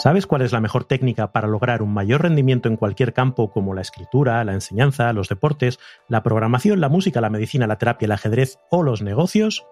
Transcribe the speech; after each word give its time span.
¿Sabes 0.00 0.26
cuál 0.26 0.40
es 0.40 0.52
la 0.52 0.62
mejor 0.62 0.84
técnica 0.84 1.30
para 1.30 1.46
lograr 1.46 1.82
un 1.82 1.92
mayor 1.92 2.22
rendimiento 2.22 2.70
en 2.70 2.78
cualquier 2.78 3.12
campo 3.12 3.50
como 3.50 3.74
la 3.74 3.82
escritura, 3.82 4.42
la 4.44 4.54
enseñanza, 4.54 5.12
los 5.12 5.28
deportes, 5.28 5.78
la 6.08 6.22
programación, 6.22 6.80
la 6.80 6.88
música, 6.88 7.20
la 7.20 7.28
medicina, 7.28 7.66
la 7.66 7.76
terapia, 7.76 8.06
el 8.06 8.12
ajedrez 8.12 8.58
o 8.70 8.82
los 8.82 9.02
negocios? 9.02 9.66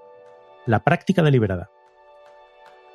La 0.67 0.85
práctica 0.85 1.23
deliberada. 1.23 1.71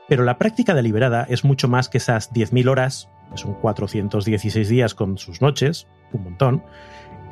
Pero 0.07 0.23
la 0.23 0.37
práctica 0.37 0.75
deliberada 0.75 1.25
es 1.27 1.43
mucho 1.43 1.67
más 1.67 1.89
que 1.89 1.97
esas 1.97 2.31
10.000 2.31 2.69
horas, 2.69 3.09
que 3.31 3.37
son 3.39 3.55
416 3.55 4.69
días 4.69 4.93
con 4.93 5.17
sus 5.17 5.41
noches, 5.41 5.87
un 6.11 6.25
montón, 6.25 6.63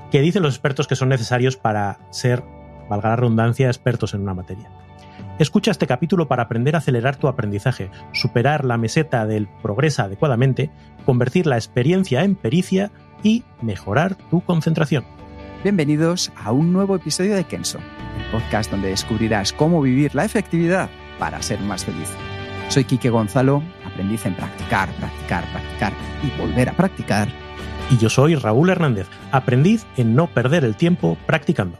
que 0.09 0.21
dicen 0.21 0.41
los 0.41 0.55
expertos 0.55 0.87
que 0.87 0.95
son 0.95 1.09
necesarios 1.09 1.57
para 1.57 1.99
ser, 2.09 2.43
valga 2.89 3.09
la 3.09 3.17
redundancia, 3.17 3.67
expertos 3.67 4.15
en 4.15 4.21
una 4.21 4.33
materia. 4.33 4.71
Escucha 5.41 5.71
este 5.71 5.87
capítulo 5.87 6.27
para 6.27 6.43
aprender 6.43 6.75
a 6.75 6.77
acelerar 6.77 7.15
tu 7.15 7.27
aprendizaje, 7.27 7.89
superar 8.13 8.63
la 8.63 8.77
meseta 8.77 9.25
del 9.25 9.47
progresa 9.63 10.03
adecuadamente, 10.03 10.69
convertir 11.03 11.47
la 11.47 11.55
experiencia 11.55 12.23
en 12.23 12.35
pericia 12.35 12.91
y 13.23 13.43
mejorar 13.59 14.13
tu 14.29 14.41
concentración. 14.41 15.03
Bienvenidos 15.63 16.31
a 16.35 16.51
un 16.51 16.71
nuevo 16.71 16.95
episodio 16.95 17.33
de 17.33 17.45
Kenso, 17.45 17.79
el 17.79 18.31
podcast 18.31 18.69
donde 18.69 18.89
descubrirás 18.89 19.51
cómo 19.51 19.81
vivir 19.81 20.13
la 20.13 20.25
efectividad 20.25 20.91
para 21.17 21.41
ser 21.41 21.59
más 21.61 21.85
feliz. 21.85 22.11
Soy 22.69 22.83
Quique 22.83 23.09
Gonzalo, 23.09 23.63
aprendiz 23.83 24.27
en 24.27 24.35
practicar, 24.35 24.89
practicar, 24.93 25.43
practicar 25.51 25.93
y 26.21 26.39
volver 26.39 26.69
a 26.69 26.73
practicar. 26.73 27.29
Y 27.89 27.97
yo 27.97 28.11
soy 28.11 28.35
Raúl 28.35 28.69
Hernández, 28.69 29.07
aprendiz 29.31 29.87
en 29.97 30.13
no 30.13 30.27
perder 30.27 30.63
el 30.65 30.75
tiempo 30.75 31.17
practicando. 31.25 31.79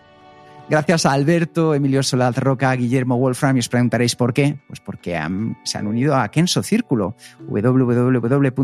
Gracias 0.69 1.05
a 1.05 1.11
Alberto, 1.11 1.75
Emilio 1.75 2.01
Solaz 2.01 2.37
Roca, 2.37 2.73
Guillermo 2.73 3.17
Wolfram, 3.17 3.57
y 3.57 3.59
os 3.59 3.67
preguntaréis 3.67 4.15
por 4.15 4.33
qué. 4.33 4.57
Pues 4.67 4.79
porque 4.79 5.19
se 5.63 5.77
han 5.77 5.87
unido 5.87 6.15
a 6.15 6.29
Kenso 6.29 6.63
Círculo, 6.63 7.15
www.kenso.es 7.47 8.61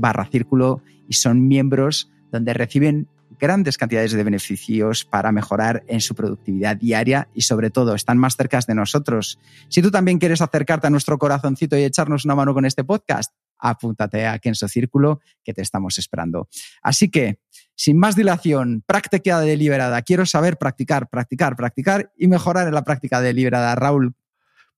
barra 0.00 0.26
círculo, 0.26 0.82
y 1.08 1.12
son 1.14 1.46
miembros 1.46 2.10
donde 2.32 2.54
reciben 2.54 3.08
grandes 3.38 3.78
cantidades 3.78 4.12
de 4.12 4.22
beneficios 4.22 5.04
para 5.04 5.32
mejorar 5.32 5.82
en 5.88 6.00
su 6.00 6.14
productividad 6.14 6.76
diaria 6.76 7.28
y 7.34 7.42
sobre 7.42 7.70
todo 7.70 7.94
están 7.94 8.18
más 8.18 8.36
cerca 8.36 8.60
de 8.66 8.74
nosotros. 8.74 9.38
Si 9.68 9.80
tú 9.80 9.90
también 9.90 10.18
quieres 10.18 10.42
acercarte 10.42 10.88
a 10.88 10.90
nuestro 10.90 11.18
corazoncito 11.18 11.76
y 11.76 11.84
echarnos 11.84 12.24
una 12.24 12.34
mano 12.34 12.52
con 12.52 12.66
este 12.66 12.84
podcast, 12.84 13.32
apúntate 13.60 14.26
a 14.26 14.38
Kenso 14.38 14.68
Círculo 14.68 15.20
que 15.44 15.52
te 15.54 15.62
estamos 15.62 15.98
esperando. 15.98 16.48
Así 16.82 17.10
que, 17.10 17.38
sin 17.74 17.98
más 17.98 18.16
dilación, 18.16 18.82
práctica 18.86 19.40
deliberada. 19.40 20.02
Quiero 20.02 20.26
saber 20.26 20.58
practicar, 20.58 21.08
practicar, 21.08 21.56
practicar 21.56 22.12
y 22.16 22.28
mejorar 22.28 22.66
en 22.68 22.74
la 22.74 22.84
práctica 22.84 23.20
deliberada. 23.20 23.74
Raúl, 23.74 24.14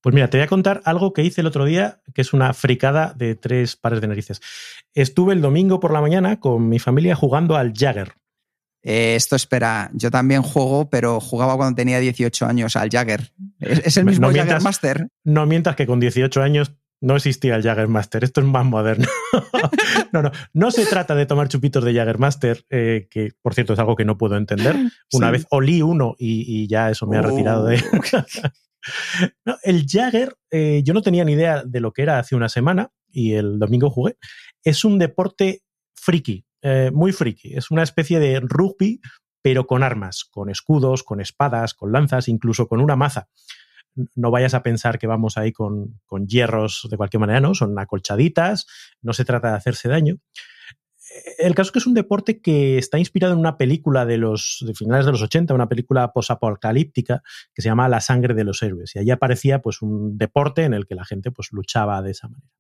Pues 0.01 0.15
mira, 0.15 0.29
te 0.29 0.39
voy 0.39 0.45
a 0.45 0.49
contar 0.49 0.81
algo 0.85 1.13
que 1.13 1.23
hice 1.23 1.41
el 1.41 1.47
otro 1.47 1.65
día, 1.65 2.01
que 2.15 2.21
es 2.23 2.33
una 2.33 2.55
fricada 2.55 3.13
de 3.17 3.35
tres 3.35 3.77
pares 3.77 4.01
de 4.01 4.09
narices. 4.09 4.41
Estuve 4.95 5.33
el 5.35 5.41
domingo 5.41 5.81
por 5.81 5.93
la 5.93 6.01
mañana 6.01 6.39
con 6.41 6.69
mi 6.69 6.79
familia 6.79 7.15
jugando 7.17 7.57
al 7.57 7.73
Jagger. 7.73 8.13
eh, 8.85 9.15
esto 9.15 9.37
espera, 9.37 9.91
yo 9.95 10.11
también 10.11 10.43
juego, 10.43 10.91
pero 10.91 11.21
jugaba 11.21 11.57
cuando 11.57 11.77
tenía 11.77 12.01
18 12.01 12.47
años 12.47 12.75
al 12.77 12.91
Jagger. 12.91 13.33
¿Es, 13.61 13.79
es 13.85 13.97
el 13.97 14.05
mismo 14.07 14.27
No 14.27 14.35
Jagger. 14.37 14.61
Master? 14.61 15.09
No 15.25 15.47
mientas 15.47 15.77
que 15.77 15.87
con 15.87 16.01
18 16.01 16.43
años 16.43 16.73
no 17.03 17.17
existía 17.17 17.57
el 17.57 17.63
Jaggermaster. 17.63 18.25
Esto 18.25 18.41
es 18.41 18.47
más 18.47 18.65
moderno. 18.65 19.07
no, 20.13 20.23
no. 20.23 20.31
No 20.55 20.71
se 20.71 20.87
trata 20.87 21.15
de 21.15 21.27
tomar 21.27 21.49
chupitos 21.49 21.85
de 21.85 21.93
Jaggermaster, 21.95 22.65
eh, 22.71 23.09
que 23.11 23.33
por 23.43 23.53
cierto 23.55 23.75
es 23.75 23.79
algo 23.79 23.97
que 23.97 24.05
no 24.07 24.17
puedo 24.17 24.37
entender. 24.37 24.75
Una 25.13 25.27
Sí. 25.27 25.33
vez 25.33 25.47
olí 25.51 25.83
uno 25.83 26.15
y, 26.19 26.45
y 26.63 26.69
ya 26.69 26.91
eso 26.91 27.07
me 27.07 27.19
ha 27.19 27.23
retirado 27.23 27.67
de. 27.67 27.83
No, 29.45 29.57
el 29.63 29.87
Jagger, 29.89 30.35
eh, 30.51 30.83
yo 30.85 30.93
no 30.93 31.03
tenía 31.03 31.25
ni 31.25 31.35
idea 31.35 31.63
de 31.65 31.79
lo 31.81 31.93
que 31.93 32.03
era 32.03 32.19
hace 32.19 32.35
una 32.35 32.49
semana 32.49 32.91
y 33.13 33.35
el 33.35 33.61
domingo 33.61 33.91
jugué. 33.91 34.17
Es 34.65 34.85
un 34.85 34.99
deporte 34.99 35.63
friki, 35.95 36.45
eh, 36.63 36.91
muy 36.93 37.13
friki. 37.13 37.55
Es 37.55 37.71
una 37.71 37.85
especie 37.85 38.19
de 38.19 38.41
rugby, 38.41 39.01
pero 39.41 39.69
con 39.69 39.85
armas, 39.85 40.25
con 40.29 40.51
escudos, 40.51 41.05
con 41.05 41.21
espadas, 41.21 41.75
con 41.75 41.93
lanzas, 41.93 42.27
incluso 42.27 42.67
con 42.67 42.81
una 42.81 42.97
maza. 42.97 43.29
No 44.15 44.31
vayas 44.31 44.55
a 44.55 44.63
pensar 44.63 44.99
que 44.99 45.07
vamos 45.07 45.37
ahí 45.37 45.53
con, 45.53 46.01
con 46.07 46.27
hierros 46.27 46.87
de 46.91 46.97
cualquier 46.97 47.21
manera, 47.21 47.41
¿no? 47.41 47.55
Son 47.55 47.79
acolchaditas, 47.79 48.67
no 49.01 49.13
se 49.13 49.25
trata 49.25 49.51
de 49.51 49.57
hacerse 49.57 49.89
daño. 49.89 50.17
El 51.39 51.55
caso 51.55 51.69
es 51.69 51.73
que 51.73 51.79
es 51.79 51.87
un 51.87 51.95
deporte 51.95 52.41
que 52.41 52.79
está 52.79 52.99
inspirado 52.99 53.35
en 53.35 53.41
una 53.41 53.59
película 53.59 54.07
de 54.07 54.17
los 54.17 54.65
finales 54.75 55.05
de 55.05 55.13
los 55.13 55.23
80, 55.23 55.53
una 55.53 55.69
película 55.69 56.13
posapocalíptica 56.13 57.23
que 57.55 57.63
se 57.63 57.69
llama 57.69 57.89
La 57.89 58.01
sangre 58.01 58.35
de 58.35 58.45
los 58.45 58.63
héroes. 58.63 58.95
Y 58.97 59.01
allí 59.01 59.11
aparecía 59.11 59.61
pues 59.61 59.83
un 59.83 60.17
deporte 60.17 60.65
en 60.65 60.75
el 60.75 60.87
que 60.87 60.95
la 60.95 61.05
gente 61.05 61.31
pues 61.31 61.49
luchaba 61.53 62.01
de 62.03 62.13
esa 62.13 62.29
manera. 62.29 62.51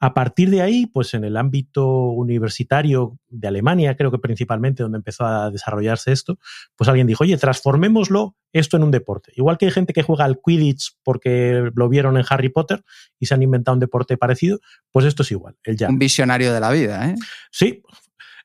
A 0.00 0.14
partir 0.14 0.50
de 0.50 0.62
ahí, 0.62 0.86
pues 0.86 1.14
en 1.14 1.24
el 1.24 1.36
ámbito 1.36 1.86
universitario 1.88 3.18
de 3.28 3.48
Alemania, 3.48 3.96
creo 3.96 4.10
que 4.10 4.18
principalmente 4.18 4.82
donde 4.82 4.98
empezó 4.98 5.24
a 5.26 5.50
desarrollarse 5.50 6.12
esto, 6.12 6.38
pues 6.76 6.88
alguien 6.88 7.06
dijo, 7.06 7.24
oye, 7.24 7.36
transformémoslo 7.36 8.36
esto 8.52 8.76
en 8.76 8.84
un 8.84 8.90
deporte. 8.92 9.32
Igual 9.34 9.58
que 9.58 9.66
hay 9.66 9.72
gente 9.72 9.92
que 9.92 10.02
juega 10.02 10.24
al 10.24 10.40
Quidditch 10.44 10.96
porque 11.02 11.70
lo 11.74 11.88
vieron 11.88 12.16
en 12.16 12.24
Harry 12.28 12.48
Potter 12.48 12.84
y 13.18 13.26
se 13.26 13.34
han 13.34 13.42
inventado 13.42 13.74
un 13.74 13.80
deporte 13.80 14.16
parecido, 14.16 14.60
pues 14.92 15.04
esto 15.04 15.22
es 15.22 15.32
igual, 15.32 15.56
el 15.64 15.76
jazz. 15.76 15.90
Un 15.90 15.98
visionario 15.98 16.52
de 16.54 16.60
la 16.60 16.70
vida, 16.70 17.10
¿eh? 17.10 17.14
Sí. 17.50 17.82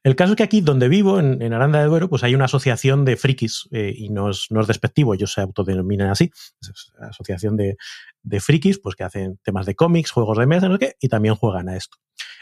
El 0.03 0.17
caso 0.17 0.33
es 0.33 0.37
que 0.37 0.43
aquí 0.43 0.59
donde 0.59 0.89
vivo, 0.89 1.19
en, 1.19 1.53
Aranda 1.53 1.79
de 1.79 1.85
Duero, 1.85 2.09
pues 2.09 2.23
hay 2.23 2.35
una 2.35 2.45
asociación 2.45 3.05
de 3.05 3.15
frikis, 3.15 3.69
eh, 3.71 3.93
y 3.95 4.09
no 4.09 4.29
es, 4.29 4.49
despectivo, 4.67 5.13
ellos 5.13 5.31
se 5.31 5.39
autodenominan 5.39 6.09
así, 6.09 6.29
es 6.61 6.91
una 6.97 7.07
asociación 7.07 7.55
de, 7.55 7.77
de 8.21 8.39
frikis, 8.41 8.79
pues 8.79 8.95
que 8.95 9.05
hacen 9.05 9.39
temas 9.43 9.65
de 9.65 9.75
cómics, 9.75 10.11
juegos 10.11 10.37
de 10.37 10.45
mesa, 10.45 10.67
no 10.67 10.75
sé 10.75 10.79
qué, 10.79 10.95
y 10.99 11.07
también 11.07 11.35
juegan 11.35 11.69
a 11.69 11.77
esto. 11.77 11.97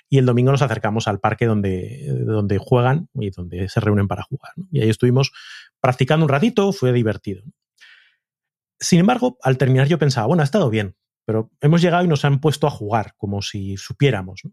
Y 0.10 0.18
el 0.18 0.26
domingo 0.26 0.52
nos 0.52 0.64
acercamos 0.64 1.08
al 1.08 1.20
parque 1.20 1.46
donde, 1.46 2.06
donde 2.26 2.58
juegan 2.58 3.10
y 3.14 3.30
donde 3.30 3.70
se 3.70 3.80
reúnen 3.80 4.08
para 4.08 4.24
jugar. 4.24 4.52
¿no? 4.58 4.68
Y 4.72 4.82
ahí 4.82 4.90
estuvimos 4.90 5.32
practicando 5.80 6.26
un 6.26 6.30
ratito, 6.30 6.74
fue 6.74 6.92
divertido. 6.92 7.44
Sin 8.80 9.00
embargo, 9.00 9.38
al 9.44 9.58
terminar 9.58 9.88
yo 9.88 10.00
pensaba, 10.00 10.26
bueno, 10.28 10.42
ha 10.42 10.44
estado 10.44 10.70
bien, 10.72 10.96
pero 11.26 11.52
hemos 11.62 11.82
llegado 11.82 12.04
y 12.04 12.08
nos 12.08 12.26
han 12.26 12.42
puesto 12.42 12.66
a 12.66 12.72
jugar, 12.72 13.14
como 13.16 13.44
si 13.44 13.78
supiéramos. 13.78 14.42
¿no? 14.44 14.52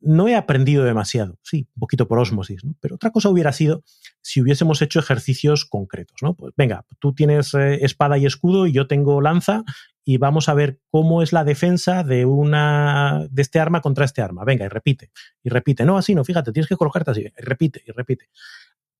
No 0.00 0.28
he 0.28 0.34
aprendido 0.34 0.84
demasiado, 0.84 1.38
sí, 1.42 1.68
un 1.74 1.80
poquito 1.80 2.06
por 2.06 2.18
osmosis, 2.18 2.64
¿no? 2.64 2.74
Pero 2.80 2.96
otra 2.96 3.10
cosa 3.10 3.28
hubiera 3.28 3.52
sido 3.52 3.82
si 4.20 4.40
hubiésemos 4.40 4.82
hecho 4.82 5.00
ejercicios 5.00 5.64
concretos, 5.64 6.16
¿no? 6.22 6.34
Pues 6.34 6.52
venga, 6.56 6.84
tú 6.98 7.14
tienes 7.14 7.54
eh, 7.54 7.84
espada 7.84 8.18
y 8.18 8.26
escudo 8.26 8.66
y 8.66 8.72
yo 8.72 8.86
tengo 8.86 9.20
lanza 9.20 9.64
y 10.04 10.18
vamos 10.18 10.48
a 10.48 10.54
ver 10.54 10.80
cómo 10.90 11.22
es 11.22 11.32
la 11.32 11.44
defensa 11.44 12.04
de 12.04 12.26
una 12.26 13.26
de 13.30 13.42
este 13.42 13.58
arma 13.58 13.80
contra 13.80 14.04
este 14.04 14.22
arma. 14.22 14.44
Venga, 14.44 14.64
y 14.64 14.68
repite, 14.68 15.10
y 15.42 15.48
repite. 15.48 15.84
No, 15.84 15.98
así 15.98 16.14
no, 16.14 16.24
fíjate, 16.24 16.52
tienes 16.52 16.68
que 16.68 16.76
colocarte 16.76 17.10
así, 17.10 17.22
y 17.22 17.42
repite, 17.42 17.82
y 17.84 17.90
repite. 17.90 18.28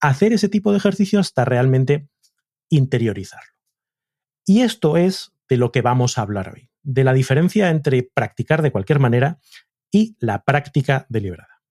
Hacer 0.00 0.32
ese 0.32 0.48
tipo 0.48 0.72
de 0.72 0.78
ejercicio 0.78 1.20
hasta 1.20 1.44
realmente 1.44 2.09
interiorizarlo. 2.68 3.53
Y 4.44 4.62
esto 4.62 4.97
es 4.97 5.32
de 5.48 5.56
lo 5.56 5.72
que 5.72 5.82
vamos 5.82 6.18
a 6.18 6.22
hablar 6.22 6.53
hoy, 6.54 6.71
de 6.82 7.04
la 7.04 7.12
diferencia 7.12 7.71
entre 7.71 8.03
practicar 8.03 8.62
de 8.62 8.72
cualquier 8.72 8.98
manera 8.98 9.38
y 9.91 10.16
la 10.21 10.44
práctica 10.44 11.06
deliberada. 11.09 11.62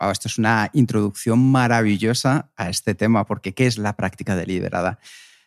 Wow, 0.00 0.10
esto 0.10 0.28
es 0.28 0.38
una 0.38 0.70
introducción 0.72 1.38
maravillosa 1.50 2.50
a 2.56 2.70
este 2.70 2.94
tema, 2.94 3.26
porque 3.26 3.54
¿qué 3.54 3.66
es 3.66 3.76
la 3.78 3.96
práctica 3.96 4.34
deliberada? 4.34 4.98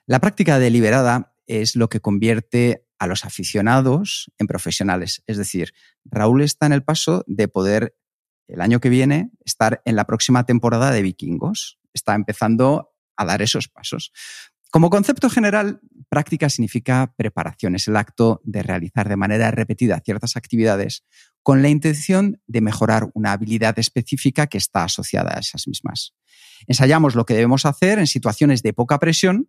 La 0.06 0.20
práctica 0.20 0.60
deliberada 0.60 1.34
es 1.48 1.76
lo 1.76 1.90
que 1.90 2.02
convierte 2.02 2.86
a 3.00 3.08
los 3.08 3.26
aficionados 3.26 4.32
en 4.38 4.48
profesionales. 4.48 5.24
Es 5.28 5.38
decir, 5.38 5.74
Raúl 6.06 6.42
está 6.42 6.66
en 6.66 6.74
el 6.74 6.84
paso 6.84 7.24
de 7.28 7.48
poder, 7.48 7.98
el 8.48 8.62
año 8.62 8.80
que 8.80 8.90
viene, 8.90 9.32
estar 9.44 9.82
en 9.86 9.96
la 9.96 10.06
próxima 10.06 10.46
temporada 10.46 10.92
de 10.92 11.02
Vikingos. 11.02 11.80
Está 11.94 12.16
empezando 12.16 12.94
a 13.16 13.26
dar 13.26 13.42
esos 13.42 13.68
pasos. 13.68 14.12
Como 14.74 14.90
concepto 14.90 15.30
general, 15.30 15.82
práctica 16.10 16.50
significa 16.50 17.14
preparación, 17.16 17.76
es 17.76 17.88
el 17.88 17.96
acto 17.96 18.42
de 18.44 18.64
realizar 18.64 19.08
de 19.08 19.16
manera 19.16 19.52
repetida 19.52 20.02
ciertas 20.04 20.36
actividades 20.36 21.06
con 21.44 21.62
la 21.62 21.70
intención 21.70 22.42
de 22.48 22.62
mejorar 22.62 23.12
una 23.14 23.34
habilidad 23.34 23.78
específica 23.78 24.48
que 24.48 24.58
está 24.58 24.86
asociada 24.86 25.38
a 25.38 25.42
esas 25.42 25.68
mismas. 25.68 26.16
Ensayamos 26.66 27.14
lo 27.14 27.24
que 27.24 27.36
debemos 27.36 27.68
hacer 27.68 28.00
en 28.00 28.08
situaciones 28.08 28.64
de 28.64 28.74
poca 28.74 28.98
presión 28.98 29.48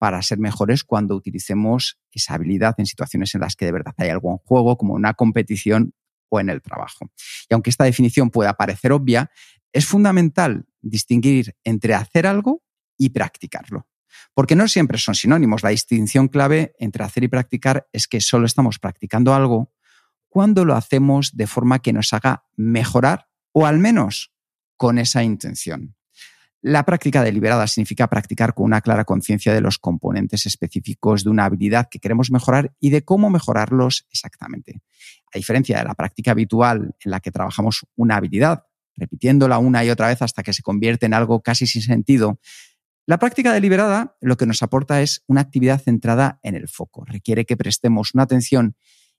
para 0.00 0.20
ser 0.22 0.38
mejores 0.38 0.82
cuando 0.82 1.14
utilicemos 1.14 2.00
esa 2.10 2.34
habilidad 2.34 2.74
en 2.78 2.86
situaciones 2.86 3.32
en 3.36 3.42
las 3.42 3.54
que 3.54 3.66
de 3.66 3.72
verdad 3.72 3.94
hay 3.96 4.08
algo 4.08 4.32
en 4.32 4.38
juego, 4.38 4.76
como 4.76 4.94
una 4.94 5.14
competición 5.14 5.94
o 6.30 6.40
en 6.40 6.48
el 6.48 6.60
trabajo. 6.60 7.12
Y 7.48 7.54
aunque 7.54 7.70
esta 7.70 7.84
definición 7.84 8.28
pueda 8.28 8.54
parecer 8.54 8.90
obvia, 8.90 9.30
es 9.72 9.86
fundamental 9.86 10.66
distinguir 10.82 11.54
entre 11.62 11.94
hacer 11.94 12.26
algo 12.26 12.64
y 12.98 13.10
practicarlo. 13.10 13.86
Porque 14.34 14.56
no 14.56 14.68
siempre 14.68 14.98
son 14.98 15.14
sinónimos. 15.14 15.62
La 15.62 15.70
distinción 15.70 16.28
clave 16.28 16.74
entre 16.78 17.04
hacer 17.04 17.24
y 17.24 17.28
practicar 17.28 17.88
es 17.92 18.08
que 18.08 18.20
solo 18.20 18.46
estamos 18.46 18.78
practicando 18.78 19.34
algo 19.34 19.72
cuando 20.28 20.64
lo 20.64 20.74
hacemos 20.74 21.36
de 21.36 21.46
forma 21.46 21.78
que 21.78 21.92
nos 21.92 22.12
haga 22.12 22.44
mejorar 22.56 23.28
o 23.52 23.66
al 23.66 23.78
menos 23.78 24.32
con 24.76 24.98
esa 24.98 25.22
intención. 25.22 25.94
La 26.66 26.86
práctica 26.86 27.22
deliberada 27.22 27.66
significa 27.66 28.08
practicar 28.08 28.54
con 28.54 28.64
una 28.64 28.80
clara 28.80 29.04
conciencia 29.04 29.52
de 29.52 29.60
los 29.60 29.78
componentes 29.78 30.46
específicos 30.46 31.22
de 31.22 31.28
una 31.28 31.44
habilidad 31.44 31.88
que 31.90 31.98
queremos 31.98 32.30
mejorar 32.30 32.74
y 32.80 32.88
de 32.88 33.04
cómo 33.04 33.28
mejorarlos 33.28 34.06
exactamente. 34.10 34.80
A 35.34 35.36
diferencia 35.36 35.76
de 35.76 35.84
la 35.84 35.92
práctica 35.92 36.30
habitual 36.30 36.96
en 37.04 37.10
la 37.10 37.20
que 37.20 37.30
trabajamos 37.30 37.86
una 37.96 38.16
habilidad, 38.16 38.64
repitiéndola 38.96 39.58
una 39.58 39.84
y 39.84 39.90
otra 39.90 40.08
vez 40.08 40.22
hasta 40.22 40.42
que 40.42 40.54
se 40.54 40.62
convierte 40.62 41.04
en 41.04 41.12
algo 41.12 41.42
casi 41.42 41.66
sin 41.66 41.82
sentido, 41.82 42.40
la 43.06 43.18
práctica 43.18 43.52
deliberada 43.52 44.16
lo 44.20 44.36
que 44.36 44.46
nos 44.46 44.62
aporta 44.62 45.02
es 45.02 45.24
una 45.26 45.42
actividad 45.42 45.80
centrada 45.80 46.40
en 46.42 46.54
el 46.54 46.68
foco. 46.68 47.04
Requiere 47.04 47.44
que 47.44 47.56
prestemos 47.56 48.14
una 48.14 48.22
atención 48.22 48.76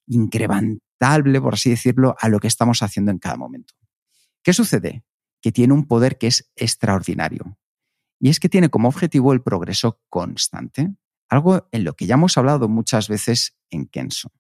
incrementable, 0.08 1.40
por 1.40 1.54
así 1.54 1.70
decirlo, 1.70 2.16
a 2.20 2.30
lo 2.30 2.40
que 2.40 2.48
estamos 2.48 2.82
haciendo 2.82 3.12
en 3.12 3.20
cada 3.20 3.38
momento. 3.38 3.76
¿Qué 4.42 4.54
sucede? 4.54 5.04
Que 5.42 5.52
tiene 5.52 5.74
un 5.74 5.88
poder 5.88 6.18
que 6.18 6.28
es 6.28 6.52
extraordinario. 6.56 7.58
Y 8.20 8.30
es 8.30 8.40
que 8.40 8.50
tiene 8.50 8.70
como 8.70 8.88
objetivo 8.88 9.34
el 9.34 9.44
progreso 9.44 10.02
constante, 10.10 10.96
algo 11.30 11.68
en 11.72 11.84
lo 11.84 11.94
que 11.94 12.08
ya 12.08 12.16
hemos 12.16 12.38
hablado 12.38 12.68
muchas 12.68 13.08
veces 13.08 13.56
en 13.70 13.86
Kenso, 13.86 14.32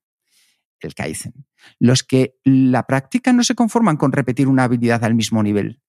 el 0.80 0.96
Kaizen. 0.96 1.46
Los 1.80 2.04
que 2.04 2.40
la 2.44 2.88
practican 2.88 3.38
no 3.38 3.44
se 3.44 3.56
conforman 3.56 3.98
con 3.98 4.12
repetir 4.12 4.48
una 4.48 4.64
habilidad 4.64 5.04
al 5.04 5.14
mismo 5.14 5.44
nivel. 5.44 5.82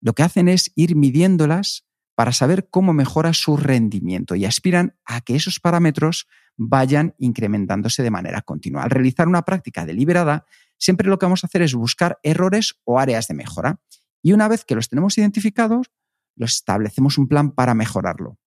Lo 0.00 0.12
que 0.14 0.22
hacen 0.22 0.48
es 0.48 0.70
ir 0.76 0.96
midiéndolas 0.96 1.86
para 2.20 2.32
saber 2.32 2.68
cómo 2.68 2.92
mejora 2.92 3.32
su 3.32 3.56
rendimiento 3.56 4.34
y 4.34 4.44
aspiran 4.44 4.94
a 5.06 5.22
que 5.22 5.36
esos 5.36 5.58
parámetros 5.58 6.28
vayan 6.58 7.14
incrementándose 7.16 8.02
de 8.02 8.10
manera 8.10 8.42
continua. 8.42 8.82
Al 8.82 8.90
realizar 8.90 9.26
una 9.26 9.40
práctica 9.40 9.86
deliberada, 9.86 10.44
siempre 10.76 11.08
lo 11.08 11.18
que 11.18 11.24
vamos 11.24 11.42
a 11.42 11.46
hacer 11.46 11.62
es 11.62 11.74
buscar 11.74 12.18
errores 12.22 12.78
o 12.84 13.00
áreas 13.00 13.26
de 13.26 13.32
mejora. 13.32 13.80
Y 14.20 14.34
una 14.34 14.48
vez 14.48 14.66
que 14.66 14.74
los 14.74 14.90
tenemos 14.90 15.16
identificados, 15.16 15.90
los 16.36 16.56
establecemos 16.56 17.16
un 17.16 17.26
plan 17.26 17.52
para 17.52 17.72
mejorarlo. 17.72 18.38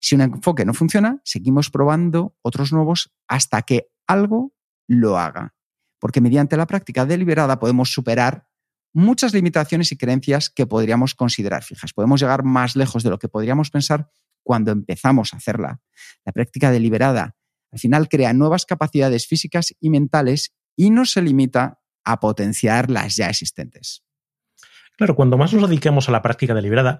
Si 0.00 0.16
un 0.16 0.22
enfoque 0.22 0.64
no 0.64 0.74
funciona, 0.74 1.20
seguimos 1.22 1.70
probando 1.70 2.34
otros 2.42 2.72
nuevos 2.72 3.12
hasta 3.28 3.62
que 3.62 3.92
algo 4.08 4.56
lo 4.88 5.20
haga. 5.20 5.54
Porque 6.00 6.20
mediante 6.20 6.56
la 6.56 6.66
práctica 6.66 7.06
deliberada 7.06 7.60
podemos 7.60 7.92
superar 7.92 8.48
muchas 8.92 9.34
limitaciones 9.34 9.92
y 9.92 9.96
creencias 9.96 10.50
que 10.50 10.66
podríamos 10.66 11.14
considerar 11.14 11.62
fijas. 11.62 11.92
Podemos 11.92 12.20
llegar 12.20 12.44
más 12.44 12.76
lejos 12.76 13.02
de 13.02 13.10
lo 13.10 13.18
que 13.18 13.28
podríamos 13.28 13.70
pensar 13.70 14.10
cuando 14.42 14.72
empezamos 14.72 15.34
a 15.34 15.36
hacerla. 15.36 15.80
La 16.24 16.32
práctica 16.32 16.70
deliberada 16.70 17.36
al 17.72 17.78
final 17.78 18.08
crea 18.08 18.32
nuevas 18.32 18.66
capacidades 18.66 19.26
físicas 19.26 19.74
y 19.80 19.90
mentales 19.90 20.52
y 20.76 20.90
no 20.90 21.04
se 21.04 21.22
limita 21.22 21.80
a 22.04 22.20
potenciar 22.20 22.90
las 22.90 23.16
ya 23.16 23.28
existentes. 23.28 24.02
Claro, 24.96 25.14
cuando 25.14 25.38
más 25.38 25.52
nos 25.52 25.68
dediquemos 25.68 26.08
a 26.08 26.12
la 26.12 26.22
práctica 26.22 26.54
deliberada, 26.54 26.98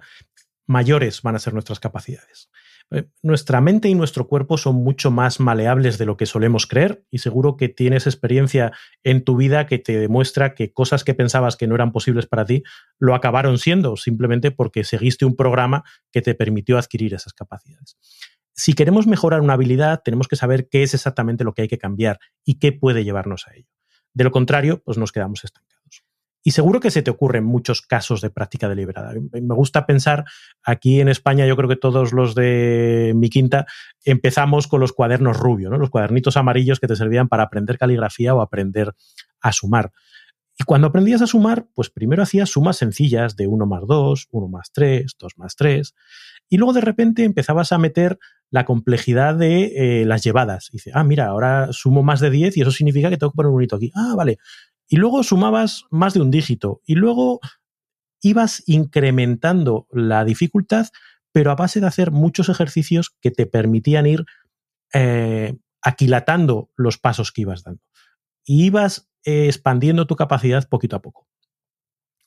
mayores 0.65 1.21
van 1.21 1.35
a 1.35 1.39
ser 1.39 1.53
nuestras 1.53 1.79
capacidades. 1.79 2.49
Eh, 2.91 3.07
nuestra 3.23 3.61
mente 3.61 3.87
y 3.87 3.95
nuestro 3.95 4.27
cuerpo 4.27 4.57
son 4.57 4.75
mucho 4.75 5.11
más 5.11 5.39
maleables 5.39 5.97
de 5.97 6.05
lo 6.05 6.17
que 6.17 6.25
solemos 6.25 6.67
creer 6.67 7.05
y 7.09 7.19
seguro 7.19 7.55
que 7.55 7.69
tienes 7.69 8.05
experiencia 8.05 8.73
en 9.03 9.23
tu 9.23 9.37
vida 9.37 9.65
que 9.65 9.79
te 9.79 9.97
demuestra 9.97 10.53
que 10.55 10.73
cosas 10.73 11.05
que 11.05 11.13
pensabas 11.13 11.55
que 11.55 11.67
no 11.67 11.75
eran 11.75 11.93
posibles 11.93 12.27
para 12.27 12.45
ti 12.45 12.63
lo 12.99 13.15
acabaron 13.15 13.57
siendo 13.57 13.95
simplemente 13.95 14.51
porque 14.51 14.83
seguiste 14.83 15.23
un 15.25 15.37
programa 15.37 15.83
que 16.11 16.21
te 16.21 16.35
permitió 16.35 16.77
adquirir 16.77 17.13
esas 17.13 17.33
capacidades. 17.33 17.97
Si 18.53 18.73
queremos 18.73 19.07
mejorar 19.07 19.39
una 19.39 19.53
habilidad, 19.53 20.01
tenemos 20.03 20.27
que 20.27 20.35
saber 20.35 20.67
qué 20.67 20.83
es 20.83 20.93
exactamente 20.93 21.45
lo 21.45 21.53
que 21.53 21.63
hay 21.63 21.67
que 21.69 21.77
cambiar 21.77 22.19
y 22.43 22.59
qué 22.59 22.73
puede 22.73 23.05
llevarnos 23.05 23.47
a 23.47 23.55
ello. 23.55 23.69
De 24.13 24.25
lo 24.25 24.31
contrario, 24.31 24.83
pues 24.83 24.97
nos 24.97 25.13
quedamos 25.13 25.45
estancados. 25.45 25.70
Y 26.43 26.51
seguro 26.51 26.79
que 26.79 26.89
se 26.89 27.03
te 27.03 27.11
ocurren 27.11 27.43
muchos 27.43 27.81
casos 27.81 28.21
de 28.21 28.31
práctica 28.31 28.67
deliberada. 28.67 29.13
Me 29.31 29.55
gusta 29.55 29.85
pensar, 29.85 30.25
aquí 30.63 30.99
en 30.99 31.07
España 31.07 31.45
yo 31.45 31.55
creo 31.55 31.69
que 31.69 31.75
todos 31.75 32.13
los 32.13 32.33
de 32.33 33.13
mi 33.15 33.29
quinta 33.29 33.67
empezamos 34.03 34.67
con 34.67 34.79
los 34.79 34.91
cuadernos 34.91 35.37
rubios, 35.37 35.71
¿no? 35.71 35.77
los 35.77 35.91
cuadernitos 35.91 36.37
amarillos 36.37 36.79
que 36.79 36.87
te 36.87 36.95
servían 36.95 37.27
para 37.27 37.43
aprender 37.43 37.77
caligrafía 37.77 38.33
o 38.33 38.41
aprender 38.41 38.93
a 39.39 39.51
sumar. 39.51 39.91
Y 40.57 40.63
cuando 40.63 40.87
aprendías 40.87 41.21
a 41.21 41.27
sumar, 41.27 41.67
pues 41.73 41.89
primero 41.89 42.23
hacías 42.23 42.49
sumas 42.49 42.77
sencillas 42.77 43.35
de 43.35 43.47
1 43.47 43.65
más 43.65 43.83
2, 43.87 44.27
1 44.31 44.47
más 44.47 44.71
3, 44.73 45.15
2 45.17 45.33
más 45.37 45.55
3, 45.55 45.95
y 46.49 46.57
luego 46.57 46.73
de 46.73 46.81
repente 46.81 47.23
empezabas 47.23 47.71
a 47.71 47.77
meter 47.77 48.19
la 48.49 48.65
complejidad 48.65 49.35
de 49.35 50.01
eh, 50.01 50.05
las 50.05 50.23
llevadas. 50.23 50.69
Dice, 50.71 50.91
ah, 50.93 51.03
mira, 51.03 51.27
ahora 51.27 51.69
sumo 51.71 52.03
más 52.03 52.19
de 52.19 52.29
10 52.29 52.57
y 52.57 52.61
eso 52.61 52.71
significa 52.71 53.09
que 53.09 53.17
tengo 53.17 53.31
que 53.31 53.37
poner 53.37 53.51
un 53.51 53.63
hito 53.63 53.77
aquí. 53.77 53.91
Ah, 53.95 54.13
vale 54.15 54.39
y 54.91 54.97
luego 54.97 55.23
sumabas 55.23 55.85
más 55.89 56.13
de 56.13 56.19
un 56.19 56.31
dígito 56.31 56.81
y 56.85 56.95
luego 56.95 57.39
ibas 58.21 58.61
incrementando 58.67 59.87
la 59.89 60.25
dificultad, 60.25 60.87
pero 61.31 61.49
a 61.49 61.55
base 61.55 61.79
de 61.79 61.87
hacer 61.87 62.11
muchos 62.11 62.49
ejercicios 62.49 63.15
que 63.21 63.31
te 63.31 63.45
permitían 63.45 64.05
ir 64.05 64.25
eh, 64.93 65.57
aquilatando 65.81 66.71
los 66.75 66.97
pasos 66.97 67.31
que 67.31 67.43
ibas 67.43 67.63
dando. 67.63 67.81
Y 68.43 68.65
ibas 68.65 69.09
eh, 69.23 69.45
expandiendo 69.45 70.07
tu 70.07 70.17
capacidad 70.17 70.67
poquito 70.67 70.97
a 70.97 71.01
poco. 71.01 71.25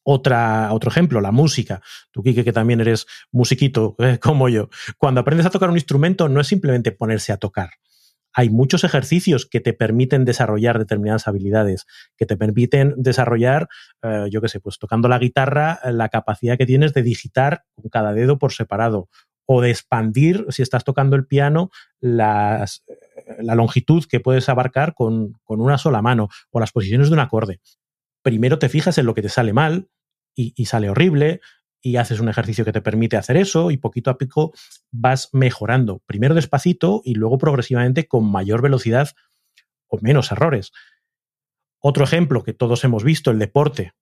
Otro 0.03 0.89
ejemplo, 0.89 1.21
la 1.21 1.33
música. 1.33 1.83
Tú, 2.13 2.23
Kike, 2.23 2.45
que 2.45 2.53
también 2.55 2.81
eres 2.81 3.07
musiquito 3.31 3.95
eh, 3.99 4.19
como 4.19 4.49
yo. 4.49 4.71
Cuando 4.97 5.21
aprendes 5.21 5.45
a 5.45 5.51
tocar 5.51 5.69
un 5.69 5.77
instrumento, 5.77 6.31
no 6.31 6.41
es 6.41 6.47
simplemente 6.47 6.93
ponerse 6.93 7.31
a 7.31 7.37
tocar 7.37 7.73
hay 8.35 8.51
muchos 8.51 8.85
ejercicios 8.85 9.47
que 9.47 9.61
te 9.61 9.73
permiten 9.73 10.25
desarrollar 10.25 10.79
determinadas 10.79 11.29
habilidades, 11.29 11.87
que 12.17 12.27
te 12.27 12.37
permiten 12.37 12.95
desarrollar, 12.97 13.69
eh, 14.03 14.27
yo 14.31 14.41
qué 14.41 14.49
sé, 14.49 14.61
pues 14.61 14.79
tocando 14.79 15.09
la 15.09 15.19
guitarra, 15.19 15.79
la 15.85 16.09
capacidad 16.09 16.59
que 16.59 16.67
tienes 16.67 16.93
de 16.93 17.03
digitar 17.03 17.65
con 17.75 17.89
cada 17.89 18.13
dedo 18.13 18.39
por 18.39 18.53
separado 18.53 19.09
o 19.47 19.61
de 19.61 19.71
expandir, 19.71 20.47
si 20.49 20.63
estás 20.63 20.85
tocando 20.85 21.17
el 21.17 21.27
piano, 21.27 21.71
la 22.01 22.67
longitud 23.39 24.05
que 24.09 24.21
puedes 24.21 24.49
abarcar 24.49 24.95
con, 24.95 25.39
una 25.47 25.79
sola 25.79 26.03
mano 26.03 26.29
o 26.51 26.61
las 26.61 26.73
posiciones 26.73 27.09
de 27.09 27.15
un 27.15 27.21
acorde. 27.21 27.61
Primero 28.23 28.59
te 28.59 28.69
fijas 28.69 28.99
en 28.99 29.07
lo 29.07 29.15
que 29.15 29.23
te 29.23 29.29
sale 29.29 29.53
mal 29.53 29.89
y 30.35 30.65
sale 30.65 30.91
horrible, 30.91 31.41
y 31.85 31.99
haces 31.99 32.19
un 32.19 32.31
ejercicio 32.31 32.65
que 32.65 32.73
te 32.73 32.81
permite 32.81 33.19
hacer 33.19 33.37
eso 33.37 33.71
y 33.71 33.77
poquito 33.77 34.11
a 34.11 34.17
poco 34.17 34.55
vas 34.91 35.29
mejorando, 35.33 36.01
primero 36.07 36.35
despacito 36.35 37.03
y 37.05 37.15
luego 37.15 37.37
progresivamente 37.37 38.09
con 38.09 38.25
mayor 38.25 38.63
velocidad 38.63 39.11
o 39.87 39.99
menos 40.01 40.33
errores. 40.33 40.73
Otro 41.79 42.05
ejemplo 42.05 42.43
que 42.43 42.55
todos 42.55 42.83
hemos 42.85 43.05
visto, 43.05 43.31
el 43.31 43.39
deporte. 43.39 43.93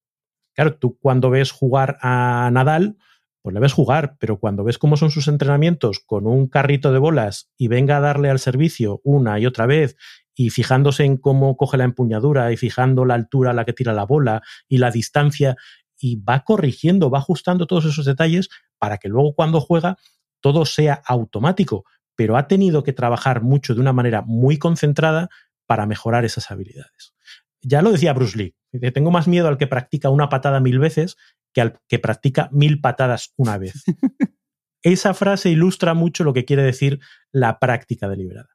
Claro, 0.55 0.77
tú 0.77 0.97
cuando 1.01 1.29
ves 1.29 1.51
jugar 1.51 1.99
a 2.03 2.49
Nadal, 2.53 2.99
pues 3.43 3.53
le 3.53 3.59
ves 3.59 3.73
jugar, 3.73 4.17
pero 4.21 4.39
cuando 4.39 4.63
ves 4.63 4.79
cómo 4.79 4.97
son 4.97 5.11
sus 5.11 5.27
entrenamientos 5.27 5.99
con 5.99 6.29
un 6.29 6.47
carrito 6.47 6.93
de 6.93 7.01
bolas 7.01 7.51
y 7.59 7.67
venga 7.67 7.97
a 7.97 8.01
darle 8.01 8.31
al 8.31 8.39
servicio 8.39 9.01
una 9.03 9.41
y 9.41 9.47
otra 9.47 9.67
vez 9.67 9.97
y 10.37 10.51
fijándose 10.51 11.05
en 11.05 11.17
cómo 11.17 11.57
coge 11.57 11.77
la 11.77 11.85
empuñadura 11.85 12.53
y 12.53 12.57
fijando 12.57 13.05
la 13.05 13.15
altura 13.15 13.51
a 13.51 13.55
la 13.55 13.65
que 13.65 13.73
tira 13.73 13.93
la 13.93 14.05
bola 14.07 14.43
y 14.69 14.79
la 14.79 14.93
distancia 14.93 15.57
y 16.03 16.17
va 16.17 16.41
corrigiendo, 16.41 17.11
va 17.11 17.19
ajustando 17.19 17.67
todos 17.69 17.85
esos 17.85 18.05
detalles 18.05 18.49
para 18.79 18.99
que 18.99 19.09
luego 19.09 19.35
cuando 19.35 19.61
juega 19.61 19.97
todo 20.41 20.67
sea 20.67 21.01
automático, 21.07 21.85
pero 22.17 22.37
ha 22.37 22.49
tenido 22.49 22.83
que 22.83 22.93
trabajar 22.93 23.43
mucho 23.43 23.73
de 23.75 23.81
una 23.81 23.93
manera 23.93 24.23
muy 24.27 24.59
concentrada 24.59 25.31
para 25.65 25.87
mejorar 25.87 26.25
esas 26.25 26.51
habilidades. 26.51 27.15
Ya 27.63 27.83
lo 27.83 27.93
decía 27.93 28.13
Bruce 28.13 28.37
Lee, 28.37 28.57
tengo 28.93 29.13
más 29.13 29.29
miedo 29.29 29.47
al 29.47 29.59
que 29.59 29.69
practica 29.69 30.11
una 30.11 30.29
patada 30.29 30.59
mil 30.59 30.81
veces 30.81 31.17
que 31.53 31.61
al 31.61 31.81
que 31.87 32.01
practica 32.01 32.49
mil 32.51 32.81
patadas 32.81 33.33
una 33.37 33.57
vez. 33.57 33.85
Esa 34.83 35.15
frase 35.15 35.51
ilustra 35.51 35.95
mucho 35.95 36.25
lo 36.25 36.33
que 36.33 36.45
quiere 36.45 36.65
decir 36.65 36.99
la 37.31 37.61
práctica 37.61 38.09
deliberada. 38.09 38.49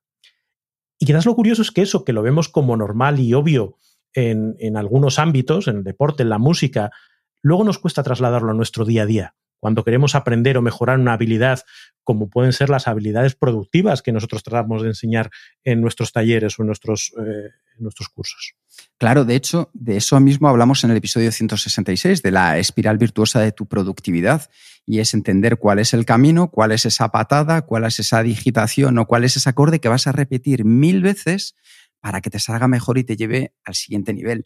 Y 1.00 1.06
quizás 1.06 1.26
lo 1.26 1.36
curioso 1.36 1.62
es 1.62 1.72
que 1.72 1.84
eso, 1.84 2.04
que 2.04 2.12
lo 2.12 2.24
vemos 2.24 2.50
como 2.50 2.76
normal 2.76 3.22
y 3.22 3.34
obvio 3.34 3.78
en, 4.14 4.58
en 4.60 4.76
algunos 4.76 5.20
ámbitos, 5.20 5.70
en 5.70 5.78
el 5.78 5.84
deporte, 5.86 6.24
en 6.24 6.30
la 6.30 6.40
música, 6.40 6.92
luego 7.42 7.64
nos 7.64 7.80
cuesta 7.80 8.04
trasladarlo 8.04 8.52
a 8.52 8.56
nuestro 8.56 8.86
día 8.86 9.04
a 9.04 9.06
día. 9.06 9.36
cuando 9.60 9.84
queremos 9.84 10.14
aprender 10.14 10.56
o 10.58 10.62
mejorar 10.62 11.00
una 11.00 11.14
habilidad, 11.14 11.64
como 12.04 12.30
pueden 12.30 12.54
ser 12.54 12.70
las 12.70 12.88
habilidades 12.88 13.34
productivas 13.34 14.04
que 14.04 14.12
nosotros 14.12 14.44
tratamos 14.44 14.84
de 14.84 14.90
enseñar 14.90 15.32
en 15.64 15.82
nuestros 15.82 16.12
talleres 16.12 16.60
o 16.60 16.62
en 16.62 16.68
nuestros, 16.68 17.12
eh, 17.20 17.50
nuestros 17.80 18.08
cursos. 18.10 18.54
Claro, 18.98 19.26
de 19.26 19.36
hecho, 19.36 19.70
de 19.74 19.98
eso 19.98 20.20
mismo 20.20 20.48
hablamos 20.48 20.84
en 20.84 20.92
el 20.92 20.98
episodio 20.98 21.32
166, 21.32 22.22
de 22.22 22.32
la 22.32 22.60
espiral 22.60 22.98
virtuosa 22.98 23.40
de 23.40 23.52
tu 23.52 23.68
productividad, 23.68 24.50
y 24.86 25.00
es 25.00 25.14
entender 25.14 25.58
cuál 25.58 25.80
es 25.80 25.94
el 25.94 26.06
camino, 26.06 26.50
cuál 26.50 26.72
es 26.72 26.86
esa 26.86 27.10
patada, 27.10 27.64
cuál 27.64 27.84
es 27.84 28.00
esa 28.00 28.24
digitación 28.24 28.98
o 29.00 29.06
cuál 29.06 29.24
es 29.24 29.36
ese 29.38 29.50
acorde 29.50 29.80
que 29.80 29.90
vas 29.90 30.08
a 30.08 30.12
repetir 30.12 30.66
mil 30.66 31.02
veces 31.02 31.56
para 32.00 32.22
que 32.22 32.30
te 32.30 32.40
salga 32.40 32.68
mejor 32.68 32.98
y 32.98 33.04
te 33.04 33.18
lleve 33.18 33.54
al 33.66 33.76
siguiente 33.76 34.14
nivel. 34.14 34.46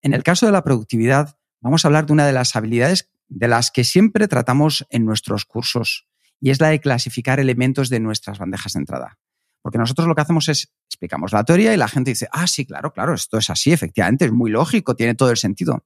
En 0.00 0.14
el 0.14 0.22
caso 0.22 0.46
de 0.46 0.52
la 0.52 0.64
productividad, 0.64 1.36
vamos 1.64 1.84
a 1.84 1.88
hablar 1.88 2.06
de 2.06 2.12
una 2.12 2.26
de 2.26 2.32
las 2.32 2.54
habilidades 2.54 3.10
de 3.28 3.48
las 3.48 3.70
que 3.70 3.84
siempre 3.84 4.28
tratamos 4.28 4.86
en 4.90 5.04
nuestros 5.04 5.46
cursos, 5.46 6.06
y 6.40 6.50
es 6.50 6.60
la 6.60 6.68
de 6.68 6.78
clasificar 6.80 7.40
elementos 7.40 7.88
de 7.88 8.00
nuestras 8.00 8.38
bandejas 8.38 8.74
de 8.74 8.80
entrada. 8.80 9.18
Porque 9.62 9.78
nosotros 9.78 10.06
lo 10.06 10.14
que 10.14 10.20
hacemos 10.20 10.48
es 10.50 10.70
explicamos 10.86 11.32
la 11.32 11.42
teoría 11.42 11.72
y 11.72 11.78
la 11.78 11.88
gente 11.88 12.10
dice, 12.10 12.28
ah, 12.32 12.46
sí, 12.46 12.66
claro, 12.66 12.92
claro, 12.92 13.14
esto 13.14 13.38
es 13.38 13.48
así, 13.48 13.72
efectivamente, 13.72 14.26
es 14.26 14.32
muy 14.32 14.50
lógico, 14.50 14.94
tiene 14.94 15.14
todo 15.14 15.30
el 15.30 15.38
sentido. 15.38 15.84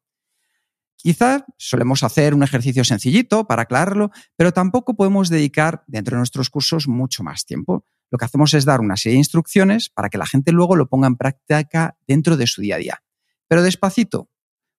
Quizá 0.96 1.46
solemos 1.56 2.02
hacer 2.02 2.34
un 2.34 2.42
ejercicio 2.42 2.82
sencillito 2.82 3.46
para 3.46 3.62
aclararlo, 3.62 4.10
pero 4.34 4.52
tampoco 4.52 4.96
podemos 4.96 5.28
dedicar 5.28 5.84
dentro 5.86 6.16
de 6.16 6.18
nuestros 6.18 6.50
cursos 6.50 6.88
mucho 6.88 7.22
más 7.22 7.46
tiempo. 7.46 7.84
Lo 8.10 8.18
que 8.18 8.24
hacemos 8.24 8.52
es 8.52 8.64
dar 8.64 8.80
una 8.80 8.96
serie 8.96 9.14
de 9.14 9.20
instrucciones 9.20 9.90
para 9.90 10.08
que 10.08 10.18
la 10.18 10.26
gente 10.26 10.50
luego 10.50 10.74
lo 10.74 10.88
ponga 10.88 11.06
en 11.06 11.16
práctica 11.16 11.96
dentro 12.08 12.36
de 12.36 12.48
su 12.48 12.62
día 12.62 12.74
a 12.74 12.78
día. 12.78 13.02
Pero 13.46 13.62
despacito, 13.62 14.28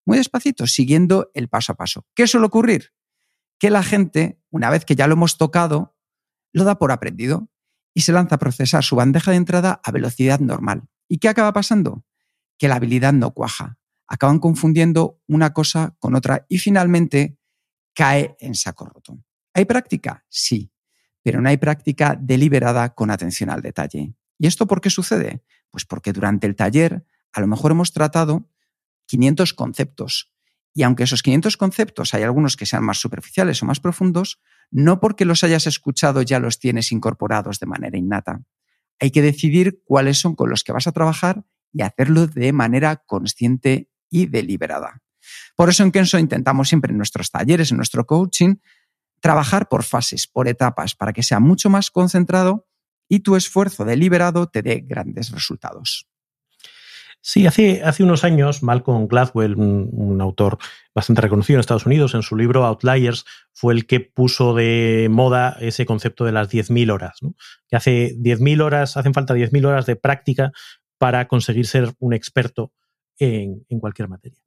muy 0.05 0.17
despacito, 0.17 0.67
siguiendo 0.67 1.31
el 1.33 1.49
paso 1.49 1.73
a 1.73 1.75
paso. 1.75 2.05
¿Qué 2.15 2.27
suele 2.27 2.47
ocurrir? 2.47 2.93
Que 3.59 3.69
la 3.69 3.83
gente, 3.83 4.41
una 4.49 4.69
vez 4.69 4.85
que 4.85 4.95
ya 4.95 5.07
lo 5.07 5.13
hemos 5.13 5.37
tocado, 5.37 5.95
lo 6.51 6.63
da 6.63 6.79
por 6.79 6.91
aprendido 6.91 7.49
y 7.93 8.01
se 8.01 8.11
lanza 8.11 8.35
a 8.35 8.39
procesar 8.39 8.83
su 8.83 8.95
bandeja 8.95 9.31
de 9.31 9.37
entrada 9.37 9.81
a 9.83 9.91
velocidad 9.91 10.39
normal. 10.39 10.83
¿Y 11.07 11.17
qué 11.17 11.29
acaba 11.29 11.53
pasando? 11.53 12.05
Que 12.57 12.67
la 12.67 12.75
habilidad 12.75 13.13
no 13.13 13.31
cuaja. 13.33 13.77
Acaban 14.07 14.39
confundiendo 14.39 15.21
una 15.27 15.53
cosa 15.53 15.95
con 15.99 16.15
otra 16.15 16.45
y 16.49 16.57
finalmente 16.57 17.37
cae 17.93 18.35
en 18.39 18.55
saco 18.55 18.85
roto. 18.85 19.19
¿Hay 19.53 19.65
práctica? 19.65 20.25
Sí, 20.29 20.71
pero 21.21 21.41
no 21.41 21.49
hay 21.49 21.57
práctica 21.57 22.17
deliberada 22.19 22.95
con 22.95 23.11
atención 23.11 23.49
al 23.49 23.61
detalle. 23.61 24.13
¿Y 24.37 24.47
esto 24.47 24.65
por 24.67 24.81
qué 24.81 24.89
sucede? 24.89 25.43
Pues 25.69 25.85
porque 25.85 26.13
durante 26.13 26.47
el 26.47 26.55
taller 26.55 27.05
a 27.33 27.41
lo 27.41 27.47
mejor 27.47 27.71
hemos 27.71 27.91
tratado 27.91 28.49
500 29.09 29.53
conceptos. 29.53 30.31
Y 30.73 30.83
aunque 30.83 31.03
esos 31.03 31.23
500 31.23 31.57
conceptos 31.57 32.13
hay 32.13 32.23
algunos 32.23 32.55
que 32.55 32.67
sean 32.67 32.83
más 32.83 32.99
superficiales 32.99 33.61
o 33.61 33.65
más 33.65 33.79
profundos, 33.79 34.39
no 34.71 34.99
porque 34.99 35.25
los 35.25 35.43
hayas 35.43 35.65
escuchado 35.67 36.21
ya 36.21 36.39
los 36.39 36.59
tienes 36.59 36.91
incorporados 36.91 37.59
de 37.59 37.65
manera 37.65 37.97
innata. 37.97 38.43
Hay 38.99 39.11
que 39.11 39.23
decidir 39.23 39.81
cuáles 39.83 40.19
son 40.19 40.35
con 40.35 40.49
los 40.49 40.63
que 40.63 40.71
vas 40.71 40.85
a 40.85 40.91
trabajar 40.91 41.43
y 41.73 41.81
hacerlo 41.81 42.27
de 42.27 42.53
manera 42.53 42.97
consciente 42.97 43.89
y 44.09 44.27
deliberada. 44.27 45.01
Por 45.55 45.69
eso 45.69 45.83
en 45.83 45.91
Kenso 45.91 46.19
intentamos 46.19 46.69
siempre 46.69 46.91
en 46.91 46.97
nuestros 46.97 47.31
talleres, 47.31 47.71
en 47.71 47.77
nuestro 47.77 48.05
coaching, 48.05 48.57
trabajar 49.21 49.69
por 49.69 49.83
fases, 49.83 50.27
por 50.27 50.47
etapas, 50.47 50.95
para 50.95 51.13
que 51.13 51.23
sea 51.23 51.39
mucho 51.39 51.69
más 51.69 51.89
concentrado 51.89 52.67
y 53.07 53.21
tu 53.21 53.35
esfuerzo 53.35 53.85
deliberado 53.85 54.47
te 54.47 54.61
dé 54.61 54.81
grandes 54.85 55.31
resultados. 55.31 56.07
Sí, 57.21 57.45
hace, 57.45 57.81
unos 57.99 58.23
años 58.23 58.63
Malcolm 58.63 59.07
Gladwell, 59.07 59.55
un, 59.55 60.21
autor 60.21 60.57
bastante 60.95 61.21
reconocido 61.21 61.57
en 61.57 61.59
Estados 61.59 61.85
Unidos, 61.85 62.13
en 62.15 62.21
su 62.21 62.37
libro 62.37 62.65
Outliers, 62.65 63.25
fue 63.51 63.73
el 63.73 63.85
que 63.87 63.99
puso 63.99 64.53
de 64.53 65.07
moda 65.11 65.57
ese 65.59 65.85
concepto 65.85 66.23
de 66.23 66.31
las 66.31 66.49
10.000 66.49 66.91
horas. 66.91 67.19
Que 67.67 67.75
hace 67.75 68.15
10.000 68.17 68.61
horas, 68.61 68.95
hacen 68.95 69.13
falta 69.13 69.35
10.000 69.35 69.65
horas 69.65 69.85
de 69.85 69.97
práctica 69.97 70.51
para 70.97 71.27
conseguir 71.27 71.67
ser 71.67 71.93
un 71.99 72.13
experto 72.13 72.71
en, 73.17 73.65
en, 73.67 73.79
cualquier 73.79 74.07
materia. 74.07 74.39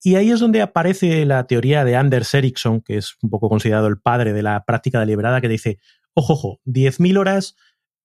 Y 0.00 0.14
ahí 0.14 0.30
es 0.30 0.38
donde 0.38 0.62
aparece 0.62 1.26
la 1.26 1.48
teoría 1.48 1.84
de 1.84 1.96
Anders 1.96 2.32
Ericsson, 2.32 2.80
que 2.80 2.96
es 2.96 3.16
un 3.22 3.30
poco 3.30 3.48
considerado 3.48 3.88
el 3.88 3.98
padre 3.98 4.32
de 4.32 4.42
la 4.42 4.64
práctica 4.64 5.00
deliberada, 5.00 5.40
que 5.40 5.48
dice, 5.48 5.78
ojo, 6.14 6.34
ojo, 6.34 6.60
10.000 6.64 7.18
horas, 7.18 7.56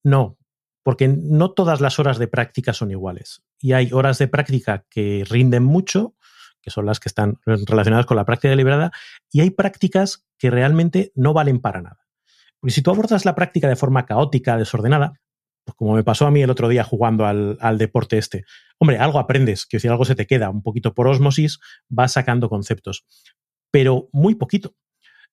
no, 0.02 0.36
porque 0.84 1.08
no 1.08 1.50
todas 1.50 1.80
las 1.80 1.98
horas 1.98 2.18
de 2.18 2.28
práctica 2.28 2.72
son 2.72 2.92
iguales. 2.92 3.42
Y 3.58 3.72
hay 3.72 3.90
horas 3.92 4.18
de 4.18 4.28
práctica 4.28 4.84
que 4.90 5.24
rinden 5.28 5.64
mucho, 5.64 6.14
que 6.60 6.70
son 6.70 6.86
las 6.86 7.00
que 7.00 7.08
están 7.08 7.38
relacionadas 7.44 8.06
con 8.06 8.16
la 8.16 8.26
práctica 8.26 8.50
deliberada, 8.50 8.92
y 9.32 9.40
hay 9.40 9.50
prácticas 9.50 10.26
que 10.38 10.50
realmente 10.50 11.10
no 11.14 11.32
valen 11.32 11.60
para 11.60 11.82
nada. 11.82 12.06
Porque 12.60 12.74
si 12.74 12.82
tú 12.82 12.90
abordas 12.90 13.24
la 13.24 13.34
práctica 13.34 13.68
de 13.68 13.76
forma 13.76 14.06
caótica, 14.06 14.56
desordenada, 14.56 15.14
pues 15.64 15.74
como 15.74 15.94
me 15.94 16.04
pasó 16.04 16.26
a 16.26 16.30
mí 16.30 16.42
el 16.42 16.50
otro 16.50 16.68
día 16.68 16.84
jugando 16.84 17.24
al, 17.24 17.56
al 17.60 17.78
deporte 17.78 18.18
este, 18.18 18.44
hombre, 18.78 18.98
algo 18.98 19.18
aprendes, 19.18 19.64
que 19.64 19.80
si 19.80 19.88
algo 19.88 20.04
se 20.04 20.14
te 20.14 20.26
queda 20.26 20.50
un 20.50 20.62
poquito 20.62 20.92
por 20.92 21.08
osmosis, 21.08 21.58
vas 21.88 22.12
sacando 22.12 22.50
conceptos, 22.50 23.06
pero 23.70 24.08
muy 24.12 24.34
poquito. 24.34 24.74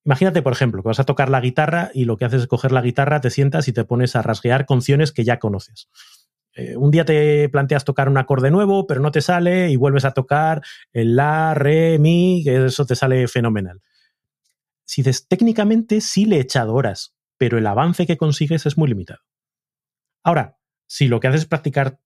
Imagínate, 0.04 0.42
por 0.42 0.54
ejemplo, 0.54 0.82
que 0.82 0.88
vas 0.88 1.00
a 1.00 1.04
tocar 1.04 1.30
la 1.30 1.42
guitarra 1.42 1.92
y 1.94 2.06
lo 2.06 2.18
que 2.18 2.26
haces 2.26 2.42
es 2.42 2.48
coger 2.48 2.72
la 2.72 2.82
guitarra, 2.82 3.22
te 3.22 3.30
sientas 3.30 3.68
y 3.68 3.74
te 3.74 3.84
pones 3.86 4.16
a 4.16 4.22
rasguear 4.22 4.66
canciones 4.66 5.12
que 5.12 5.24
ya 5.24 5.38
conoces. 5.38 5.90
Eh, 6.54 6.76
un 6.76 6.92
día 6.92 7.06
te 7.06 7.48
planteas 7.50 7.86
tocar 7.86 8.10
un 8.10 8.18
acorde 8.18 8.52
nuevo, 8.52 8.88
pero 8.88 9.00
no 9.00 9.12
te 9.12 9.22
sale 9.22 9.70
y 9.70 9.76
vuelves 9.76 10.06
a 10.06 10.12
tocar 10.12 10.62
el 10.92 11.16
la, 11.16 11.54
re, 11.54 11.98
mi, 12.00 12.42
que 12.44 12.66
eso 12.66 12.86
te 12.86 12.96
sale 12.96 13.28
fenomenal. 13.28 13.82
Si 14.86 15.02
dices, 15.02 15.28
técnicamente 15.28 16.02
sí 16.02 16.26
le 16.26 16.38
he 16.38 16.42
echado 16.42 16.74
horas, 16.74 17.16
pero 17.38 17.58
el 17.58 17.68
avance 17.68 18.06
que 18.06 18.18
consigues 18.18 18.66
es 18.66 18.78
muy 18.78 18.90
limitado. 18.90 19.22
Ahora, 20.24 20.58
si 20.88 21.08
lo 21.08 21.20
que 21.20 21.28
haces 21.28 21.42
es 21.42 21.48
practicar 21.48 22.00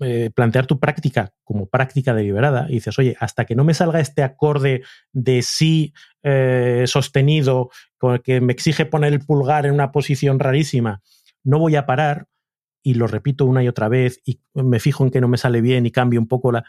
eh, 0.00 0.30
plantear 0.34 0.66
tu 0.66 0.80
práctica 0.80 1.32
como 1.44 1.68
práctica 1.68 2.14
deliberada 2.14 2.66
y 2.68 2.74
dices, 2.74 2.98
oye, 2.98 3.16
hasta 3.20 3.44
que 3.44 3.54
no 3.54 3.64
me 3.64 3.74
salga 3.74 4.00
este 4.00 4.22
acorde 4.22 4.82
de 5.12 5.42
sí 5.42 5.92
eh, 6.22 6.84
sostenido 6.86 7.70
con 7.98 8.14
el 8.14 8.22
que 8.22 8.40
me 8.40 8.52
exige 8.52 8.86
poner 8.86 9.12
el 9.12 9.20
pulgar 9.20 9.66
en 9.66 9.72
una 9.74 9.92
posición 9.92 10.38
rarísima, 10.38 11.02
no 11.44 11.58
voy 11.58 11.76
a 11.76 11.86
parar 11.86 12.28
y 12.82 12.94
lo 12.94 13.06
repito 13.06 13.44
una 13.44 13.62
y 13.62 13.68
otra 13.68 13.88
vez 13.88 14.20
y 14.24 14.40
me 14.54 14.80
fijo 14.80 15.04
en 15.04 15.10
que 15.10 15.20
no 15.20 15.28
me 15.28 15.38
sale 15.38 15.60
bien 15.60 15.86
y 15.86 15.90
cambio 15.90 16.20
un 16.20 16.28
poco 16.28 16.52
la... 16.52 16.64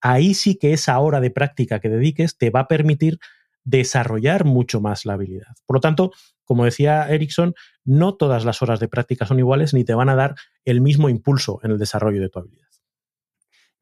Ahí 0.00 0.34
sí 0.34 0.56
que 0.56 0.72
esa 0.72 0.98
hora 0.98 1.20
de 1.20 1.30
práctica 1.30 1.80
que 1.80 1.88
dediques 1.88 2.36
te 2.36 2.50
va 2.50 2.60
a 2.60 2.68
permitir 2.68 3.18
desarrollar 3.64 4.44
mucho 4.44 4.80
más 4.80 5.04
la 5.06 5.14
habilidad. 5.14 5.54
Por 5.66 5.76
lo 5.76 5.80
tanto, 5.80 6.12
como 6.44 6.64
decía 6.64 7.08
Erickson, 7.08 7.54
no 7.84 8.14
todas 8.14 8.44
las 8.44 8.62
horas 8.62 8.80
de 8.80 8.88
práctica 8.88 9.26
son 9.26 9.38
iguales 9.38 9.74
ni 9.74 9.84
te 9.84 9.94
van 9.94 10.08
a 10.08 10.14
dar 10.14 10.34
el 10.64 10.80
mismo 10.80 11.08
impulso 11.08 11.60
en 11.62 11.70
el 11.70 11.78
desarrollo 11.78 12.20
de 12.20 12.28
tu 12.28 12.38
habilidad. 12.38 12.68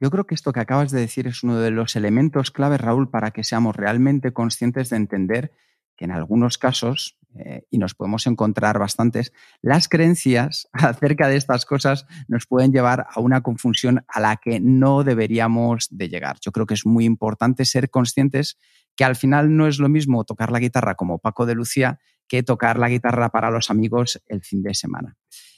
Yo 0.00 0.10
creo 0.10 0.26
que 0.26 0.34
esto 0.34 0.52
que 0.52 0.60
acabas 0.60 0.90
de 0.90 1.00
decir 1.00 1.26
es 1.26 1.42
uno 1.42 1.58
de 1.58 1.70
los 1.70 1.94
elementos 1.94 2.50
clave, 2.50 2.78
Raúl, 2.78 3.10
para 3.10 3.32
que 3.32 3.44
seamos 3.44 3.76
realmente 3.76 4.32
conscientes 4.32 4.88
de 4.88 4.96
entender 4.96 5.52
que 5.94 6.06
en 6.06 6.12
algunos 6.12 6.56
casos, 6.56 7.18
eh, 7.34 7.66
y 7.70 7.76
nos 7.76 7.94
podemos 7.94 8.26
encontrar 8.26 8.78
bastantes, 8.78 9.34
las 9.60 9.86
creencias 9.86 10.68
acerca 10.72 11.28
de 11.28 11.36
estas 11.36 11.66
cosas 11.66 12.06
nos 12.26 12.46
pueden 12.46 12.72
llevar 12.72 13.06
a 13.14 13.20
una 13.20 13.42
confusión 13.42 14.02
a 14.08 14.20
la 14.20 14.36
que 14.36 14.60
no 14.60 15.04
deberíamos 15.04 15.88
de 15.90 16.08
llegar. 16.08 16.38
Yo 16.40 16.52
creo 16.52 16.64
que 16.64 16.74
es 16.74 16.86
muy 16.86 17.04
importante 17.04 17.66
ser 17.66 17.90
conscientes 17.90 18.58
que 19.00 19.04
al 19.06 19.16
final 19.16 19.56
no 19.56 19.66
es 19.66 19.78
lo 19.78 19.88
mismo 19.88 20.24
tocar 20.24 20.52
la 20.52 20.58
guitarra 20.58 20.94
como 20.94 21.20
Paco 21.20 21.46
de 21.46 21.54
Lucía 21.54 21.98
que 22.28 22.42
tocar 22.42 22.78
la 22.78 22.90
guitarra 22.90 23.30
para 23.30 23.50
los 23.50 23.70
amigos 23.70 24.22
el 24.26 24.42
fin 24.42 24.62
de 24.62 24.74
semana. 24.74 25.16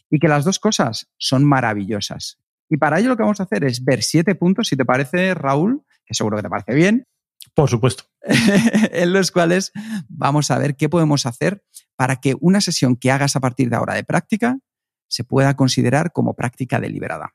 Y 0.08 0.20
que 0.20 0.28
las 0.28 0.44
dos 0.44 0.60
cosas 0.60 1.10
son 1.18 1.44
maravillosas. 1.44 2.38
Y 2.68 2.76
para 2.76 3.00
ello 3.00 3.08
lo 3.08 3.16
que 3.16 3.24
vamos 3.24 3.40
a 3.40 3.42
hacer 3.42 3.64
es 3.64 3.84
ver 3.84 4.04
siete 4.04 4.36
puntos, 4.36 4.68
si 4.68 4.76
te 4.76 4.84
parece, 4.84 5.34
Raúl, 5.34 5.82
que 6.06 6.14
seguro 6.14 6.36
que 6.36 6.44
te 6.44 6.50
parece 6.50 6.72
bien. 6.72 7.08
Por 7.52 7.68
supuesto. 7.68 8.04
en 8.92 9.12
los 9.12 9.32
cuales 9.32 9.72
vamos 10.08 10.52
a 10.52 10.58
ver 10.58 10.76
qué 10.76 10.88
podemos 10.88 11.26
hacer 11.26 11.64
para 11.96 12.20
que 12.20 12.36
una 12.38 12.60
sesión 12.60 12.94
que 12.94 13.10
hagas 13.10 13.34
a 13.34 13.40
partir 13.40 13.70
de 13.70 13.74
ahora 13.74 13.94
de 13.94 14.04
práctica 14.04 14.60
se 15.08 15.24
pueda 15.24 15.56
considerar 15.56 16.12
como 16.12 16.36
práctica 16.36 16.78
deliberada. 16.78 17.34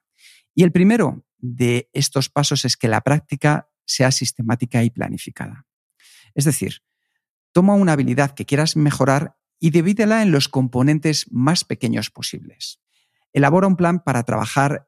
Y 0.55 0.63
el 0.63 0.71
primero 0.71 1.25
de 1.37 1.89
estos 1.91 2.29
pasos 2.29 2.63
es 2.63 2.77
que 2.77 2.87
la 2.87 3.01
práctica 3.01 3.67
sea 3.83 4.11
sistemática 4.11 4.85
y 4.85 4.89
planificada. 4.89 5.66
Es 6.37 6.45
decir, 6.45 6.83
toma 7.51 7.73
una 7.73 7.93
habilidad 7.93 8.35
que 8.35 8.45
quieras 8.45 8.75
mejorar 8.75 9.35
y 9.59 9.71
divídela 9.71 10.21
en 10.21 10.31
los 10.31 10.47
componentes 10.47 11.25
más 11.31 11.63
pequeños 11.63 12.11
posibles. 12.11 12.79
Elabora 13.33 13.65
un 13.65 13.75
plan 13.75 14.03
para 14.03 14.21
trabajar 14.21 14.87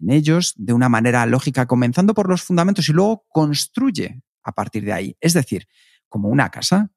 en 0.00 0.10
ellos 0.10 0.52
de 0.56 0.72
una 0.72 0.88
manera 0.88 1.24
lógica, 1.26 1.66
comenzando 1.66 2.12
por 2.12 2.28
los 2.28 2.42
fundamentos 2.42 2.88
y 2.88 2.92
luego 2.92 3.24
construye 3.28 4.20
a 4.42 4.52
partir 4.52 4.84
de 4.84 4.92
ahí. 4.92 5.16
Es 5.20 5.32
decir, 5.32 5.68
como 6.08 6.28
una 6.28 6.50
casa, 6.50 6.90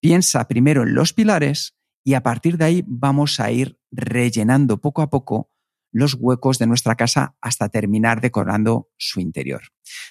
piensa 0.00 0.48
primero 0.48 0.82
en 0.82 0.94
los 0.94 1.12
pilares 1.12 1.76
y 2.02 2.14
a 2.14 2.24
partir 2.24 2.58
de 2.58 2.64
ahí 2.64 2.84
vamos 2.84 3.38
a 3.38 3.52
ir 3.52 3.78
rellenando 3.92 4.80
poco 4.80 5.02
a 5.02 5.08
poco 5.10 5.52
los 5.96 6.14
huecos 6.14 6.58
de 6.58 6.66
nuestra 6.66 6.94
casa 6.94 7.36
hasta 7.40 7.70
terminar 7.70 8.20
decorando 8.20 8.90
su 8.98 9.20
interior. 9.20 9.62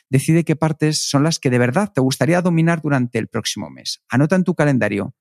Decide 0.10 0.44
qué 0.44 0.56
partes 0.56 1.08
son 1.08 1.24
las 1.24 1.39
que 1.39 1.51
de 1.51 1.60
verdad 1.60 1.92
te 1.94 2.01
gustaría 2.01 2.42
dominar 2.42 2.82
durante 2.82 3.20
el 3.20 3.27
próximo 3.27 3.70
mes. 3.70 4.01
Anota 4.10 4.36
en 4.36 4.44
tu 4.44 4.56
calendario 4.56 5.13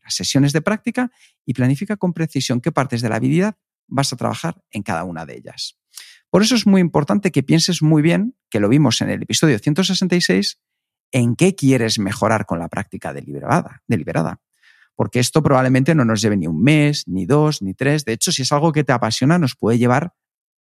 las 0.00 0.14
sesiones 0.14 0.52
de 0.52 0.62
práctica 0.62 1.10
y 1.44 1.54
planifica 1.54 1.96
con 1.96 2.12
precisión 2.12 2.60
qué 2.60 2.70
partes 2.70 3.02
de 3.02 3.08
la 3.08 3.16
habilidad 3.16 3.56
vas 3.88 4.12
a 4.12 4.16
trabajar 4.16 4.62
en 4.70 4.82
cada 4.82 5.02
una 5.02 5.26
de 5.26 5.36
ellas. 5.38 5.76
Por 6.30 6.42
eso 6.42 6.54
es 6.54 6.66
muy 6.68 6.80
importante 6.80 7.32
que 7.32 7.42
pienses 7.42 7.82
muy 7.82 8.00
bien, 8.00 8.36
que 8.48 8.60
lo 8.60 8.68
vimos 8.68 9.00
en 9.00 9.10
el 9.10 9.22
episodio 9.22 9.58
166, 9.58 10.60
en 11.10 11.34
qué 11.34 11.56
quieres 11.56 11.98
mejorar 11.98 12.46
con 12.46 12.60
la 12.60 12.68
práctica 12.68 13.12
deliberada. 13.12 13.82
deliberada. 13.88 14.40
Porque 15.02 15.18
esto 15.18 15.42
probablemente 15.42 15.96
no 15.96 16.04
nos 16.04 16.22
lleve 16.22 16.36
ni 16.36 16.46
un 16.46 16.62
mes, 16.62 17.08
ni 17.08 17.26
dos, 17.26 17.60
ni 17.60 17.74
tres. 17.74 18.04
De 18.04 18.12
hecho, 18.12 18.30
si 18.30 18.42
es 18.42 18.52
algo 18.52 18.70
que 18.70 18.84
te 18.84 18.92
apasiona, 18.92 19.36
nos 19.36 19.56
puede 19.56 19.76
llevar 19.76 20.14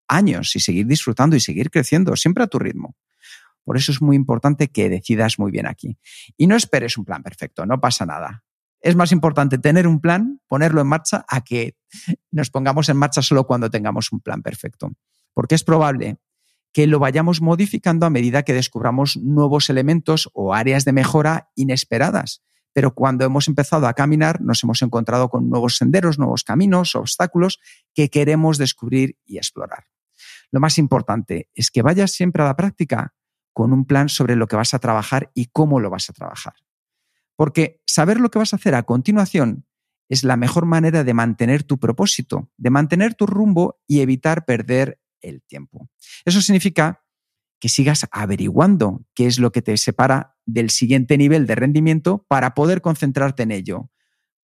años 0.08 0.56
y 0.56 0.60
seguir 0.60 0.86
disfrutando 0.86 1.36
y 1.36 1.40
seguir 1.40 1.72
creciendo, 1.72 2.16
siempre 2.16 2.44
a 2.44 2.48
tu 2.48 2.60
ritmo. 2.60 2.96
Por 3.64 3.78
eso 3.78 3.92
es 3.92 4.00
muy 4.00 4.16
importante 4.16 4.68
que 4.68 4.90
decidas 4.90 5.40
muy 5.40 5.50
bien 5.52 5.66
aquí. 5.66 5.98
Y 6.38 6.46
no 6.46 6.56
esperes 6.56 7.00
un 7.00 7.06
plan 7.06 7.24
perfecto, 7.24 7.66
no 7.66 7.82
pasa 7.82 8.06
nada. 8.06 8.44
Es 8.80 8.96
más 8.96 9.12
importante 9.12 9.58
tener 9.58 9.88
un 9.88 10.02
plan, 10.02 10.40
ponerlo 10.48 10.82
en 10.82 10.88
marcha, 10.88 11.26
a 11.28 11.42
que 11.42 11.76
nos 12.30 12.52
pongamos 12.52 12.90
en 12.90 12.98
marcha 12.98 13.24
solo 13.24 13.48
cuando 13.48 13.72
tengamos 13.72 14.12
un 14.12 14.20
plan 14.20 14.44
perfecto. 14.44 14.92
Porque 15.34 15.56
es 15.56 15.64
probable 15.64 16.20
que 16.74 16.86
lo 16.86 17.00
vayamos 17.00 17.42
modificando 17.42 18.06
a 18.06 18.12
medida 18.12 18.44
que 18.44 18.54
descubramos 18.54 19.18
nuevos 19.18 19.72
elementos 19.72 20.30
o 20.36 20.54
áreas 20.54 20.86
de 20.86 20.94
mejora 20.94 21.50
inesperadas. 21.56 22.44
Pero 22.78 22.94
cuando 22.94 23.26
hemos 23.26 23.48
empezado 23.48 23.88
a 23.88 23.96
caminar, 23.96 24.40
nos 24.40 24.64
hemos 24.64 24.84
encontrado 24.84 25.30
con 25.30 25.50
nuevos 25.50 25.78
senderos, 25.78 26.20
nuevos 26.20 26.44
caminos, 26.44 26.94
obstáculos 26.94 27.60
que 27.96 28.12
queremos 28.12 28.60
descubrir 28.60 29.18
y 29.26 29.38
explorar. 29.38 29.86
Lo 30.52 30.60
más 30.60 30.78
importante 30.78 31.50
es 31.56 31.72
que 31.72 31.82
vayas 31.82 32.12
siempre 32.12 32.44
a 32.44 32.46
la 32.46 32.56
práctica 32.56 33.16
con 33.52 33.74
un 33.74 33.86
plan 33.86 34.10
sobre 34.10 34.36
lo 34.36 34.46
que 34.46 34.58
vas 34.58 34.76
a 34.76 34.78
trabajar 34.78 35.32
y 35.34 35.48
cómo 35.48 35.80
lo 35.80 35.90
vas 35.90 36.12
a 36.12 36.14
trabajar. 36.14 36.54
Porque 37.36 37.82
saber 37.88 38.20
lo 38.20 38.30
que 38.30 38.38
vas 38.38 38.54
a 38.54 38.58
hacer 38.58 38.76
a 38.76 38.84
continuación 38.84 39.66
es 40.08 40.24
la 40.24 40.38
mejor 40.38 40.68
manera 40.68 41.04
de 41.04 41.16
mantener 41.16 41.64
tu 41.64 41.80
propósito, 41.80 42.52
de 42.58 42.70
mantener 42.70 43.16
tu 43.16 43.26
rumbo 43.26 43.82
y 43.88 44.02
evitar 44.02 44.46
perder 44.46 45.02
el 45.22 45.42
tiempo. 45.42 45.90
Eso 46.26 46.44
significa 46.44 47.07
que 47.60 47.70
sigas 47.70 48.08
averiguando 48.12 49.04
qué 49.14 49.26
es 49.26 49.40
lo 49.40 49.52
que 49.52 49.62
te 49.62 49.76
separa 49.78 50.36
del 50.46 50.70
siguiente 50.70 51.18
nivel 51.18 51.48
de 51.48 51.56
rendimiento 51.56 52.26
para 52.28 52.54
poder 52.54 52.82
concentrarte 52.82 53.44
en 53.44 53.52
ello, 53.52 53.90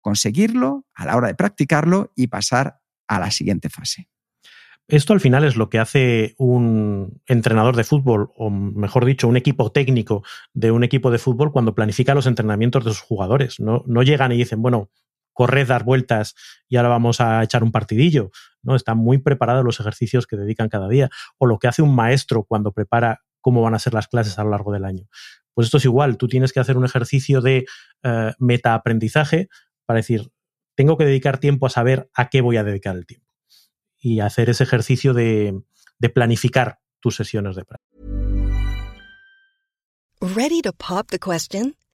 conseguirlo 0.00 0.86
a 0.94 1.06
la 1.06 1.16
hora 1.16 1.28
de 1.28 1.34
practicarlo 1.34 2.12
y 2.14 2.28
pasar 2.28 2.80
a 3.08 3.18
la 3.18 3.30
siguiente 3.30 3.68
fase. 3.68 4.08
Esto 4.90 5.12
al 5.12 5.20
final 5.20 5.44
es 5.44 5.56
lo 5.56 5.70
que 5.70 5.78
hace 5.78 6.34
un 6.36 7.22
entrenador 7.26 7.76
de 7.76 7.84
fútbol, 7.84 8.32
o 8.34 8.50
mejor 8.50 9.04
dicho, 9.04 9.28
un 9.28 9.36
equipo 9.36 9.70
técnico 9.70 10.24
de 10.52 10.72
un 10.72 10.82
equipo 10.82 11.12
de 11.12 11.18
fútbol 11.18 11.52
cuando 11.52 11.76
planifica 11.76 12.12
los 12.12 12.26
entrenamientos 12.26 12.84
de 12.84 12.90
sus 12.90 13.00
jugadores. 13.00 13.60
No, 13.60 13.84
no 13.86 14.02
llegan 14.02 14.32
y 14.32 14.36
dicen, 14.36 14.62
bueno, 14.62 14.90
corred, 15.32 15.66
dar 15.66 15.84
vueltas 15.84 16.34
y 16.68 16.76
ahora 16.76 16.88
vamos 16.88 17.20
a 17.20 17.42
echar 17.42 17.62
un 17.62 17.72
partidillo. 17.72 18.30
¿no? 18.62 18.76
Están 18.76 18.98
muy 18.98 19.18
preparados 19.18 19.64
los 19.64 19.80
ejercicios 19.80 20.26
que 20.26 20.36
dedican 20.36 20.68
cada 20.68 20.88
día. 20.88 21.10
O 21.38 21.46
lo 21.46 21.58
que 21.58 21.68
hace 21.68 21.82
un 21.82 21.94
maestro 21.94 22.44
cuando 22.44 22.72
prepara 22.72 23.22
cómo 23.40 23.62
van 23.62 23.74
a 23.74 23.78
ser 23.78 23.94
las 23.94 24.08
clases 24.08 24.38
a 24.38 24.44
lo 24.44 24.50
largo 24.50 24.72
del 24.72 24.84
año. 24.84 25.08
Pues 25.54 25.66
esto 25.66 25.78
es 25.78 25.84
igual, 25.84 26.16
tú 26.16 26.28
tienes 26.28 26.52
que 26.52 26.60
hacer 26.60 26.76
un 26.76 26.84
ejercicio 26.84 27.40
de 27.40 27.66
uh, 28.04 28.30
metaaprendizaje 28.38 29.48
para 29.84 29.98
decir, 29.98 30.30
tengo 30.74 30.96
que 30.96 31.04
dedicar 31.04 31.38
tiempo 31.38 31.66
a 31.66 31.70
saber 31.70 32.08
a 32.14 32.30
qué 32.30 32.40
voy 32.40 32.56
a 32.56 32.64
dedicar 32.64 32.96
el 32.96 33.06
tiempo. 33.06 33.26
y 33.98 34.20
hacer 34.20 34.48
ese 34.48 34.64
ejercicio 34.64 35.12
de, 35.12 35.60
planificar 36.14 36.78
tus 37.00 37.16
sesiones 37.16 37.54
de 37.54 37.66
práctica. 37.66 37.98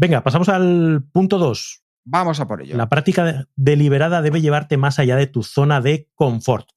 Venga, 0.00 0.22
pasamos 0.22 0.48
al 0.48 1.04
punto 1.12 1.36
2. 1.36 1.82
Vamos 2.04 2.40
a 2.40 2.48
por 2.48 2.62
ello. 2.62 2.74
La 2.74 2.88
práctica 2.88 3.46
deliberada 3.54 4.22
debe 4.22 4.40
llevarte 4.40 4.78
más 4.78 4.98
allá 4.98 5.14
de 5.14 5.26
tu 5.26 5.42
zona 5.42 5.82
de 5.82 6.08
confort. 6.14 6.70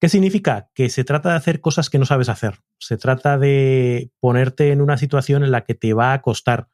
¿Qué 0.00 0.08
significa? 0.08 0.70
Que 0.72 0.88
se 0.88 1.02
trata 1.02 1.30
de 1.30 1.34
hacer 1.34 1.60
cosas 1.60 1.90
que 1.90 1.98
no 1.98 2.04
sabes 2.04 2.28
hacer. 2.28 2.60
Se 2.78 2.96
trata 2.96 3.38
de 3.38 4.12
ponerte 4.20 4.70
en 4.70 4.80
una 4.80 4.98
situación 4.98 5.42
en 5.42 5.50
la 5.50 5.64
que 5.64 5.74
te 5.74 5.94
va 5.94 6.12
a 6.12 6.22
costar. 6.22 6.68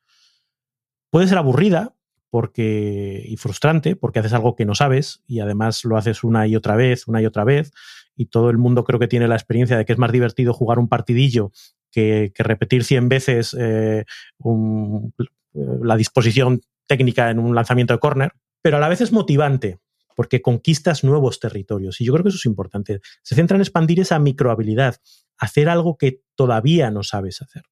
Puede 1.09 1.29
ser 1.29 1.39
aburrida 1.39 1.95
porque, 2.29 3.25
y 3.27 3.39
frustrante 3.39 3.97
porque 3.97 4.19
haces 4.19 4.35
algo 4.35 4.55
que 4.55 4.67
no 4.67 4.75
sabes 4.75 5.23
y 5.27 5.41
además 5.41 5.83
lo 5.87 5.97
haces 5.97 6.25
una 6.25 6.47
y 6.47 6.57
otra 6.57 6.77
vez, 6.77 7.09
una 7.09 7.23
y 7.23 7.27
otra 7.27 7.45
vez. 7.45 7.73
Y 8.17 8.27
todo 8.27 8.51
el 8.51 8.59
mundo 8.59 8.85
creo 8.85 9.01
que 9.01 9.09
tiene 9.09 9.29
la 9.29 9.37
experiencia 9.37 9.79
de 9.79 9.87
que 9.87 9.95
es 9.95 9.99
más 9.99 10.13
divertido 10.13 10.53
jugar 10.53 10.79
un 10.79 10.91
partidillo 10.91 11.53
que, 11.91 12.33
que 12.35 12.43
repetir 12.43 12.85
100 12.85 13.09
veces 13.09 13.57
eh, 13.59 14.05
un, 14.37 15.15
la 15.53 15.97
disposición 15.97 16.61
técnica 16.87 17.31
en 17.31 17.39
un 17.39 17.55
lanzamiento 17.55 17.93
de 17.93 18.01
córner, 18.01 18.33
pero 18.63 18.77
a 18.77 18.81
la 18.81 18.89
vez 18.89 19.01
es 19.01 19.13
motivante 19.13 19.79
porque 20.19 20.43
conquistas 20.43 21.05
nuevos 21.05 21.39
territorios. 21.39 22.01
Y 22.01 22.05
yo 22.05 22.13
creo 22.13 22.25
que 22.25 22.31
eso 22.31 22.39
es 22.39 22.47
importante. 22.47 23.01
Se 23.23 23.37
centra 23.37 23.55
en 23.55 23.61
expandir 23.61 24.01
esa 24.01 24.19
microhabilidad, 24.19 24.97
hacer 25.37 25.69
algo 25.69 25.97
que 25.97 26.23
todavía 26.35 26.91
no 26.91 27.05
sabes 27.05 27.41
hacer. 27.41 27.63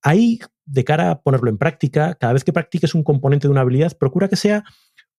Ahí, 0.00 0.38
de 0.64 0.84
cara 0.84 1.10
a 1.10 1.20
ponerlo 1.20 1.50
en 1.50 1.58
práctica, 1.58 2.14
cada 2.14 2.32
vez 2.32 2.44
que 2.44 2.54
practiques 2.54 2.94
un 2.94 3.04
componente 3.04 3.46
de 3.46 3.52
una 3.52 3.60
habilidad, 3.60 3.94
procura 3.98 4.28
que 4.28 4.36
sea 4.36 4.64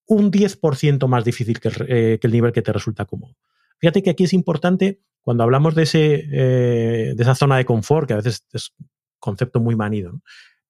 un 0.07 0.31
10% 0.31 1.07
más 1.07 1.25
difícil 1.25 1.59
que 1.59 1.67
el, 1.67 1.75
eh, 1.87 2.19
que 2.19 2.25
el, 2.25 2.33
nivel 2.33 2.51
que 2.51 2.63
te 2.63 2.73
resulta 2.73 3.05
cómodo. 3.05 3.35
Fíjate 3.77 4.01
que 4.01 4.09
aquí 4.09 4.23
es 4.23 4.33
importante, 4.33 5.01
cuando 5.21 5.43
hablamos 5.43 5.75
de, 5.75 5.83
ese, 5.83 6.27
eh, 6.31 7.13
de 7.15 7.21
esa 7.21 7.35
zona 7.35 7.57
de 7.57 7.65
confort, 7.65 8.07
que 8.07 8.13
a 8.13 8.17
veces 8.17 8.47
es 8.51 8.73
concepto 9.19 9.59
muy 9.59 9.75
manido, 9.75 10.11
¿no? 10.11 10.21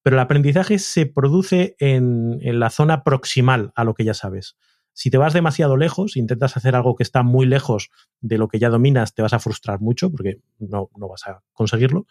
Pero 0.06 0.18
el 0.18 0.20
aprendizaje 0.20 0.78
se 0.78 1.08
produce 1.08 1.76
en, 1.80 2.38
la 2.60 2.70
zona 2.70 3.04
proximal 3.04 3.72
a 3.74 3.84
lo 3.84 3.96
que 3.96 4.04
ya 4.04 4.14
sabes. 4.14 4.56
Si 4.94 5.10
te 5.10 5.18
vas 5.18 5.34
demasiado 5.34 5.78
lejos, 5.78 6.16
intentas 6.16 6.56
hacer 6.58 6.76
algo 6.76 6.96
que 6.96 7.02
está 7.02 7.24
muy 7.24 7.48
lejos 7.48 7.90
de 8.22 8.38
lo 8.38 8.48
que 8.48 8.60
ya 8.60 8.70
dominas, 8.70 9.16
te 9.16 9.24
vas 9.24 9.34
a 9.34 9.40
frustrar 9.40 9.82
mucho 9.82 10.12
porque 10.12 10.42
no, 10.60 10.92
no 10.96 11.08
vas 11.08 11.26
a 11.26 11.42
conseguirlo. 11.54 12.06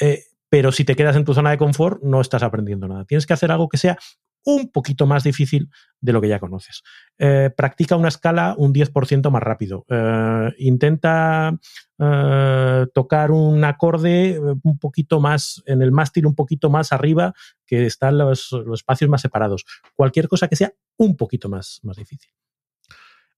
Eh, 0.00 0.22
pero 0.48 0.70
si 0.70 0.84
te 0.84 0.94
quedas 0.94 1.16
en 1.16 1.24
tu 1.24 1.34
zona 1.34 1.50
de 1.50 1.58
confort, 1.58 2.00
no 2.00 2.20
estás 2.20 2.44
aprendiendo 2.44 2.86
nada. 2.86 3.04
Tienes 3.06 3.26
que 3.26 3.32
hacer 3.32 3.50
algo 3.50 3.68
que 3.68 3.78
sea 3.78 3.98
un 4.46 4.70
poquito 4.70 5.06
más 5.06 5.24
difícil 5.24 5.68
de 6.00 6.12
lo 6.12 6.20
que 6.20 6.28
ya 6.28 6.38
conoces. 6.38 6.82
Eh, 7.18 7.50
practica 7.54 7.96
una 7.96 8.08
escala 8.08 8.54
un 8.56 8.72
10% 8.72 9.28
más 9.30 9.42
rápido. 9.42 9.84
Eh, 9.88 10.52
intenta 10.58 11.58
eh, 11.98 12.86
tocar 12.94 13.32
un 13.32 13.64
acorde 13.64 14.38
un 14.62 14.78
poquito 14.78 15.20
más, 15.20 15.62
en 15.66 15.82
el 15.82 15.90
mástil 15.90 16.26
un 16.26 16.36
poquito 16.36 16.70
más 16.70 16.92
arriba, 16.92 17.34
que 17.66 17.86
están 17.86 18.18
los, 18.18 18.52
los, 18.52 18.80
espacios 18.80 19.10
más 19.10 19.20
separados. 19.20 19.64
Cualquier 19.96 20.28
cosa 20.28 20.46
que 20.46 20.56
sea 20.56 20.72
un 20.96 21.16
poquito 21.16 21.48
más, 21.48 21.80
más 21.82 21.96
difícil. 21.96 22.30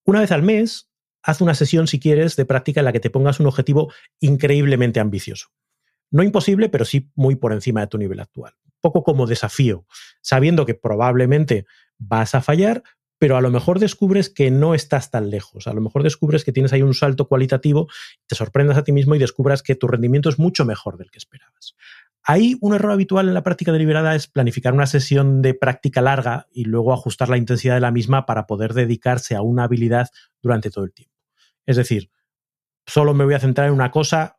Una 0.04 0.20
vez 0.20 0.30
al 0.30 0.42
mes, 0.42 0.90
haz 1.22 1.40
una 1.40 1.54
sesión, 1.54 1.86
si 1.86 1.98
quieres, 1.98 2.36
de 2.36 2.44
práctica 2.44 2.80
en 2.80 2.84
la 2.84 2.92
que 2.92 3.00
te 3.00 3.08
pongas 3.08 3.40
un 3.40 3.46
objetivo 3.46 3.90
increíblemente 4.20 5.00
ambicioso. 5.00 5.48
No 6.10 6.22
imposible, 6.22 6.68
pero 6.68 6.84
sí 6.84 7.10
muy 7.14 7.36
por 7.36 7.54
encima 7.54 7.80
de 7.80 7.86
tu 7.86 7.96
nivel 7.96 8.20
actual 8.20 8.52
poco 8.80 9.02
como 9.02 9.26
desafío, 9.26 9.86
sabiendo 10.20 10.66
que 10.66 10.74
probablemente 10.74 11.66
vas 11.98 12.34
a 12.34 12.40
fallar, 12.40 12.82
pero 13.18 13.36
a 13.36 13.40
lo 13.40 13.50
mejor 13.50 13.80
descubres 13.80 14.30
que 14.30 14.50
no 14.50 14.74
estás 14.74 15.10
tan 15.10 15.30
lejos. 15.30 15.66
A 15.66 15.72
lo 15.72 15.80
mejor 15.80 16.02
descubres 16.04 16.44
que 16.44 16.52
tienes 16.52 16.72
ahí 16.72 16.82
un 16.82 16.94
salto 16.94 17.26
cualitativo, 17.26 17.88
te 18.26 18.36
sorprendas 18.36 18.78
a 18.78 18.84
ti 18.84 18.92
mismo 18.92 19.14
y 19.14 19.18
descubras 19.18 19.62
que 19.62 19.74
tu 19.74 19.88
rendimiento 19.88 20.28
es 20.28 20.38
mucho 20.38 20.64
mejor 20.64 20.96
del 20.98 21.10
que 21.10 21.18
esperabas. 21.18 21.74
Ahí 22.22 22.56
un 22.60 22.74
error 22.74 22.92
habitual 22.92 23.26
en 23.26 23.34
la 23.34 23.42
práctica 23.42 23.72
deliberada 23.72 24.14
es 24.14 24.26
planificar 24.26 24.74
una 24.74 24.86
sesión 24.86 25.40
de 25.40 25.54
práctica 25.54 26.02
larga 26.02 26.46
y 26.52 26.64
luego 26.64 26.92
ajustar 26.92 27.28
la 27.28 27.38
intensidad 27.38 27.74
de 27.74 27.80
la 27.80 27.90
misma 27.90 28.26
para 28.26 28.46
poder 28.46 28.74
dedicarse 28.74 29.34
a 29.34 29.42
una 29.42 29.64
habilidad 29.64 30.08
durante 30.42 30.70
todo 30.70 30.84
el 30.84 30.92
tiempo. 30.92 31.14
Es 31.66 31.76
decir, 31.76 32.10
solo 32.86 33.14
me 33.14 33.24
voy 33.24 33.34
a 33.34 33.40
centrar 33.40 33.68
en 33.68 33.74
una 33.74 33.90
cosa. 33.90 34.37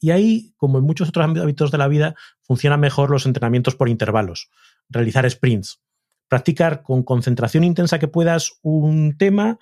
Y 0.00 0.10
ahí, 0.10 0.52
como 0.56 0.78
en 0.78 0.84
muchos 0.84 1.08
otros 1.08 1.24
ámbitos 1.24 1.70
de 1.70 1.78
la 1.78 1.88
vida, 1.88 2.14
funcionan 2.42 2.80
mejor 2.80 3.10
los 3.10 3.26
entrenamientos 3.26 3.74
por 3.74 3.88
intervalos, 3.88 4.50
realizar 4.88 5.28
sprints, 5.30 5.80
practicar 6.28 6.82
con 6.82 7.02
concentración 7.02 7.64
intensa 7.64 7.98
que 7.98 8.08
puedas 8.08 8.58
un 8.62 9.16
tema 9.16 9.58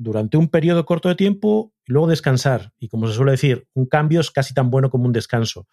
durante 0.00 0.38
un 0.38 0.48
periodo 0.48 0.86
corto 0.86 1.10
de 1.10 1.14
tiempo 1.14 1.74
y 1.86 1.92
luego 1.92 2.08
descansar. 2.08 2.72
Y 2.78 2.88
como 2.88 3.06
se 3.06 3.14
suele 3.14 3.32
decir, 3.32 3.68
un 3.74 3.86
cambio 3.86 4.20
es 4.20 4.30
casi 4.30 4.54
tan 4.54 4.70
bueno 4.70 4.88
como 4.88 5.04
un 5.04 5.12
descanso. 5.12 5.68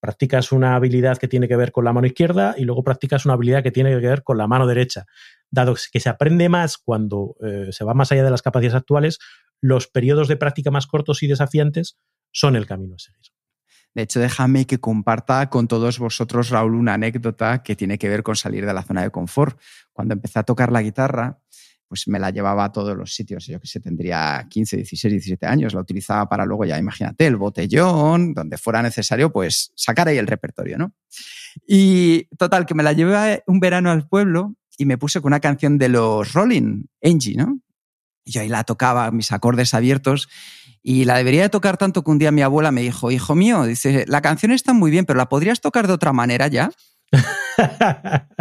Practicas 0.00 0.52
una 0.52 0.74
habilidad 0.74 1.18
que 1.18 1.28
tiene 1.28 1.48
que 1.48 1.56
ver 1.56 1.70
con 1.70 1.84
la 1.84 1.92
mano 1.92 2.06
izquierda 2.06 2.54
y 2.58 2.64
luego 2.64 2.82
practicas 2.82 3.24
una 3.24 3.34
habilidad 3.34 3.62
que 3.62 3.70
tiene 3.70 3.90
que 3.90 4.06
ver 4.06 4.24
con 4.24 4.36
la 4.36 4.48
mano 4.48 4.66
derecha. 4.66 5.06
Dado 5.50 5.76
que 5.92 6.00
se 6.00 6.08
aprende 6.08 6.48
más 6.48 6.76
cuando 6.76 7.36
eh, 7.40 7.68
se 7.70 7.84
va 7.84 7.94
más 7.94 8.10
allá 8.10 8.24
de 8.24 8.30
las 8.30 8.42
capacidades 8.42 8.76
actuales, 8.76 9.18
los 9.60 9.86
periodos 9.86 10.26
de 10.28 10.36
práctica 10.36 10.70
más 10.70 10.86
cortos 10.86 11.22
y 11.22 11.28
desafiantes 11.28 11.96
son 12.32 12.56
el 12.56 12.66
camino 12.66 12.94
a 12.94 12.98
seguir. 12.98 13.18
De 13.94 14.02
hecho, 14.02 14.20
déjame 14.20 14.66
que 14.66 14.78
comparta 14.78 15.50
con 15.50 15.66
todos 15.66 15.98
vosotros, 15.98 16.50
Raúl, 16.50 16.74
una 16.74 16.94
anécdota 16.94 17.62
que 17.62 17.74
tiene 17.74 17.98
que 17.98 18.08
ver 18.08 18.22
con 18.22 18.36
salir 18.36 18.64
de 18.64 18.72
la 18.72 18.82
zona 18.82 19.02
de 19.02 19.10
confort. 19.10 19.58
Cuando 19.92 20.14
empecé 20.14 20.38
a 20.38 20.44
tocar 20.44 20.70
la 20.70 20.82
guitarra, 20.82 21.40
pues 21.88 22.06
me 22.06 22.18
la 22.18 22.30
llevaba 22.30 22.64
a 22.64 22.72
todos 22.72 22.96
los 22.96 23.14
sitios. 23.14 23.46
Yo 23.46 23.58
que 23.58 23.66
sé, 23.66 23.80
tendría 23.80 24.46
15, 24.48 24.76
16, 24.76 25.12
17 25.12 25.46
años. 25.46 25.74
La 25.74 25.80
utilizaba 25.80 26.28
para 26.28 26.44
luego 26.44 26.64
ya, 26.64 26.78
imagínate, 26.78 27.26
el 27.26 27.36
botellón, 27.36 28.34
donde 28.34 28.58
fuera 28.58 28.82
necesario, 28.82 29.32
pues 29.32 29.72
sacar 29.74 30.06
ahí 30.06 30.18
el 30.18 30.26
repertorio, 30.26 30.78
¿no? 30.78 30.92
Y 31.66 32.24
total, 32.36 32.66
que 32.66 32.74
me 32.74 32.82
la 32.82 32.92
llevé 32.92 33.42
un 33.46 33.58
verano 33.58 33.90
al 33.90 34.06
pueblo 34.06 34.54
y 34.76 34.84
me 34.84 34.98
puse 34.98 35.20
con 35.20 35.30
una 35.30 35.40
canción 35.40 35.78
de 35.78 35.88
los 35.88 36.34
Rolling, 36.34 36.84
Angie, 37.02 37.36
¿no? 37.36 37.58
Y 38.24 38.32
yo 38.32 38.42
ahí 38.42 38.48
la 38.48 38.64
tocaba, 38.64 39.10
mis 39.10 39.32
acordes 39.32 39.72
abiertos, 39.72 40.28
y 40.82 41.04
la 41.04 41.16
debería 41.16 41.42
de 41.42 41.48
tocar 41.48 41.76
tanto 41.76 42.02
que 42.02 42.10
un 42.10 42.18
día 42.18 42.32
mi 42.32 42.42
abuela 42.42 42.72
me 42.72 42.82
dijo, 42.82 43.10
hijo 43.10 43.34
mío, 43.34 43.64
dice, 43.64 44.04
la 44.08 44.22
canción 44.22 44.52
está 44.52 44.72
muy 44.72 44.90
bien, 44.90 45.04
pero 45.04 45.18
¿la 45.18 45.28
podrías 45.28 45.60
tocar 45.60 45.86
de 45.86 45.92
otra 45.92 46.12
manera 46.12 46.48
ya? 46.48 46.70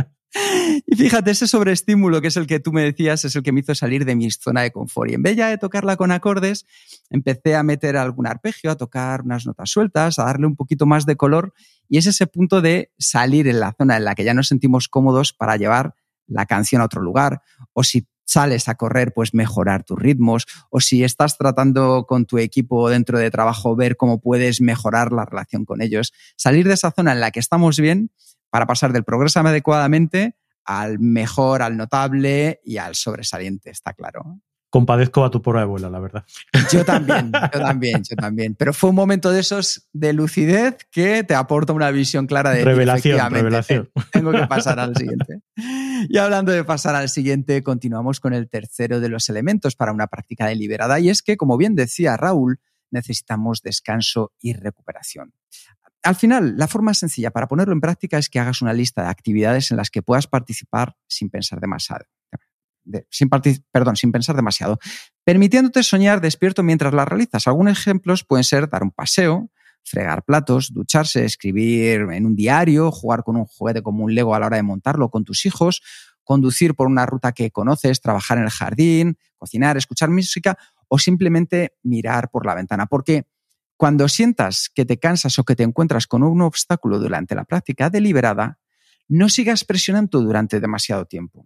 y 0.85 0.95
fíjate, 0.95 1.31
ese 1.31 1.47
sobreestímulo 1.47 2.21
que 2.21 2.27
es 2.27 2.37
el 2.37 2.47
que 2.47 2.59
tú 2.59 2.71
me 2.71 2.83
decías, 2.83 3.25
es 3.25 3.35
el 3.35 3.43
que 3.43 3.51
me 3.51 3.61
hizo 3.61 3.73
salir 3.75 4.05
de 4.05 4.15
mi 4.15 4.29
zona 4.31 4.61
de 4.61 4.71
confort. 4.71 5.11
Y 5.11 5.15
en 5.15 5.23
vez 5.23 5.35
ya 5.35 5.49
de 5.49 5.57
tocarla 5.57 5.97
con 5.97 6.11
acordes, 6.11 6.65
empecé 7.09 7.55
a 7.55 7.63
meter 7.63 7.97
algún 7.97 8.27
arpegio, 8.27 8.71
a 8.71 8.75
tocar 8.75 9.21
unas 9.21 9.45
notas 9.45 9.69
sueltas, 9.69 10.19
a 10.19 10.25
darle 10.25 10.47
un 10.47 10.55
poquito 10.55 10.85
más 10.85 11.05
de 11.05 11.15
color. 11.15 11.53
Y 11.89 11.97
es 11.97 12.05
ese 12.05 12.27
punto 12.27 12.61
de 12.61 12.91
salir 12.97 13.47
en 13.47 13.59
la 13.59 13.73
zona 13.77 13.97
en 13.97 14.05
la 14.05 14.15
que 14.15 14.23
ya 14.23 14.33
nos 14.33 14.47
sentimos 14.47 14.87
cómodos 14.87 15.33
para 15.33 15.57
llevar 15.57 15.95
la 16.27 16.45
canción 16.45 16.81
a 16.81 16.85
otro 16.85 17.01
lugar. 17.01 17.41
O 17.73 17.83
si 17.83 18.07
sales 18.27 18.67
a 18.67 18.75
correr, 18.75 19.13
pues 19.13 19.33
mejorar 19.33 19.83
tus 19.83 19.97
ritmos, 19.97 20.45
o 20.69 20.79
si 20.79 21.03
estás 21.03 21.37
tratando 21.37 22.05
con 22.07 22.25
tu 22.25 22.37
equipo 22.37 22.89
dentro 22.89 23.17
de 23.17 23.31
trabajo, 23.31 23.75
ver 23.75 23.97
cómo 23.97 24.19
puedes 24.19 24.61
mejorar 24.61 25.11
la 25.11 25.25
relación 25.25 25.65
con 25.65 25.81
ellos. 25.81 26.13
Salir 26.35 26.67
de 26.67 26.75
esa 26.75 26.91
zona 26.91 27.13
en 27.13 27.21
la 27.21 27.31
que 27.31 27.39
estamos 27.39 27.79
bien 27.79 28.11
para 28.49 28.67
pasar 28.67 28.93
del 28.93 29.03
progreso 29.03 29.39
adecuadamente 29.39 30.35
al 30.65 30.99
mejor, 30.99 31.61
al 31.61 31.77
notable 31.77 32.59
y 32.63 32.77
al 32.77 32.95
sobresaliente, 32.95 33.69
está 33.69 33.93
claro 33.93 34.41
compadezco 34.69 35.23
a 35.23 35.31
tu 35.31 35.41
pobre 35.41 35.61
abuela, 35.61 35.89
la 35.89 35.99
verdad. 35.99 36.23
Yo 36.71 36.85
también, 36.85 37.31
yo 37.31 37.59
también, 37.59 38.03
yo 38.03 38.15
también. 38.15 38.55
Pero 38.55 38.73
fue 38.73 38.89
un 38.89 38.95
momento 38.95 39.31
de 39.31 39.39
esos 39.39 39.87
de 39.93 40.13
lucidez 40.13 40.77
que 40.91 41.23
te 41.23 41.35
aporta 41.35 41.73
una 41.73 41.91
visión 41.91 42.27
clara 42.27 42.51
de 42.51 42.63
revelación, 42.63 43.31
revelación. 43.31 43.89
Tengo 44.11 44.31
que 44.31 44.45
pasar 44.47 44.79
al 44.79 44.95
siguiente. 44.95 45.41
Y 46.09 46.17
hablando 46.17 46.51
de 46.51 46.63
pasar 46.63 46.95
al 46.95 47.09
siguiente, 47.09 47.63
continuamos 47.63 48.19
con 48.19 48.33
el 48.33 48.49
tercero 48.49 48.99
de 48.99 49.09
los 49.09 49.29
elementos 49.29 49.75
para 49.75 49.91
una 49.91 50.07
práctica 50.07 50.47
deliberada 50.47 50.99
y 50.99 51.09
es 51.09 51.21
que, 51.21 51.37
como 51.37 51.57
bien 51.57 51.75
decía 51.75 52.17
Raúl, 52.17 52.59
necesitamos 52.91 53.61
descanso 53.61 54.33
y 54.39 54.53
recuperación. 54.53 55.33
Al 56.03 56.15
final, 56.15 56.55
la 56.57 56.67
forma 56.67 56.93
sencilla 56.93 57.31
para 57.31 57.47
ponerlo 57.47 57.73
en 57.73 57.81
práctica 57.81 58.17
es 58.17 58.29
que 58.29 58.39
hagas 58.39 58.61
una 58.61 58.73
lista 58.73 59.03
de 59.03 59.09
actividades 59.09 59.71
en 59.71 59.77
las 59.77 59.89
que 59.89 60.01
puedas 60.01 60.27
participar 60.27 60.95
sin 61.07 61.29
pensar 61.29 61.59
demasiado 61.59 62.05
sin, 63.09 63.29
perdón, 63.71 63.95
sin 63.95 64.11
pensar 64.11 64.35
demasiado, 64.35 64.79
permitiéndote 65.23 65.83
soñar 65.83 66.21
despierto 66.21 66.63
mientras 66.63 66.93
la 66.93 67.05
realizas. 67.05 67.47
Algunos 67.47 67.79
ejemplos 67.79 68.23
pueden 68.23 68.43
ser 68.43 68.69
dar 68.69 68.83
un 68.83 68.91
paseo, 68.91 69.49
fregar 69.89 70.23
platos, 70.23 70.73
ducharse, 70.73 71.25
escribir 71.25 72.01
en 72.11 72.25
un 72.25 72.35
diario, 72.35 72.91
jugar 72.91 73.23
con 73.23 73.37
un 73.37 73.45
juguete 73.45 73.81
como 73.81 74.03
un 74.03 74.13
Lego 74.13 74.35
a 74.35 74.39
la 74.39 74.47
hora 74.47 74.57
de 74.57 74.63
montarlo 74.63 75.09
con 75.09 75.23
tus 75.23 75.45
hijos, 75.45 75.81
conducir 76.23 76.75
por 76.75 76.87
una 76.87 77.05
ruta 77.05 77.31
que 77.31 77.51
conoces, 77.51 78.01
trabajar 78.01 78.37
en 78.37 78.45
el 78.45 78.49
jardín, 78.49 79.17
cocinar, 79.37 79.77
escuchar 79.77 80.09
música 80.09 80.57
o 80.87 80.99
simplemente 80.99 81.73
mirar 81.83 82.29
por 82.29 82.45
la 82.45 82.55
ventana. 82.55 82.85
Porque 82.85 83.25
cuando 83.77 84.07
sientas 84.09 84.69
que 84.73 84.85
te 84.85 84.97
cansas 84.97 85.39
o 85.39 85.43
que 85.43 85.55
te 85.55 85.63
encuentras 85.63 86.07
con 86.07 86.23
un 86.23 86.41
obstáculo 86.41 86.99
durante 86.99 87.35
la 87.35 87.45
práctica 87.45 87.89
deliberada, 87.89 88.59
no 89.07 89.29
sigas 89.29 89.63
presionando 89.63 90.21
durante 90.21 90.59
demasiado 90.59 91.05
tiempo 91.05 91.45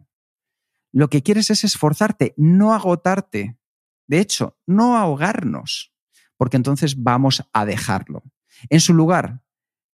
lo 0.92 1.10
que 1.10 1.24
quieres 1.24 1.50
es 1.50 1.64
esforzarte, 1.64 2.34
no 2.38 2.74
agotarte. 2.74 3.58
De 4.08 4.20
hecho, 4.20 4.58
no 4.66 4.98
ahogarnos, 4.98 5.94
porque 6.42 6.58
entonces 6.58 7.04
vamos 7.04 7.44
a 7.54 7.66
dejarlo. 7.66 8.24
En 8.72 8.80
su 8.80 8.96
lugar, 8.96 9.44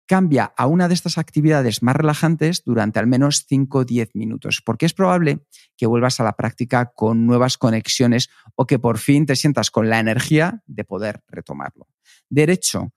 cambia 0.05 0.53
a 0.55 0.67
una 0.67 0.88
de 0.88 0.93
estas 0.93 1.17
actividades 1.17 1.81
más 1.81 1.95
relajantes 1.95 2.62
durante 2.63 2.99
al 2.99 3.08
menos 3.08 3.45
5 3.49 3.79
o 3.79 3.84
10 3.84 4.12
minutos, 4.13 4.62
porque 4.63 4.86
es 4.86 4.93
probable 4.93 5.39
que 5.75 5.88
vuelvas 5.88 6.19
a 6.19 6.23
la 6.23 6.34
práctica 6.34 6.91
con 6.93 7.25
nuevas 7.25 7.58
conexiones 7.58 8.29
o 8.53 8.67
que 8.67 8.77
por 8.77 8.99
fin 8.99 9.25
te 9.25 9.36
sientas 9.36 9.71
con 9.71 9.89
la 9.89 9.99
energía 9.99 10.62
de 10.67 10.84
poder 10.84 11.23
retomarlo. 11.29 11.88
Derecho, 12.29 12.93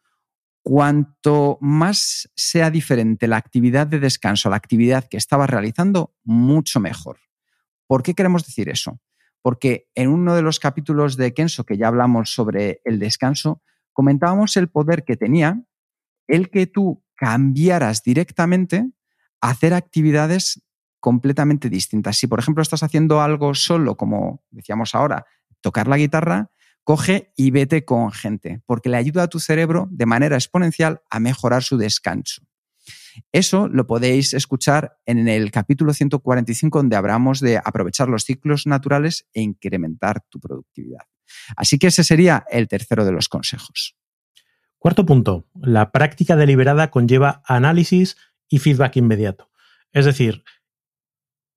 cuanto 0.63 1.57
más 1.63 2.31
sea 2.37 2.71
diferente 2.71 3.29
la 3.29 3.39
actividad 3.39 3.87
de 3.87 3.99
descanso 3.99 4.49
a 4.49 4.51
la 4.51 4.57
actividad 4.59 5.09
que 5.09 5.17
estabas 5.17 5.49
realizando, 5.49 6.15
mucho 6.23 6.81
mejor. 6.81 7.17
¿Por 7.87 8.03
qué 8.03 8.13
queremos 8.13 8.45
decir 8.45 8.69
eso? 8.69 9.01
Porque 9.43 9.89
en 9.95 10.09
uno 10.09 10.35
de 10.35 10.43
los 10.43 10.59
capítulos 10.59 11.17
de 11.17 11.33
Kenso, 11.35 11.65
que 11.65 11.77
ya 11.77 11.89
hablamos 11.89 12.33
sobre 12.33 12.81
el 12.85 12.99
descanso, 12.99 13.63
comentábamos 13.93 14.57
el 14.57 14.69
poder 14.69 15.05
que 15.05 15.17
tenía 15.17 15.63
el 16.29 16.51
que 16.51 16.67
tú 16.67 17.03
cambiaras 17.17 18.03
directamente 18.03 18.89
a 19.41 19.51
hacer 19.51 19.75
actividades 19.75 20.63
completamente 21.01 21.69
distintas. 21.69 22.17
Si, 22.17 22.27
por 22.27 22.39
ejemplo, 22.39 22.63
estás 22.63 22.83
haciendo 22.83 23.21
algo 23.21 23.55
solo, 23.55 23.97
como 23.97 24.43
decíamos 24.51 24.95
ahora, 24.95 25.27
tocar 25.61 25.89
la 25.89 25.97
guitarra, 25.97 26.51
coge 26.85 27.33
y 27.37 27.51
vete 27.51 27.85
con 27.85 28.13
gente, 28.13 28.63
porque 28.67 28.89
le 28.89 28.97
ayuda 28.97 29.25
a 29.25 29.29
tu 29.29 29.41
cerebro 29.41 29.89
de 29.91 30.07
manera 30.07 30.37
exponencial 30.37 31.03
a 31.11 31.21
mejorar 31.21 31.63
su 31.63 31.77
descanso. 31.77 32.48
Eso 33.33 33.69
lo 33.69 33.87
podéis 33.87 34.35
escuchar 34.35 34.99
en 35.07 35.29
el 35.29 35.51
capítulo 35.51 35.93
145 35.93 36.79
donde 36.79 36.97
hablamos 36.97 37.41
de 37.41 37.59
aprovechar 37.59 38.09
los 38.09 38.25
ciclos 38.25 38.67
naturales 38.67 39.27
e 39.33 39.43
incrementar 39.43 40.23
tu 40.29 40.41
productividad. 40.41 41.03
Así 41.57 41.79
que 41.79 41.89
ese 41.89 42.05
sería 42.05 42.45
el 42.51 42.69
tercero 42.69 43.05
de 43.05 43.13
los 43.13 43.29
consejos. 43.29 43.97
Cuarto 44.79 45.05
punto, 45.05 45.47
la 45.55 45.91
práctica 45.91 46.37
deliberada 46.37 46.91
conlleva 46.91 47.43
análisis 47.45 48.17
y 48.49 48.59
feedback 48.59 48.97
inmediato. 48.97 49.51
Es 49.93 50.05
decir, 50.05 50.45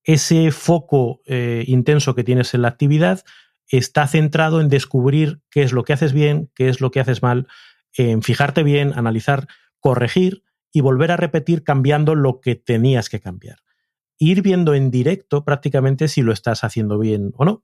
ese 0.03 0.51
foco 0.51 1.21
eh, 1.25 1.63
intenso 1.67 2.15
que 2.15 2.23
tienes 2.23 2.53
en 2.53 2.63
la 2.63 2.69
actividad 2.69 3.23
está 3.67 4.07
centrado 4.07 4.59
en 4.59 4.69
descubrir 4.69 5.41
qué 5.49 5.63
es 5.63 5.71
lo 5.71 5.83
que 5.83 5.93
haces 5.93 6.13
bien, 6.13 6.51
qué 6.55 6.69
es 6.69 6.81
lo 6.81 6.91
que 6.91 6.99
haces 6.99 7.21
mal, 7.21 7.47
en 7.93 8.21
fijarte 8.21 8.63
bien, 8.63 8.93
analizar, 8.95 9.47
corregir 9.79 10.43
y 10.71 10.81
volver 10.81 11.11
a 11.11 11.17
repetir 11.17 11.63
cambiando 11.63 12.15
lo 12.15 12.39
que 12.41 12.55
tenías 12.55 13.09
que 13.09 13.19
cambiar. 13.19 13.59
Ir 14.17 14.41
viendo 14.41 14.73
en 14.73 14.91
directo 14.91 15.43
prácticamente 15.43 16.07
si 16.07 16.21
lo 16.21 16.31
estás 16.31 16.63
haciendo 16.63 16.99
bien 16.99 17.31
o 17.35 17.45
no. 17.45 17.63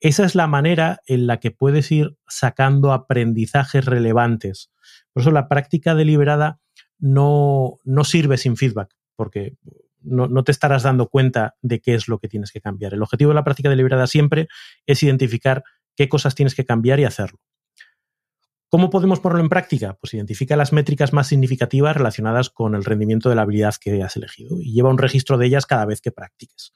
Esa 0.00 0.24
es 0.24 0.34
la 0.34 0.46
manera 0.46 1.00
en 1.06 1.26
la 1.26 1.40
que 1.40 1.50
puedes 1.50 1.90
ir 1.90 2.18
sacando 2.26 2.92
aprendizajes 2.92 3.84
relevantes. 3.84 4.70
Por 5.12 5.22
eso 5.22 5.30
la 5.30 5.48
práctica 5.48 5.94
deliberada 5.94 6.60
no, 6.98 7.78
no 7.84 8.04
sirve 8.04 8.36
sin 8.36 8.56
feedback, 8.56 8.94
porque 9.16 9.56
no, 10.02 10.26
no, 10.26 10.44
te 10.44 10.52
estarás 10.52 10.82
dando 10.82 11.08
cuenta 11.08 11.54
de 11.62 11.80
qué 11.80 11.94
es 11.94 12.08
lo 12.08 12.18
que 12.18 12.28
tienes 12.28 12.52
que 12.52 12.60
cambiar. 12.60 12.92
El 12.92 13.02
objetivo 13.02 13.30
de 13.30 13.36
la 13.36 13.44
práctica 13.44 13.70
deliberada 13.70 14.06
siempre 14.06 14.48
es 14.86 15.02
identificar 15.02 15.64
qué 15.96 16.08
cosas 16.08 16.34
tienes 16.34 16.54
que 16.54 16.64
cambiar 16.64 17.00
y 17.00 17.04
hacerlo. 17.04 17.40
¿Cómo 18.74 18.90
podemos 18.90 19.20
ponerlo 19.20 19.40
en 19.40 19.48
práctica? 19.48 19.96
Pues 20.00 20.14
identifica 20.14 20.56
las 20.56 20.72
métricas 20.72 21.12
más 21.12 21.28
significativas 21.28 21.96
relacionadas 21.96 22.50
con 22.50 22.74
el 22.74 22.84
rendimiento 22.84 23.28
de 23.28 23.36
la 23.36 23.42
habilidad 23.42 23.72
que 23.80 24.02
has 24.02 24.16
elegido 24.16 24.60
y 24.60 24.72
lleva 24.72 24.90
un 24.90 24.98
registro 24.98 25.38
de 25.38 25.46
ellas 25.46 25.64
cada 25.64 25.86
vez 25.86 26.00
que 26.00 26.10
practiques. 26.10 26.72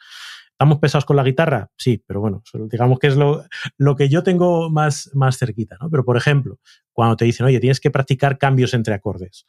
¿Estamos 0.52 0.78
pesados 0.78 1.04
con 1.04 1.16
la 1.16 1.24
guitarra? 1.24 1.72
Sí, 1.76 2.00
pero 2.06 2.20
bueno, 2.20 2.44
digamos 2.70 3.00
que 3.00 3.08
es 3.08 3.16
lo, 3.16 3.96
que 3.96 4.08
yo 4.08 4.22
tengo 4.22 4.70
más, 4.70 5.10
más 5.12 5.38
cerquita, 5.38 5.76
¿no? 5.80 5.90
Pero, 5.90 6.04
por 6.04 6.16
ejemplo, 6.16 6.60
cuando 6.92 7.16
te 7.16 7.24
dicen, 7.24 7.46
oye, 7.46 7.58
tienes 7.58 7.80
que 7.80 7.90
practicar 7.90 8.38
cambios 8.38 8.74
entre 8.74 8.94
acordes 8.94 9.44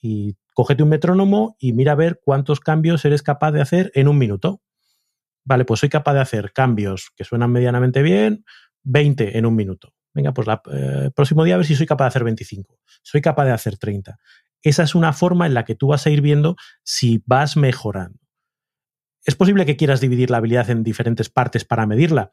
y 0.00 0.34
cógete 0.54 0.82
un 0.82 0.88
metrónomo 0.88 1.54
y 1.60 1.72
mira 1.72 1.92
a 1.92 1.94
ver 1.94 2.20
cuántos 2.24 2.58
cambios 2.58 3.04
eres 3.04 3.22
capaz 3.22 3.52
de 3.52 3.60
hacer 3.60 3.92
en 3.94 4.08
un 4.08 4.18
minuto. 4.18 4.60
Vale, 5.44 5.64
pues 5.64 5.78
soy 5.78 5.88
capaz 5.88 6.14
de 6.14 6.20
hacer 6.22 6.52
cambios 6.52 7.12
que 7.14 7.22
suenan 7.22 7.52
medianamente 7.52 8.02
bien, 8.02 8.44
20 8.82 9.38
en 9.38 9.46
un 9.46 9.54
minuto. 9.54 9.94
Venga, 10.14 10.32
pues 10.32 10.46
el 10.48 11.06
eh, 11.06 11.10
próximo 11.14 11.44
día 11.44 11.54
a 11.54 11.56
ver 11.58 11.66
si 11.66 11.74
soy 11.74 11.86
capaz 11.86 12.04
de 12.04 12.08
hacer 12.08 12.24
25. 12.24 12.78
Soy 13.02 13.20
capaz 13.20 13.44
de 13.46 13.52
hacer 13.52 13.78
30. 13.78 14.18
Esa 14.62 14.82
es 14.82 14.94
una 14.94 15.12
forma 15.12 15.46
en 15.46 15.54
la 15.54 15.64
que 15.64 15.74
tú 15.74 15.88
vas 15.88 16.06
a 16.06 16.10
ir 16.10 16.20
viendo 16.20 16.56
si 16.84 17.22
vas 17.26 17.56
mejorando. 17.56 18.18
Es 19.24 19.34
posible 19.36 19.66
que 19.66 19.76
quieras 19.76 20.00
dividir 20.00 20.30
la 20.30 20.38
habilidad 20.38 20.68
en 20.70 20.82
diferentes 20.82 21.28
partes 21.28 21.64
para 21.64 21.86
medirla, 21.86 22.32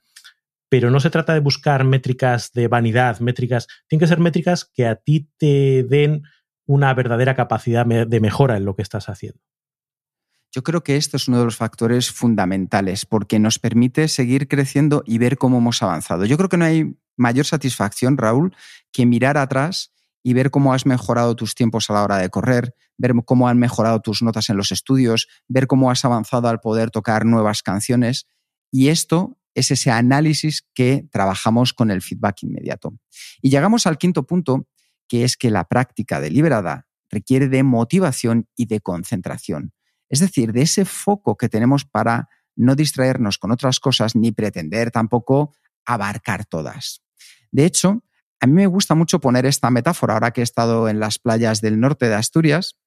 pero 0.69 0.91
no 0.91 0.99
se 0.99 1.09
trata 1.09 1.33
de 1.33 1.39
buscar 1.39 1.83
métricas 1.83 2.51
de 2.53 2.67
vanidad, 2.67 3.19
métricas, 3.19 3.67
tienen 3.87 3.99
que 3.99 4.07
ser 4.07 4.19
métricas 4.19 4.65
que 4.65 4.87
a 4.87 4.95
ti 4.95 5.29
te 5.37 5.83
den 5.83 6.23
una 6.65 6.93
verdadera 6.93 7.35
capacidad 7.35 7.85
de 7.85 8.19
mejora 8.19 8.57
en 8.57 8.65
lo 8.65 8.75
que 8.75 8.83
estás 8.83 9.09
haciendo. 9.09 9.41
Yo 10.51 10.63
creo 10.63 10.83
que 10.83 10.95
esto 10.95 11.17
es 11.17 11.27
uno 11.27 11.39
de 11.39 11.45
los 11.45 11.57
factores 11.57 12.11
fundamentales 12.11 13.05
porque 13.05 13.37
nos 13.37 13.59
permite 13.59 14.07
seguir 14.07 14.47
creciendo 14.47 15.03
y 15.05 15.19
ver 15.19 15.37
cómo 15.37 15.59
hemos 15.59 15.83
avanzado. 15.83 16.25
Yo 16.25 16.37
creo 16.37 16.49
que 16.49 16.57
no 16.57 16.65
hay 16.65 16.97
mayor 17.17 17.45
satisfacción, 17.45 18.17
Raúl, 18.17 18.55
que 18.91 19.05
mirar 19.05 19.37
atrás 19.37 19.91
y 20.23 20.33
ver 20.33 20.49
cómo 20.49 20.73
has 20.73 20.85
mejorado 20.85 21.35
tus 21.35 21.53
tiempos 21.53 21.89
a 21.89 21.93
la 21.93 22.03
hora 22.03 22.17
de 22.17 22.29
correr, 22.29 22.75
ver 22.97 23.13
cómo 23.25 23.47
han 23.47 23.59
mejorado 23.59 24.01
tus 24.01 24.23
notas 24.23 24.49
en 24.49 24.57
los 24.57 24.71
estudios, 24.71 25.27
ver 25.47 25.67
cómo 25.67 25.91
has 25.91 26.03
avanzado 26.03 26.47
al 26.47 26.59
poder 26.59 26.89
tocar 26.89 27.25
nuevas 27.25 27.61
canciones. 27.61 28.25
Y 28.71 28.89
esto 28.89 29.37
es 29.53 29.71
ese 29.71 29.91
análisis 29.91 30.65
que 30.73 31.07
trabajamos 31.11 31.73
con 31.73 31.91
el 31.91 32.01
feedback 32.01 32.43
inmediato. 32.43 32.93
Y 33.41 33.49
llegamos 33.49 33.85
al 33.85 33.97
quinto 33.97 34.25
punto, 34.25 34.67
que 35.07 35.23
es 35.23 35.37
que 35.37 35.51
la 35.51 35.67
práctica 35.67 36.19
deliberada 36.19 36.87
requiere 37.09 37.47
de 37.47 37.63
motivación 37.63 38.47
y 38.55 38.65
de 38.65 38.81
concentración. 38.81 39.73
Es 40.09 40.19
decir, 40.19 40.51
de 40.51 40.63
ese 40.63 40.85
foco 40.85 41.37
que 41.37 41.49
tenemos 41.49 41.85
para 41.85 42.29
no 42.55 42.75
distraernos 42.75 43.37
con 43.37 43.51
otras 43.51 43.79
cosas 43.79 44.15
ni 44.15 44.31
pretender 44.31 44.91
tampoco 44.91 45.55
abarcar 45.85 46.45
todas. 46.45 47.01
De 47.51 47.65
hecho, 47.65 48.03
a 48.41 48.47
mí 48.47 48.53
me 48.53 48.67
gusta 48.67 48.95
mucho 48.95 49.19
poner 49.19 49.45
esta 49.45 49.69
metáfora 49.69 50.13
ahora 50.13 50.31
que 50.31 50.41
he 50.41 50.43
estado 50.43 50.89
en 50.89 50.99
las 50.99 51.19
playas 51.19 51.61
del 51.61 51.79
norte 51.79 52.07
de 52.07 52.15
Asturias 52.15 52.77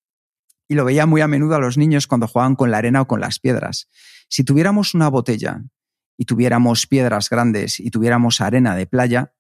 y 0.69 0.75
lo 0.75 0.85
veía 0.85 1.07
muy 1.07 1.21
a 1.21 1.29
menudo 1.29 1.55
a 1.55 1.59
los 1.59 1.77
niños 1.77 2.07
cuando 2.07 2.29
jugaban 2.29 2.57
con 2.57 2.71
la 2.71 2.79
arena 2.79 3.03
o 3.03 3.07
con 3.07 3.21
las 3.21 3.39
piedras. 3.39 3.89
Si 4.29 4.45
tuviéramos 4.45 4.95
una 4.95 5.09
botella 5.09 5.63
y 6.17 6.25
tuviéramos 6.25 6.87
piedras 6.87 7.29
grandes 7.29 7.81
y 7.81 7.91
tuviéramos 7.91 8.41
arena 8.41 8.75
de 8.77 8.87
playa, 8.87 9.35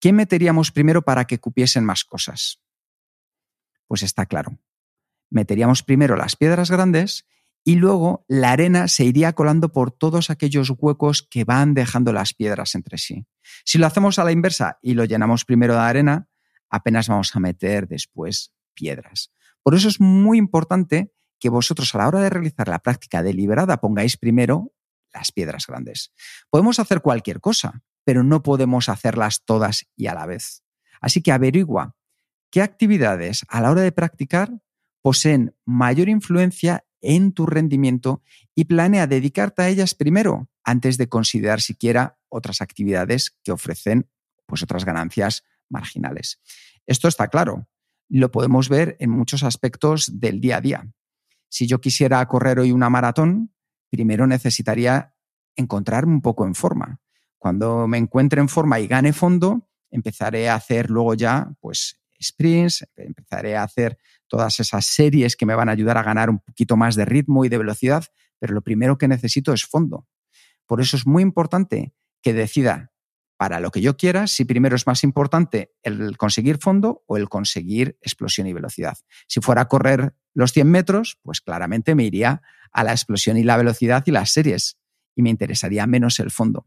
¿qué 0.00 0.12
meteríamos 0.12 0.70
primero 0.70 1.02
para 1.02 1.24
que 1.24 1.40
cupiesen 1.40 1.84
más 1.84 2.04
cosas? 2.04 2.60
Pues 3.88 4.02
está 4.02 4.26
claro. 4.26 4.58
Meteríamos 5.30 5.82
primero 5.82 6.16
las 6.16 6.36
piedras 6.36 6.70
grandes 6.70 7.26
y 7.64 7.76
luego 7.76 8.24
la 8.28 8.52
arena 8.52 8.88
se 8.88 9.04
iría 9.04 9.32
colando 9.34 9.70
por 9.72 9.90
todos 9.90 10.30
aquellos 10.30 10.72
huecos 10.76 11.26
que 11.28 11.44
van 11.44 11.74
dejando 11.74 12.12
las 12.12 12.34
piedras 12.34 12.74
entre 12.74 12.98
sí. 12.98 13.26
Si 13.64 13.78
lo 13.78 13.86
hacemos 13.86 14.18
a 14.18 14.24
la 14.24 14.32
inversa 14.32 14.78
y 14.82 14.94
lo 14.94 15.04
llenamos 15.04 15.44
primero 15.44 15.74
de 15.74 15.80
arena, 15.80 16.28
apenas 16.68 17.08
vamos 17.08 17.34
a 17.34 17.40
meter 17.40 17.86
después 17.86 18.52
piedras. 18.74 19.32
Por 19.62 19.74
eso 19.74 19.88
es 19.88 20.00
muy 20.00 20.38
importante 20.38 21.12
que 21.38 21.48
vosotros 21.48 21.94
a 21.94 21.98
la 21.98 22.08
hora 22.08 22.20
de 22.20 22.30
realizar 22.30 22.68
la 22.68 22.78
práctica 22.78 23.22
deliberada 23.22 23.80
pongáis 23.80 24.16
primero 24.16 24.72
las 25.12 25.32
piedras 25.32 25.66
grandes. 25.66 26.12
Podemos 26.50 26.78
hacer 26.78 27.00
cualquier 27.00 27.40
cosa, 27.40 27.82
pero 28.04 28.22
no 28.22 28.42
podemos 28.42 28.88
hacerlas 28.88 29.42
todas 29.44 29.86
y 29.96 30.06
a 30.06 30.14
la 30.14 30.26
vez. 30.26 30.62
Así 31.00 31.22
que 31.22 31.32
averigua 31.32 31.96
qué 32.50 32.62
actividades 32.62 33.44
a 33.48 33.60
la 33.60 33.70
hora 33.70 33.82
de 33.82 33.92
practicar 33.92 34.50
poseen 35.02 35.54
mayor 35.64 36.08
influencia 36.08 36.84
en 37.00 37.32
tu 37.32 37.46
rendimiento 37.46 38.22
y 38.54 38.64
planea 38.64 39.06
dedicarte 39.06 39.62
a 39.62 39.68
ellas 39.68 39.94
primero 39.94 40.50
antes 40.64 40.98
de 40.98 41.08
considerar 41.08 41.60
siquiera 41.60 42.18
otras 42.28 42.60
actividades 42.60 43.38
que 43.42 43.52
ofrecen 43.52 44.08
pues 44.46 44.62
otras 44.62 44.84
ganancias 44.84 45.44
marginales. 45.68 46.40
Esto 46.86 47.08
está 47.08 47.28
claro, 47.28 47.68
lo 48.08 48.30
podemos 48.30 48.68
ver 48.68 48.96
en 48.98 49.10
muchos 49.10 49.42
aspectos 49.42 50.20
del 50.20 50.40
día 50.40 50.58
a 50.58 50.60
día. 50.60 50.92
Si 51.48 51.66
yo 51.66 51.80
quisiera 51.80 52.26
correr 52.26 52.58
hoy 52.58 52.72
una 52.72 52.90
maratón, 52.90 53.54
primero 53.88 54.26
necesitaría 54.26 55.14
encontrarme 55.56 56.14
un 56.14 56.20
poco 56.20 56.46
en 56.46 56.54
forma. 56.54 57.00
Cuando 57.38 57.86
me 57.86 57.98
encuentre 57.98 58.40
en 58.40 58.48
forma 58.48 58.80
y 58.80 58.86
gane 58.86 59.12
fondo, 59.12 59.68
empezaré 59.90 60.48
a 60.48 60.56
hacer 60.56 60.90
luego 60.90 61.14
ya 61.14 61.52
pues 61.60 62.00
sprints, 62.20 62.86
empezaré 62.96 63.56
a 63.56 63.62
hacer 63.62 63.98
todas 64.30 64.60
esas 64.60 64.86
series 64.86 65.36
que 65.36 65.44
me 65.44 65.54
van 65.54 65.68
a 65.68 65.72
ayudar 65.72 65.98
a 65.98 66.02
ganar 66.02 66.30
un 66.30 66.38
poquito 66.38 66.76
más 66.78 66.94
de 66.94 67.04
ritmo 67.04 67.44
y 67.44 67.50
de 67.50 67.58
velocidad, 67.58 68.04
pero 68.38 68.54
lo 68.54 68.62
primero 68.62 68.96
que 68.96 69.08
necesito 69.08 69.52
es 69.52 69.66
fondo. 69.66 70.06
Por 70.66 70.80
eso 70.80 70.96
es 70.96 71.06
muy 71.06 71.22
importante 71.22 71.92
que 72.22 72.32
decida 72.32 72.92
para 73.36 73.58
lo 73.58 73.70
que 73.70 73.80
yo 73.80 73.96
quiera 73.96 74.26
si 74.26 74.44
primero 74.44 74.76
es 74.76 74.86
más 74.86 75.02
importante 75.02 75.72
el 75.82 76.16
conseguir 76.16 76.58
fondo 76.58 77.02
o 77.06 77.16
el 77.16 77.28
conseguir 77.28 77.98
explosión 78.02 78.46
y 78.46 78.52
velocidad. 78.52 78.98
Si 79.26 79.40
fuera 79.40 79.62
a 79.62 79.68
correr 79.68 80.14
los 80.32 80.52
100 80.52 80.70
metros, 80.70 81.18
pues 81.22 81.40
claramente 81.40 81.94
me 81.94 82.04
iría 82.04 82.42
a 82.72 82.84
la 82.84 82.92
explosión 82.92 83.36
y 83.36 83.42
la 83.42 83.56
velocidad 83.56 84.04
y 84.06 84.12
las 84.12 84.30
series 84.30 84.78
y 85.16 85.22
me 85.22 85.30
interesaría 85.30 85.86
menos 85.86 86.20
el 86.20 86.30
fondo. 86.30 86.66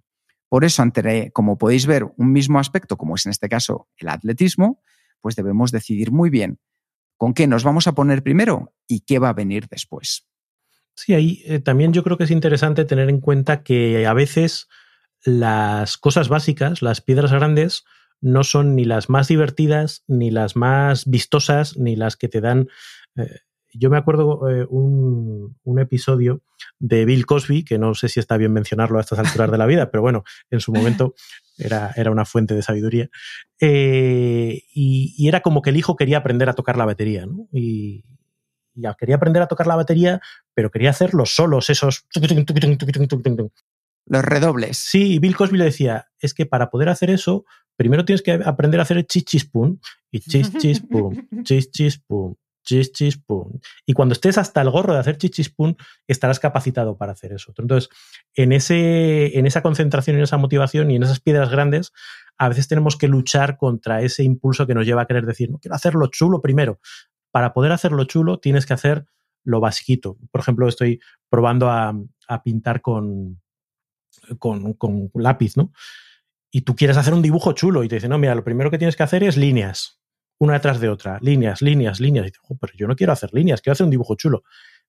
Por 0.50 0.66
eso, 0.66 0.84
como 1.32 1.58
podéis 1.58 1.86
ver, 1.86 2.06
un 2.18 2.32
mismo 2.32 2.60
aspecto, 2.60 2.98
como 2.98 3.16
es 3.16 3.26
en 3.26 3.32
este 3.32 3.50
caso 3.50 3.88
el 3.98 4.10
atletismo, 4.10 4.82
pues 5.22 5.36
debemos 5.36 5.72
decidir 5.72 6.12
muy 6.12 6.30
bien 6.30 6.60
con 7.24 7.34
qué 7.34 7.48
nos 7.48 7.64
vamos 7.64 7.88
a 7.88 7.94
poner 7.94 8.22
primero 8.22 8.74
y 8.86 9.00
qué 9.06 9.18
va 9.18 9.30
a 9.30 9.34
venir 9.34 9.70
después. 9.70 10.28
Sí, 10.94 11.14
ahí 11.14 11.42
eh, 11.46 11.60
también 11.60 11.94
yo 11.94 12.04
creo 12.04 12.18
que 12.18 12.26
es 12.26 12.32
interesante 12.32 12.84
tener 12.84 13.08
en 13.08 13.22
cuenta 13.22 13.64
que 13.64 14.06
a 14.06 14.12
veces 14.12 14.68
las 15.24 15.98
cosas 15.98 16.28
básicas, 16.28 16.82
las 16.82 17.00
piedras 17.00 17.32
grandes, 17.32 17.86
no 18.20 18.44
son 18.44 18.76
ni 18.76 18.84
las 18.84 19.10
más 19.10 19.30
divertidas, 19.30 20.04
ni 20.06 20.32
las 20.32 20.58
más 20.58 21.06
vistosas, 21.06 21.78
ni 21.78 21.96
las 21.96 22.18
que 22.18 22.28
te 22.28 22.42
dan... 22.42 22.68
Eh, 23.16 23.40
yo 23.74 23.90
me 23.90 23.98
acuerdo 23.98 24.50
eh, 24.50 24.66
un, 24.70 25.58
un, 25.64 25.80
episodio 25.80 26.42
de 26.80 27.06
Bill 27.06 27.26
Cosby, 27.26 27.64
que 27.64 27.78
no 27.78 27.94
sé 27.96 28.10
si 28.10 28.20
está 28.20 28.38
bien 28.38 28.54
mencionarlo 28.54 28.98
a 28.98 29.02
estas 29.02 29.20
alturas 29.20 29.52
de 29.52 29.58
la 29.58 29.66
vida, 29.66 29.92
pero 29.92 30.02
bueno, 30.02 30.24
en 30.50 30.60
su 30.60 30.72
momento 30.72 31.16
era, 31.58 31.92
era 31.96 32.12
una 32.12 32.26
fuente 32.26 32.56
de 32.56 32.62
sabiduría. 32.62 33.10
Eh, 33.60 34.64
y, 34.74 35.28
era 35.28 35.42
como 35.42 35.62
que 35.62 35.70
el 35.70 35.78
hijo 35.78 35.96
quería 35.96 36.18
aprender 36.18 36.50
a 36.50 36.54
tocar 36.54 36.78
la 36.78 36.86
batería, 36.86 37.26
¿no? 37.26 37.48
Y, 37.52 38.04
quería 38.98 39.16
aprender 39.16 39.42
a 39.42 39.48
tocar 39.48 39.68
la 39.68 39.76
batería, 39.76 40.20
pero 40.54 40.72
quería 40.72 40.90
hacer 40.90 41.14
los 41.14 41.36
solos, 41.36 41.70
esos. 41.70 42.06
Los 44.06 44.26
redobles. 44.26 44.78
Sí, 44.78 45.14
y 45.14 45.20
Bill 45.20 45.36
Cosby 45.36 45.58
le 45.58 45.66
decía: 45.66 46.08
es 46.20 46.34
que 46.34 46.46
para 46.46 46.70
poder 46.70 46.90
hacer 46.90 47.10
eso, 47.10 47.46
primero 47.76 48.04
tienes 48.04 48.22
que 48.22 48.32
aprender 48.32 48.80
a 48.80 48.84
hacer 48.84 48.98
el 48.98 49.06
chis 49.06 49.46
pum, 49.46 49.80
y 50.12 50.20
chis 50.20 50.52
chis 50.58 52.00
pum, 52.00 52.36
chis 52.64 52.92
chis 52.92 53.18
pum, 53.18 53.60
chis 53.60 53.72
Y 53.86 53.94
cuando 53.94 54.14
estés 54.14 54.38
hasta 54.38 54.62
el 54.62 54.70
gorro 54.70 54.94
de 54.94 55.00
hacer 55.00 55.18
chis 55.18 55.54
estarás 56.08 56.40
capacitado 56.40 56.98
para 56.98 57.12
hacer 57.12 57.34
eso. 57.34 57.54
Entonces, 57.58 57.90
en, 58.34 58.52
ese, 58.52 59.38
en 59.38 59.46
esa 59.46 59.62
concentración, 59.62 60.18
en 60.18 60.24
esa 60.24 60.38
motivación 60.38 60.90
y 60.92 60.96
en 60.96 61.04
esas 61.04 61.20
piedras 61.20 61.50
grandes, 61.50 61.92
a 62.38 62.50
veces 62.50 62.68
tenemos 62.68 62.98
que 62.98 63.08
luchar 63.08 63.58
contra 63.58 64.02
ese 64.02 64.24
impulso 64.24 64.66
que 64.66 64.74
nos 64.74 64.86
lleva 64.86 65.04
a 65.04 65.06
querer 65.06 65.26
decir, 65.26 65.52
no 65.52 65.60
quiero 65.60 65.76
hacerlo 65.76 66.08
chulo 66.08 66.42
primero. 66.42 66.80
Para 67.32 67.54
poder 67.54 67.72
hacerlo 67.72 68.06
chulo, 68.06 68.40
tienes 68.40 68.66
que 68.66 68.74
hacer 68.74 69.06
lo 69.44 69.60
basiquito. 69.60 70.18
Por 70.32 70.42
ejemplo, 70.42 70.68
estoy 70.68 71.02
probando 71.30 71.70
a, 71.70 71.94
pintar 72.44 72.82
con, 72.82 73.42
con, 74.40 74.74
con 74.74 75.10
lápiz, 75.14 75.58
¿no? 75.58 75.72
Y 76.50 76.62
tú 76.62 76.76
quieres 76.76 76.98
hacer 76.98 77.14
un 77.14 77.22
dibujo 77.22 77.54
chulo 77.54 77.84
y 77.84 77.88
te 77.88 77.96
dicen, 77.96 78.12
no, 78.12 78.20
mira, 78.20 78.36
lo 78.36 78.44
primero 78.44 78.70
que 78.70 78.78
tienes 78.78 78.96
que 78.96 79.04
hacer 79.04 79.24
es 79.24 79.38
líneas 79.38 80.03
una 80.40 80.54
detrás 80.54 80.80
de 80.80 80.90
otra, 80.90 81.20
líneas, 81.22 81.62
líneas, 81.62 82.00
líneas. 82.00 82.28
Y 82.28 82.32
dices, 82.32 82.42
pero 82.60 82.74
yo 82.76 82.88
no 82.88 82.96
quiero 82.96 83.14
hacer 83.14 83.34
líneas, 83.34 83.62
quiero 83.62 83.74
hacer 83.74 83.86
un 83.86 83.92
dibujo 83.92 84.16
chulo. 84.16 84.44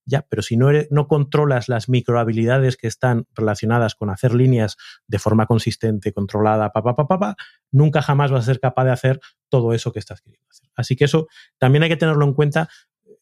Ya, 0.06 0.26
pero 0.28 0.42
si 0.42 0.56
no, 0.56 0.68
eres, 0.68 0.88
no 0.90 1.08
controlas 1.08 1.68
las 1.68 1.88
microhabilidades 1.88 2.76
que 2.76 2.86
están 2.86 3.26
relacionadas 3.34 3.94
con 3.94 4.10
hacer 4.10 4.34
líneas 4.34 4.76
de 5.06 5.18
forma 5.18 5.46
consistente, 5.46 6.12
controlada, 6.12 6.72
pa, 6.72 6.82
pa, 6.82 7.36
nunca 7.70 8.02
jamás 8.02 8.30
vas 8.30 8.42
a 8.42 8.46
ser 8.46 8.60
capaz 8.60 8.84
de 8.84 8.90
hacer 8.90 9.20
todo 9.48 9.72
eso 9.72 9.92
que 9.92 10.00
estás 10.00 10.20
queriendo 10.20 10.48
hacer. 10.50 10.68
Así 10.76 10.94
que 10.94 11.06
eso 11.06 11.28
también 11.58 11.84
hay 11.84 11.88
que 11.88 11.96
tenerlo 11.96 12.24
en 12.26 12.34
cuenta 12.34 12.68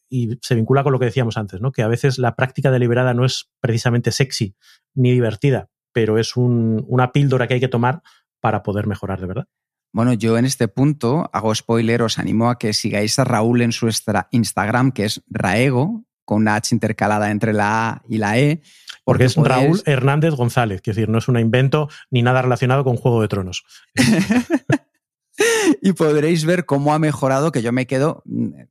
y 0.09 0.37
se 0.41 0.55
vincula 0.55 0.83
con 0.83 0.91
lo 0.91 0.99
que 0.99 1.05
decíamos 1.05 1.37
antes, 1.37 1.61
¿no? 1.61 1.71
Que 1.71 1.83
a 1.83 1.87
veces 1.87 2.19
la 2.19 2.35
práctica 2.35 2.69
deliberada 2.69 3.13
no 3.13 3.25
es 3.25 3.49
precisamente 3.61 4.11
sexy 4.11 4.55
ni 4.93 5.11
divertida, 5.11 5.69
pero 5.91 6.17
es 6.17 6.35
un, 6.35 6.85
una 6.87 7.11
píldora 7.11 7.47
que 7.47 7.55
hay 7.55 7.59
que 7.59 7.67
tomar 7.67 8.03
para 8.39 8.61
poder 8.61 8.87
mejorar 8.87 9.21
de 9.21 9.27
verdad. 9.27 9.47
Bueno, 9.93 10.13
yo 10.13 10.39
en 10.39 10.45
este 10.45 10.67
punto 10.67 11.29
hago 11.33 11.53
spoiler, 11.53 12.01
os 12.01 12.17
animo 12.17 12.49
a 12.49 12.57
que 12.57 12.73
sigáis 12.73 13.19
a 13.19 13.25
Raúl 13.25 13.61
en 13.61 13.71
su 13.71 13.87
Instagram, 14.31 14.91
que 14.91 15.05
es 15.05 15.21
Raego, 15.29 16.03
con 16.25 16.41
una 16.41 16.55
H 16.55 16.73
intercalada 16.73 17.29
entre 17.29 17.53
la 17.53 17.89
A 17.89 18.01
y 18.09 18.17
la 18.17 18.39
E. 18.39 18.63
Porque, 19.05 19.25
es 19.25 19.35
Raúl 19.35 19.83
Hernández 19.85 20.33
González, 20.33 20.81
que 20.81 20.91
decir, 20.91 21.09
no 21.09 21.19
es 21.19 21.27
un 21.27 21.37
invento 21.37 21.89
ni 22.09 22.23
nada 22.23 22.41
relacionado 22.41 22.83
con 22.83 22.97
Juego 22.97 23.21
de 23.21 23.27
Tronos. 23.27 23.65
y 25.81 25.93
podréis 25.93 26.43
ver 26.45 26.65
cómo 26.65 26.95
ha 26.95 26.99
mejorado, 26.99 27.51
que 27.51 27.61
yo 27.61 27.71
me 27.71 27.85
quedo 27.85 28.23
mm, 28.25 28.61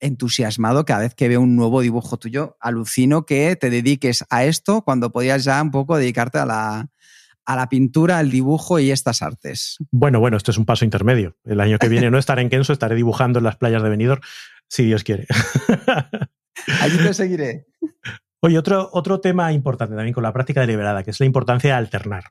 entusiasmado 0.00 0.84
cada 0.84 1.00
vez 1.00 1.14
que 1.14 1.28
veo 1.28 1.40
un 1.40 1.56
nuevo 1.56 1.80
dibujo 1.80 2.18
tuyo. 2.18 2.58
Alucino 2.60 3.24
que 3.24 3.56
te 3.56 3.70
dediques 3.70 4.26
a 4.28 4.44
esto 4.44 4.82
cuando 4.82 5.10
podías 5.10 5.44
ya 5.44 5.62
un 5.62 5.70
poco 5.70 5.96
dedicarte 5.96 6.36
a 6.36 6.44
la, 6.44 6.90
a 7.46 7.56
la 7.56 7.68
pintura, 7.68 8.18
al 8.18 8.30
dibujo 8.30 8.78
y 8.78 8.90
estas 8.90 9.22
artes. 9.22 9.76
Bueno, 9.90 10.20
bueno, 10.20 10.36
esto 10.36 10.50
es 10.50 10.58
un 10.58 10.66
paso 10.66 10.84
intermedio. 10.84 11.36
El 11.44 11.60
año 11.60 11.78
que 11.78 11.88
viene 11.88 12.10
no 12.10 12.18
estaré 12.18 12.42
en 12.42 12.50
Kenso, 12.50 12.72
estaré 12.72 12.96
dibujando 12.96 13.38
en 13.38 13.44
las 13.44 13.56
playas 13.56 13.82
de 13.82 13.88
Benidorm, 13.88 14.20
si 14.68 14.84
Dios 14.84 15.04
quiere. 15.04 15.26
Allí 16.80 16.98
te 16.98 17.14
seguiré. 17.14 17.66
Oye, 18.40 18.58
otro, 18.58 18.90
otro 18.92 19.20
tema 19.20 19.52
importante 19.52 19.94
también 19.94 20.12
con 20.12 20.24
la 20.24 20.32
práctica 20.32 20.60
deliberada, 20.60 21.04
que 21.04 21.12
es 21.12 21.20
la 21.20 21.26
importancia 21.26 21.70
de 21.70 21.76
alternar. 21.76 22.24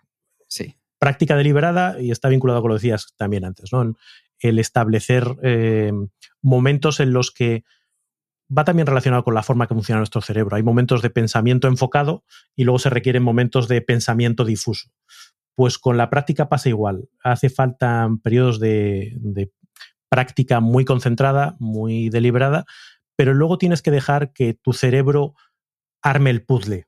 Sí. 0.47 0.75
Práctica 0.99 1.35
deliberada, 1.35 1.99
y 1.99 2.11
está 2.11 2.29
vinculado 2.29 2.61
con 2.61 2.69
lo 2.69 2.75
que 2.75 2.81
decías 2.81 3.13
también 3.15 3.45
antes, 3.45 3.71
¿no? 3.71 3.95
El 4.39 4.59
establecer 4.59 5.25
eh, 5.43 5.93
momentos 6.41 6.99
en 6.99 7.13
los 7.13 7.31
que 7.31 7.63
va 8.55 8.63
también 8.63 8.87
relacionado 8.87 9.23
con 9.23 9.33
la 9.33 9.43
forma 9.43 9.67
que 9.67 9.73
funciona 9.73 9.99
nuestro 9.99 10.21
cerebro. 10.21 10.55
Hay 10.55 10.63
momentos 10.63 11.01
de 11.01 11.09
pensamiento 11.09 11.67
enfocado 11.67 12.23
y 12.55 12.63
luego 12.63 12.79
se 12.79 12.89
requieren 12.89 13.23
momentos 13.23 13.67
de 13.67 13.81
pensamiento 13.81 14.45
difuso. 14.45 14.89
Pues 15.55 15.77
con 15.77 15.97
la 15.97 16.09
práctica 16.09 16.49
pasa 16.49 16.69
igual. 16.69 17.09
Hace 17.23 17.49
falta 17.49 18.09
periodos 18.23 18.59
de, 18.59 19.51
práctica 20.09 20.59
muy 20.59 20.85
concentrada, 20.85 21.55
muy 21.59 22.09
deliberada, 22.09 22.65
pero 23.15 23.33
luego 23.33 23.57
tienes 23.57 23.81
que 23.81 23.91
dejar 23.91 24.33
que 24.33 24.53
tu 24.53 24.73
cerebro 24.73 25.33
arme 26.01 26.29
el 26.29 26.43
puzzle 26.43 26.87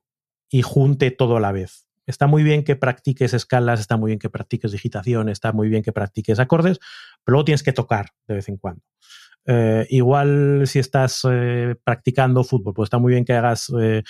y 0.50 0.62
junte 0.62 1.10
todo 1.10 1.36
a 1.36 1.40
la 1.40 1.52
vez. 1.52 1.88
Está 2.06 2.26
muy 2.26 2.42
bien 2.42 2.64
que 2.64 2.76
practiques 2.76 3.34
escalas, 3.34 3.80
está 3.80 3.98
muy 3.98 4.10
bien 4.10 4.18
que 4.18 4.30
practiques 4.30 4.72
digitación, 4.72 5.28
está 5.28 5.52
muy 5.52 5.68
bien 5.68 5.82
que 5.82 5.92
practiques 5.92 6.38
acordes, 6.38 6.78
pero 7.24 7.34
luego 7.34 7.44
tienes 7.44 7.62
que 7.62 7.72
tocar 7.72 8.12
de 8.26 8.36
vez 8.36 8.48
en 8.48 8.56
cuando. 8.56 8.82
Eh, 9.50 9.86
igual 9.88 10.64
si 10.66 10.78
estás 10.78 11.26
eh, 11.28 11.74
practicando 11.82 12.44
fútbol, 12.44 12.74
pues 12.74 12.88
está 12.88 12.98
muy 12.98 13.12
bien 13.12 13.24
que 13.24 13.32
hagas 13.32 13.72
eh, 13.80 14.02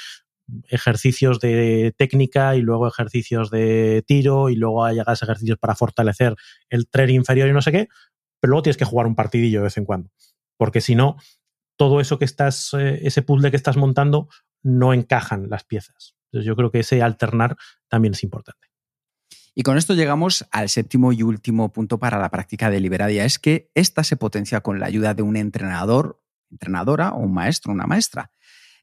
ejercicios 0.65 1.39
de 1.39 1.95
técnica 1.97 2.57
y 2.57 2.61
luego 2.61 2.89
ejercicios 2.89 3.49
de 3.49 4.03
tiro 4.05 4.51
y 4.51 4.57
luego 4.57 4.85
hagas 4.85 5.23
ejercicios 5.23 5.57
para 5.57 5.77
fortalecer 5.77 6.35
el 6.71 6.89
tren 6.89 7.11
inferior 7.11 7.49
y 7.49 7.53
no 7.53 7.63
sé 7.63 7.71
qué, 7.71 7.89
pero 8.41 8.51
luego 8.51 8.63
tienes 8.63 8.79
que 8.79 8.85
jugar 8.85 9.07
un 9.07 9.15
partidillo 9.15 9.61
de 9.61 9.65
vez 9.65 9.77
en 9.77 9.85
cuando, 9.85 10.11
porque 10.57 10.81
si 10.81 10.97
no, 10.97 11.19
todo 11.77 12.01
eso 12.01 12.19
que 12.19 12.25
estás, 12.25 12.75
ese 12.75 13.23
puzzle 13.23 13.51
que 13.53 13.57
estás 13.57 13.77
montando, 13.77 14.29
no 14.65 14.93
encajan 14.93 15.49
las 15.49 15.63
piezas. 15.63 16.17
Entonces 16.33 16.47
yo 16.47 16.57
creo 16.57 16.73
que 16.73 16.81
ese 16.81 17.01
alternar 17.01 17.57
también 17.89 18.15
es 18.15 18.25
importante. 18.25 18.68
Y 19.59 19.65
con 19.65 19.77
esto 19.77 19.95
llegamos 19.95 20.47
al 20.53 20.69
séptimo 20.69 21.13
y 21.13 21.25
último 21.25 21.73
punto 21.73 21.99
para 21.99 22.21
la 22.21 22.31
práctica 22.31 22.71
deliberada, 22.71 23.11
es 23.11 23.41
que 23.41 23.73
esta 23.75 24.05
se 24.05 24.17
potencia 24.17 24.61
con 24.61 24.79
la 24.79 24.87
ayuda 24.87 25.15
de 25.15 25.23
un 25.23 25.37
entrenador, 25.37 26.23
entrenadora 26.49 27.11
o 27.11 27.19
un 27.25 27.35
maestro, 27.35 27.73
una 27.73 27.89
maestra. 27.89 28.31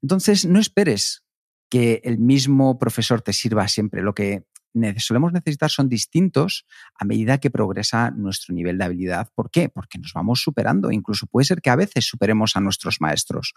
Entonces, 0.02 0.46
no 0.46 0.60
esperes 0.60 1.24
que 1.70 2.02
el 2.04 2.18
mismo 2.18 2.78
profesor 2.78 3.22
te 3.22 3.32
sirva 3.32 3.70
siempre. 3.70 4.02
Lo 4.02 4.14
que 4.14 4.48
solemos 4.98 5.34
necesitar 5.34 5.70
son 5.70 5.90
distintos 5.90 6.66
a 7.00 7.06
medida 7.06 7.38
que 7.38 7.50
progresa 7.50 8.12
nuestro 8.12 8.54
nivel 8.54 8.78
de 8.78 8.86
habilidad. 8.86 9.30
¿Por 9.34 9.50
qué? 9.50 9.70
Porque 9.70 9.98
nos 9.98 10.12
vamos 10.14 10.42
superando. 10.42 10.92
Incluso 10.92 11.28
puede 11.28 11.46
ser 11.46 11.62
que 11.62 11.70
a 11.70 11.76
veces 11.76 12.06
superemos 12.06 12.56
a 12.56 12.62
nuestros 12.62 13.02
maestros. 13.02 13.54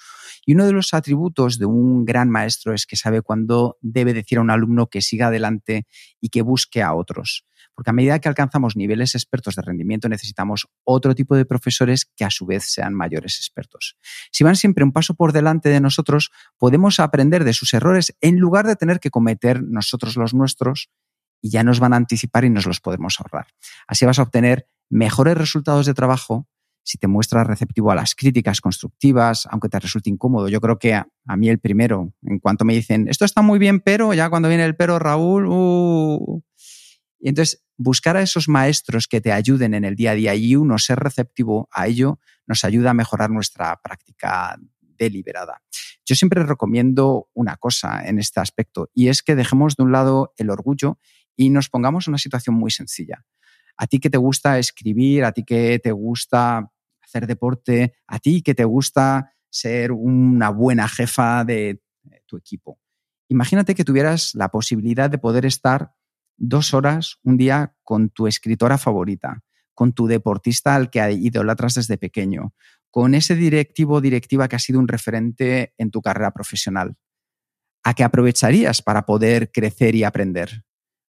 Y 0.47 0.55
uno 0.55 0.67
de 0.67 0.73
los 0.73 0.95
atributos 0.95 1.59
de 1.59 1.67
un 1.67 2.05
gran 2.05 2.31
maestro 2.31 2.75
es 2.75 2.87
que 2.87 2.97
sabe 2.97 3.23
cuándo 3.23 3.79
debe 3.81 4.15
decir 4.15 4.39
a 4.39 4.41
un 4.43 4.51
alumno 4.51 4.87
que 4.87 5.03
siga 5.03 5.29
adelante 5.29 5.87
y 6.21 6.29
que 6.29 6.43
busque 6.43 6.83
a 6.83 6.95
otros. 6.95 7.45
Porque 7.75 7.91
a 7.91 7.93
medida 7.93 8.19
que 8.19 8.29
alcanzamos 8.29 8.75
niveles 8.75 9.15
expertos 9.15 9.55
de 9.55 9.63
rendimiento 9.63 10.09
necesitamos 10.09 10.67
otro 10.83 11.15
tipo 11.15 11.37
de 11.37 11.45
profesores 11.45 12.07
que 12.17 12.25
a 12.25 12.31
su 12.31 12.45
vez 12.45 12.65
sean 12.65 12.93
mayores 12.93 13.37
expertos. 13.39 13.97
Si 14.33 14.43
van 14.43 14.57
siempre 14.57 14.83
un 14.83 14.91
paso 14.91 15.15
por 15.15 15.33
delante 15.33 15.69
de 15.69 15.81
nosotros, 15.81 16.31
podemos 16.57 16.99
aprender 16.99 17.45
de 17.45 17.53
sus 17.53 17.73
errores 17.75 18.17
en 18.21 18.41
lugar 18.41 18.67
de 18.67 18.75
tener 18.75 18.99
que 18.99 19.11
cometer 19.11 19.63
nosotros 19.63 20.17
los 20.17 20.35
nuestros 20.35 20.91
y 21.41 21.51
ya 21.51 21.63
nos 21.63 21.81
van 21.81 21.93
a 21.93 21.97
anticipar 21.97 22.45
y 22.45 22.51
nos 22.51 22.67
los 22.67 22.81
podemos 22.81 23.17
ahorrar. 23.21 23.47
Así 23.87 24.05
vas 24.05 24.19
a 24.19 24.23
obtener 24.23 24.69
mejores 24.91 25.37
resultados 25.37 25.87
de 25.87 25.95
trabajo 25.95 26.49
si 26.83 26.97
te 26.97 27.07
muestras 27.07 27.47
receptivo 27.47 27.91
a 27.91 27.95
las 27.95 28.15
críticas 28.15 28.63
constructivas, 28.63 29.47
aunque 29.51 29.69
te 29.69 29.79
resulte 29.79 30.09
incómodo. 30.09 30.49
Yo 30.49 30.59
creo 30.59 30.79
que 30.79 30.95
a, 30.95 31.07
mí 31.37 31.51
el 31.51 31.59
primero, 31.59 32.15
en 32.23 32.39
cuanto 32.39 32.65
me 32.65 32.73
dicen, 32.73 33.09
esto 33.09 33.27
está 33.27 33.43
muy 33.43 33.59
bien, 33.59 33.81
pero 33.81 34.15
ya 34.15 34.31
cuando 34.31 34.49
viene 34.49 34.65
el 34.65 34.75
pero, 34.75 34.99
Raúl, 34.99 35.47
uh". 35.49 36.43
y 37.21 37.29
entonces 37.29 37.63
buscar 37.77 38.17
a 38.17 38.23
esos 38.23 38.49
maestros 38.49 39.07
que 39.07 39.21
te 39.21 39.33
ayuden 39.33 39.75
en 39.75 39.85
el 39.85 39.97
día 39.97 40.13
a 40.13 40.15
día 40.15 40.35
y 40.35 40.57
uno 40.57 40.79
ser 40.79 40.99
receptivo 40.99 41.69
a 41.73 41.87
ello 41.87 42.19
nos 42.47 42.65
ayuda 42.65 42.91
a 42.91 42.95
mejorar 42.95 43.29
nuestra 43.29 43.79
práctica 43.83 44.59
deliberada. 44.81 45.63
Yo 46.07 46.15
siempre 46.15 46.43
recomiendo 46.43 47.29
una 47.35 47.57
cosa 47.57 48.09
en 48.09 48.19
este 48.19 48.41
aspecto 48.41 48.89
y 48.95 49.09
es 49.09 49.23
que 49.23 49.37
dejemos 49.37 49.77
de 49.77 49.83
un 49.83 49.93
lado 49.93 50.33
el 50.39 50.49
orgullo 50.49 50.99
y 51.39 51.51
nos 51.51 51.69
pongamos 51.69 52.07
en 52.07 52.11
una 52.11 52.19
situación 52.19 52.57
muy 52.57 52.73
sencilla. 52.73 53.25
A 53.77 53.87
ti 53.87 54.01
que 54.01 54.11
te 54.11 54.19
gusta 54.19 54.59
escribir, 54.59 55.25
a 55.25 55.31
ti 55.31 55.45
que 55.45 55.79
te 55.79 55.93
gusta 55.93 56.69
hacer 57.01 57.29
deporte, 57.29 57.95
a 58.09 58.19
ti 58.19 58.43
que 58.43 58.55
te 58.55 58.65
gusta 58.65 59.33
ser 59.49 59.93
una 59.93 60.51
buena 60.51 60.89
jefa 60.89 61.45
de 61.45 61.81
tu 62.27 62.37
equipo. 62.37 62.81
Imagínate 63.29 63.77
que 63.77 63.85
tuvieras 63.85 64.35
la 64.35 64.49
posibilidad 64.49 65.09
de 65.09 65.19
poder 65.19 65.47
estar 65.47 65.93
dos 66.37 66.75
horas 66.75 67.19
un 67.23 67.37
día 67.37 67.77
con 67.85 68.11
tu 68.11 68.27
escritora 68.27 68.77
favorita, 68.77 69.45
con 69.75 69.93
tu 69.93 70.09
deportista 70.09 70.75
al 70.75 70.91
que 70.91 71.13
idolatras 71.13 71.75
desde 71.75 71.99
pequeño, 71.99 72.53
con 72.91 73.15
ese 73.15 73.37
directivo 73.37 73.95
o 73.95 74.01
directiva 74.01 74.49
que 74.49 74.57
ha 74.57 74.59
sido 74.59 74.81
un 74.81 74.89
referente 74.89 75.73
en 75.79 75.93
tu 75.93 76.03
carrera 76.03 76.33
profesional. 76.33 76.97
¿A 77.85 77.95
qué 77.95 78.03
aprovecharías 78.03 78.83
para 78.83 79.07
poder 79.07 79.53
crecer 79.53 79.95
y 79.95 80.03
aprender? 80.03 80.65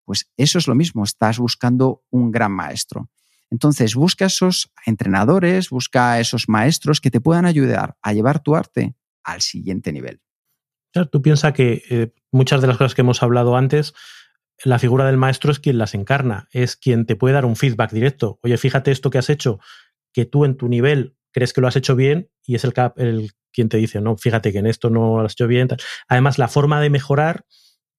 Pues 0.08 0.32
eso 0.38 0.58
es 0.58 0.70
lo 0.70 0.74
mismo, 0.74 1.04
estás 1.04 1.38
buscando 1.38 2.02
un 2.12 2.32
gran 2.32 2.54
maestro. 2.54 3.10
Entonces, 3.52 3.93
busca 3.93 4.26
esos 4.28 4.72
entrenadores, 4.86 5.70
busca 5.70 6.17
esos 6.22 6.48
maestros 6.48 7.02
que 7.02 7.12
te 7.12 7.20
puedan 7.20 7.46
ayudar 7.46 7.98
a 8.02 8.13
llevar 8.13 8.39
tu 8.39 8.56
arte 8.56 8.96
al 9.22 9.41
siguiente 9.41 9.91
nivel. 9.91 10.22
tú 11.12 11.22
piensas 11.22 11.52
que 11.52 11.84
eh, 11.89 12.13
muchas 12.32 12.62
de 12.62 12.67
las 12.67 12.78
cosas 12.78 12.96
que 12.96 13.02
hemos 13.02 13.22
hablado 13.22 13.58
antes, 13.58 13.93
la 14.63 14.80
figura 14.80 15.06
del 15.06 15.17
maestro 15.17 15.52
es 15.52 15.60
quien 15.60 15.78
las 15.78 15.93
encarna, 15.93 16.48
es 16.54 16.78
quien 16.78 17.06
te 17.06 17.17
puede 17.17 17.34
dar 17.34 17.43
un 17.43 17.58
feedback 17.58 17.91
directo. 17.91 18.39
Oye, 18.43 18.58
fíjate 18.58 18.91
esto 18.91 19.10
que 19.10 19.17
has 19.17 19.30
hecho, 19.30 19.60
que 20.13 20.24
tú 20.24 20.46
en 20.46 20.56
tu 20.56 20.70
nivel 20.70 21.17
crees 21.32 21.52
que 21.52 21.60
lo 21.60 21.67
has 21.67 21.76
hecho 21.76 21.98
bien 21.98 22.30
y 22.46 22.56
es 22.56 22.63
el, 22.63 22.74
el 22.96 23.32
quien 23.52 23.67
te 23.67 23.76
dice, 23.76 24.00
no, 24.00 24.15
fíjate 24.15 24.54
que 24.54 24.60
en 24.60 24.67
esto 24.67 24.89
no 24.89 25.17
lo 25.17 25.26
has 25.26 25.34
hecho 25.34 25.48
bien. 25.48 25.67
Además, 26.08 26.38
la 26.38 26.48
forma 26.48 26.80
de 26.80 26.89
mejorar 26.89 27.46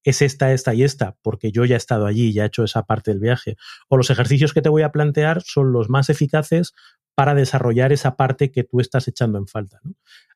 es 0.03 0.21
esta, 0.21 0.53
esta 0.53 0.73
y 0.73 0.83
esta, 0.83 1.17
porque 1.21 1.51
yo 1.51 1.65
ya 1.65 1.75
he 1.75 1.77
estado 1.77 2.05
allí, 2.05 2.33
ya 2.33 2.43
he 2.43 2.47
hecho 2.47 2.63
esa 2.63 2.83
parte 2.83 3.11
del 3.11 3.19
viaje. 3.19 3.57
O 3.87 3.97
los 3.97 4.09
ejercicios 4.09 4.53
que 4.53 4.61
te 4.61 4.69
voy 4.69 4.81
a 4.81 4.91
plantear 4.91 5.41
son 5.41 5.71
los 5.71 5.89
más 5.89 6.09
eficaces 6.09 6.73
para 7.15 7.35
desarrollar 7.35 7.91
esa 7.91 8.15
parte 8.15 8.51
que 8.51 8.63
tú 8.63 8.79
estás 8.79 9.07
echando 9.07 9.37
en 9.37 9.47
falta. 9.47 9.81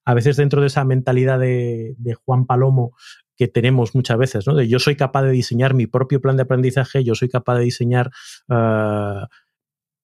A 0.03 0.13
veces 0.13 0.35
dentro 0.35 0.61
de 0.61 0.67
esa 0.67 0.83
mentalidad 0.83 1.39
de, 1.39 1.95
Juan 2.25 2.45
Palomo 2.45 2.93
que 3.37 3.47
tenemos 3.47 3.95
muchas 3.95 4.17
veces, 4.17 4.45
¿no? 4.45 4.53
De 4.53 4.67
yo 4.67 4.79
soy 4.79 4.95
capaz 4.95 5.23
de 5.23 5.31
diseñar 5.31 5.73
mi 5.73 5.87
propio 5.87 6.21
plan 6.21 6.35
de 6.35 6.43
aprendizaje, 6.43 7.03
yo 7.03 7.15
soy 7.15 7.29
capaz 7.29 7.57
de 7.57 7.63
diseñar, 7.63 8.11
ah, 8.49 9.27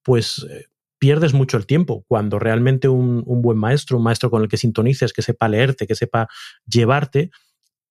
pues 0.04 0.48
eh, 0.50 0.66
pierdes 0.98 1.34
mucho 1.34 1.58
el 1.58 1.68
tiempo 1.68 2.06
cuando 2.08 2.40
realmente 2.40 2.88
un, 2.88 3.24
un, 3.26 3.42
buen 3.42 3.58
maestro, 3.58 3.98
un 3.98 4.04
maestro 4.04 4.32
con 4.32 4.42
el 4.42 4.48
que 4.48 4.58
sintonices, 4.58 5.14
que 5.14 5.22
sepa 5.22 5.48
leerte, 5.48 5.86
que 5.86 5.96
sepa 5.96 6.28
llevarte, 6.66 7.30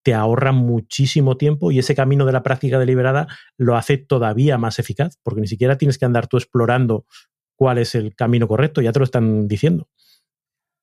te 0.09 0.15
ahorra 0.15 0.53
muchísimo 0.53 1.37
tiempo 1.37 1.71
y 1.71 1.79
ese 1.79 1.95
camino 1.95 2.25
de 2.25 2.33
la 2.33 2.43
práctica 2.43 2.79
deliberada 2.79 3.29
lo 3.59 3.77
hace 3.77 3.99
todavía 3.99 4.57
más 4.57 4.79
eficaz, 4.79 5.19
porque 5.23 5.43
ni 5.43 5.47
siquiera 5.47 5.77
tienes 5.77 5.99
que 5.99 6.07
andar 6.07 6.29
tú 6.29 6.39
explorando 6.39 7.05
cuál 7.57 7.77
es 7.77 7.95
el 7.95 8.17
camino 8.17 8.49
correcto, 8.49 8.81
ya 8.81 8.91
te 8.91 9.01
lo 9.01 9.05
están 9.05 9.49
diciendo. 9.49 9.91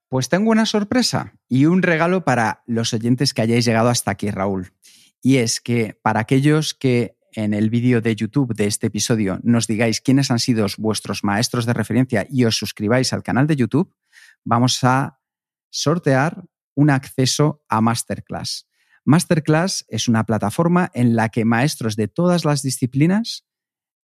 Pues 0.10 0.30
tengo 0.30 0.52
una 0.52 0.68
sorpresa 0.68 1.34
y 1.50 1.66
un 1.66 1.82
regalo 1.82 2.24
para 2.24 2.62
los 2.68 2.94
oyentes 2.94 3.34
que 3.34 3.42
hayáis 3.42 3.66
llegado 3.66 3.90
hasta 3.90 4.12
aquí, 4.12 4.30
Raúl. 4.30 4.74
Y 5.24 5.38
es 5.38 5.60
que 5.60 5.98
para 6.04 6.20
aquellos 6.20 6.76
que 6.76 7.18
en 7.32 7.56
el 7.56 7.72
vídeo 7.72 8.02
de 8.02 8.16
YouTube 8.16 8.54
de 8.54 8.68
este 8.68 8.86
episodio 8.88 9.40
nos 9.42 9.66
digáis 9.66 10.02
quiénes 10.02 10.30
han 10.30 10.38
sido 10.38 10.68
vuestros 10.78 11.24
maestros 11.24 11.66
de 11.66 11.74
referencia 11.74 12.28
y 12.30 12.46
os 12.46 12.58
suscribáis 12.58 13.12
al 13.12 13.24
canal 13.24 13.48
de 13.48 13.56
YouTube, 13.56 13.92
vamos 14.44 14.84
a 14.84 15.20
sortear 15.72 16.44
un 16.76 16.92
acceso 16.92 17.64
a 17.68 17.82
Masterclass. 17.82 18.68
Masterclass 19.06 19.86
es 19.88 20.08
una 20.08 20.26
plataforma 20.26 20.90
en 20.94 21.16
la 21.16 21.30
que 21.30 21.46
maestros 21.46 21.96
de 21.96 22.08
todas 22.08 22.44
las 22.44 22.62
disciplinas 22.62 23.46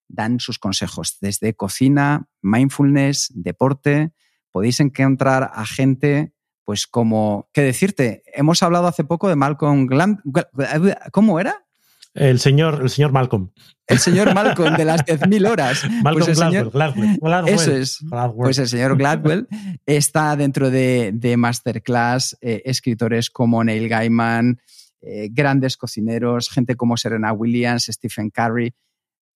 dan 0.08 0.40
sus 0.40 0.60
consejos, 0.60 1.18
desde 1.22 1.54
cocina, 1.56 2.28
mindfulness, 2.42 3.32
deporte. 3.34 4.12
Podéis 4.52 4.80
encontrar 4.80 5.52
a 5.54 5.66
gente 5.66 6.34
pues 6.64 6.86
como, 6.88 7.50
¿qué 7.54 7.62
decirte? 7.64 8.24
Hemos 8.34 8.62
hablado 8.64 8.88
hace 8.88 9.04
poco 9.04 9.28
de 9.28 9.36
Malcolm 9.36 9.88
Gladwell. 9.88 10.96
¿Cómo 11.12 11.40
era? 11.40 11.66
El 12.14 12.40
señor, 12.40 12.80
el 12.82 12.90
señor 12.90 13.12
Malcolm. 13.12 13.52
El 13.88 14.00
señor 14.00 14.34
Malcolm 14.34 14.76
de 14.78 14.86
las 14.86 15.02
10.000 15.06 15.48
horas. 15.52 15.84
Malcolm 16.04 16.26
Pues 16.26 16.28
el 16.28 16.36
Gladwell, 16.36 16.52
señor- 16.52 16.72
Gladwell, 16.72 17.18
Gladwell, 17.22 17.54
Eso 17.56 17.72
es. 17.76 18.00
Pues 18.38 18.58
el 18.60 18.68
señor 18.68 18.98
Gladwell 18.98 19.48
está 19.86 20.36
dentro 20.36 20.70
de, 20.70 21.12
de 21.14 21.36
Masterclass, 21.38 22.38
eh, 22.42 22.62
escritores 22.66 23.30
como 23.30 23.64
Neil 23.64 23.90
Gaiman, 23.90 24.62
eh, 25.02 25.30
grandes 25.32 25.78
cocineros, 25.78 26.50
gente 26.50 26.76
como 26.76 26.98
Serena 26.98 27.34
Williams, 27.34 27.86
Stephen 27.86 28.30
Curry. 28.30 28.74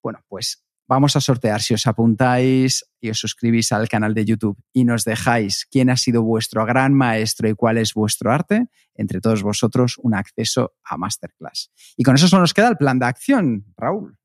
Bueno, 0.02 0.20
pues 0.28 0.64
vamos 0.88 1.16
a 1.16 1.22
sortear 1.22 1.62
si 1.62 1.74
os 1.74 1.88
apuntáis 1.88 2.86
y 3.02 3.10
os 3.10 3.20
suscribís 3.20 3.72
al 3.72 3.90
canal 3.90 4.14
de 4.14 4.26
YouTube 4.26 4.58
y 4.74 4.86
nos 4.86 5.04
dejáis 5.04 5.66
quién 5.70 5.90
ha 5.90 5.98
sido 5.98 6.24
vuestro 6.24 6.66
gran 6.66 6.94
maestro 6.94 7.50
y 7.50 7.56
cuál 7.56 7.78
es 7.78 7.94
vuestro 7.94 8.32
arte, 8.32 8.68
entre 8.94 9.22
todos 9.22 9.44
vosotros 9.44 9.98
un 9.98 10.14
acceso 10.14 10.74
a 10.84 10.98
Masterclass. 10.98 11.72
Y 11.98 12.04
con 12.04 12.16
eso 12.16 12.28
solo 12.28 12.42
nos 12.42 12.54
queda 12.54 12.70
el 12.70 12.78
plan 12.78 13.00
de 13.00 13.06
acción, 13.06 13.66
Raúl. 13.78 14.18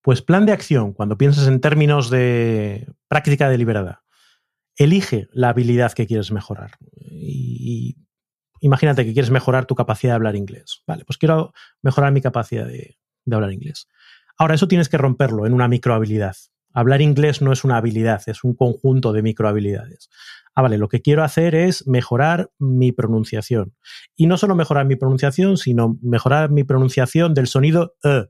Pues 0.00 0.20
plan 0.20 0.46
de 0.46 0.52
acción, 0.52 0.92
cuando 0.92 1.16
piensas 1.16 1.46
en 1.46 1.60
términos 1.60 2.10
de 2.10 2.88
práctica 3.06 3.48
deliberada, 3.48 4.02
elige 4.76 5.28
la 5.32 5.50
habilidad 5.50 5.92
que 5.92 6.06
quieres 6.06 6.32
mejorar. 6.32 6.72
Y 6.90 8.01
imagínate 8.62 9.04
que 9.04 9.12
quieres 9.12 9.30
mejorar 9.30 9.66
tu 9.66 9.74
capacidad 9.74 10.12
de 10.12 10.16
hablar 10.16 10.36
inglés. 10.36 10.82
Vale, 10.86 11.04
pues 11.04 11.18
quiero 11.18 11.52
mejorar 11.82 12.12
mi 12.12 12.20
capacidad 12.22 12.66
de, 12.66 12.96
hablar 13.30 13.52
inglés. 13.52 13.88
Ahora, 14.38 14.54
eso 14.54 14.68
tienes 14.68 14.88
que 14.88 14.96
romperlo 14.96 15.46
en 15.46 15.52
una 15.52 15.68
microhabilidad. 15.68 16.36
Hablar 16.72 17.02
inglés 17.02 17.42
no 17.42 17.52
es 17.52 17.64
una 17.64 17.76
habilidad, 17.76 18.22
es 18.26 18.44
un 18.44 18.54
conjunto 18.54 19.12
de 19.12 19.22
microhabilidades. 19.22 20.08
Ah, 20.54 20.62
vale, 20.62 20.78
lo 20.78 20.88
que 20.88 21.02
quiero 21.02 21.24
hacer 21.24 21.54
es 21.54 21.86
mejorar 21.86 22.50
mi 22.58 22.92
pronunciación. 22.92 23.74
Y 24.16 24.26
no 24.26 24.38
solo 24.38 24.54
mejorar 24.54 24.86
mi 24.86 24.96
pronunciación, 24.96 25.56
sino 25.56 25.98
mejorar 26.00 26.50
mi 26.50 26.64
pronunciación 26.64 27.34
del 27.34 27.48
sonido 27.48 27.96
E. 28.04 28.26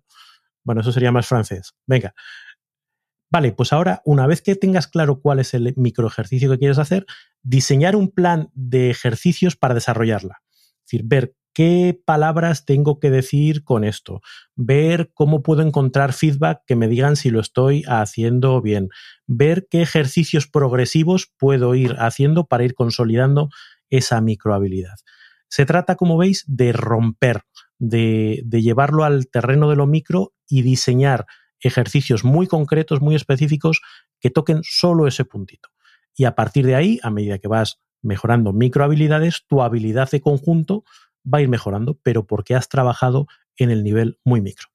Bueno, 0.65 0.81
eso 0.81 0.93
sería 0.93 1.13
más 1.13 1.27
francés. 1.27 1.75
Venga. 1.87 2.15
Vale, 3.33 3.53
pues 3.53 3.73
ahora, 3.73 4.03
una 4.05 4.27
vez 4.27 4.43
que 4.43 4.57
tengas 4.57 4.87
claro 4.87 5.23
cuál 5.23 5.39
es 5.39 5.55
el 5.55 5.73
microejercicio 5.79 6.51
que 6.51 6.59
quieres 6.59 6.79
hacer, 6.79 7.07
diseñar 7.43 7.97
un 7.97 8.11
plan 8.11 8.51
de 8.53 8.91
ejercicios 8.91 9.57
para 9.57 9.73
desarrollarla. 9.73 10.43
Es 10.51 10.83
decir, 10.85 11.03
ver 11.07 11.35
qué 11.55 11.99
palabras 12.05 12.67
tengo 12.67 13.01
que 13.01 13.09
decir 13.09 13.65
con 13.65 13.85
esto, 13.85 14.21
ver 14.55 15.13
cómo 15.15 15.43
puedo 15.43 15.63
encontrar 15.63 16.13
feedback 16.13 16.61
que 16.67 16.77
me 16.77 16.89
digan 16.89 17.17
si 17.17 17.31
lo 17.31 17.41
estoy 17.41 17.85
haciendo 17.89 18.61
bien, 18.61 18.91
ver 19.27 19.67
qué 19.71 19.81
ejercicios 19.81 20.47
progresivos 20.47 21.33
puedo 21.39 21.75
ir 21.75 21.97
haciendo 22.01 22.45
para 22.45 22.65
ir 22.65 22.75
consolidando 22.75 23.49
esa 23.89 24.21
microhabilidad. 24.21 24.97
Se 25.49 25.65
trata, 25.65 25.97
como 25.97 26.19
veis, 26.19 26.45
de 26.49 26.73
romper, 26.75 27.45
de, 27.79 28.43
de 28.45 28.61
llevarlo 28.61 29.05
al 29.05 29.29
terreno 29.29 29.71
de 29.71 29.77
lo 29.77 29.87
micro 29.87 30.35
y 30.47 30.61
diseñar 30.61 31.25
ejercicios 31.63 32.25
muy 32.25 32.47
concretos, 32.47 33.01
muy 33.01 33.15
específicos, 33.15 33.81
que 34.21 34.31
toquen 34.31 34.61
solo 34.63 35.07
ese 35.07 35.25
puntito. 35.25 35.71
Y 36.15 36.25
a 36.25 36.35
partir 36.35 36.67
de 36.67 36.75
ahí, 36.75 37.01
a 37.03 37.11
medida 37.11 37.39
que 37.39 37.49
vas 37.49 37.81
mejorando 38.03 38.53
microhabilidades, 38.53 39.45
tu 39.47 39.63
habilidad 39.63 40.11
de 40.11 40.21
conjunto 40.21 40.85
va 41.23 41.39
a 41.39 41.43
ir 41.43 41.49
mejorando, 41.49 41.99
pero 42.03 42.27
porque 42.27 42.55
has 42.55 42.69
trabajado 42.69 43.27
en 43.57 43.71
el 43.71 43.85
nivel 43.85 44.19
muy 44.25 44.41
micro. 44.41 44.69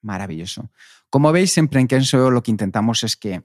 Maravilloso. 0.00 0.70
Como 1.10 1.32
veis, 1.32 1.52
siempre 1.52 1.80
en 1.80 1.88
Kenso 1.88 2.30
lo 2.30 2.42
que 2.42 2.52
intentamos 2.52 3.02
es 3.02 3.16
que 3.16 3.42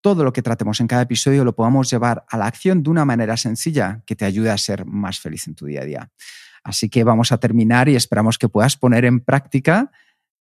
todo 0.00 0.22
lo 0.22 0.32
que 0.32 0.42
tratemos 0.42 0.80
en 0.80 0.86
cada 0.86 1.02
episodio 1.02 1.44
lo 1.44 1.54
podamos 1.54 1.90
llevar 1.90 2.24
a 2.28 2.36
la 2.36 2.46
acción 2.46 2.82
de 2.82 2.90
una 2.90 3.04
manera 3.04 3.36
sencilla 3.36 4.02
que 4.06 4.14
te 4.14 4.24
ayude 4.24 4.50
a 4.50 4.58
ser 4.58 4.84
más 4.84 5.18
feliz 5.18 5.48
en 5.48 5.54
tu 5.54 5.66
día 5.66 5.82
a 5.82 5.84
día. 5.84 6.12
Así 6.62 6.88
que 6.88 7.04
vamos 7.04 7.32
a 7.32 7.38
terminar 7.38 7.88
y 7.88 7.96
esperamos 7.96 8.38
que 8.38 8.48
puedas 8.48 8.76
poner 8.76 9.04
en 9.04 9.20
práctica 9.20 9.90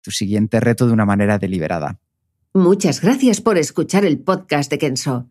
tu 0.07 0.11
siguiente 0.11 0.61
reto 0.61 0.87
de 0.87 0.93
una 0.93 1.05
manera 1.05 1.37
deliberada. 1.37 1.99
Muchas 2.53 3.01
gracias 3.01 3.41
por 3.41 3.57
escuchar 3.57 4.05
el 4.05 4.19
podcast 4.19 4.71
de 4.71 4.77
Kenso. 4.77 5.27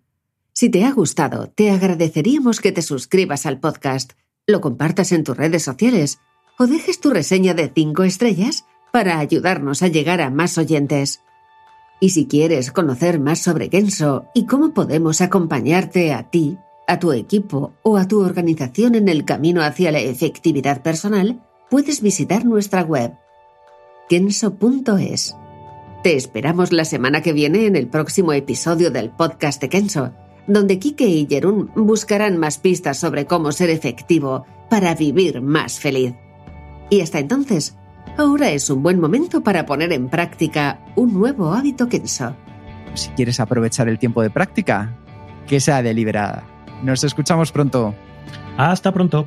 Si 0.52 0.68
te 0.68 0.84
ha 0.84 0.92
gustado, 0.92 1.48
te 1.48 1.70
agradeceríamos 1.70 2.60
que 2.60 2.72
te 2.72 2.82
suscribas 2.82 3.46
al 3.46 3.58
podcast, 3.58 4.12
lo 4.46 4.60
compartas 4.60 5.12
en 5.12 5.24
tus 5.24 5.34
redes 5.34 5.62
sociales 5.62 6.18
o 6.58 6.66
dejes 6.66 7.00
tu 7.00 7.08
reseña 7.08 7.54
de 7.54 7.72
5 7.74 8.02
estrellas 8.02 8.66
para 8.92 9.18
ayudarnos 9.18 9.82
a 9.82 9.88
llegar 9.88 10.20
a 10.20 10.28
más 10.28 10.58
oyentes. 10.58 11.22
Y 11.98 12.10
si 12.10 12.26
quieres 12.26 12.70
conocer 12.70 13.18
más 13.18 13.38
sobre 13.38 13.70
Kenso 13.70 14.26
y 14.34 14.44
cómo 14.44 14.74
podemos 14.74 15.22
acompañarte 15.22 16.12
a 16.12 16.28
ti, 16.28 16.58
a 16.86 16.98
tu 16.98 17.12
equipo 17.12 17.72
o 17.82 17.96
a 17.96 18.08
tu 18.08 18.20
organización 18.20 18.94
en 18.94 19.08
el 19.08 19.24
camino 19.24 19.62
hacia 19.62 19.90
la 19.90 20.00
efectividad 20.00 20.82
personal, 20.82 21.42
puedes 21.70 22.02
visitar 22.02 22.44
nuestra 22.44 22.82
web 22.82 23.14
kenso.es. 24.08 25.36
Te 26.02 26.14
esperamos 26.14 26.72
la 26.72 26.84
semana 26.84 27.22
que 27.22 27.32
viene 27.32 27.66
en 27.66 27.74
el 27.74 27.88
próximo 27.88 28.32
episodio 28.32 28.90
del 28.90 29.10
podcast 29.10 29.60
de 29.60 29.68
Kenso, 29.68 30.12
donde 30.46 30.78
Kike 30.78 31.06
y 31.08 31.26
Jerún 31.26 31.70
buscarán 31.74 32.38
más 32.38 32.58
pistas 32.58 32.98
sobre 32.98 33.26
cómo 33.26 33.50
ser 33.50 33.70
efectivo 33.70 34.46
para 34.70 34.94
vivir 34.94 35.40
más 35.40 35.80
feliz. 35.80 36.14
Y 36.88 37.00
hasta 37.00 37.18
entonces, 37.18 37.76
ahora 38.16 38.50
es 38.50 38.70
un 38.70 38.82
buen 38.82 39.00
momento 39.00 39.42
para 39.42 39.66
poner 39.66 39.92
en 39.92 40.08
práctica 40.08 40.80
un 40.94 41.12
nuevo 41.12 41.52
hábito 41.52 41.88
Kenso. 41.88 42.36
Si 42.94 43.10
quieres 43.10 43.40
aprovechar 43.40 43.88
el 43.88 43.98
tiempo 43.98 44.22
de 44.22 44.30
práctica, 44.30 44.96
que 45.48 45.58
sea 45.58 45.82
deliberada. 45.82 46.44
Nos 46.84 47.02
escuchamos 47.02 47.50
pronto. 47.50 47.94
Hasta 48.56 48.92
pronto. 48.92 49.26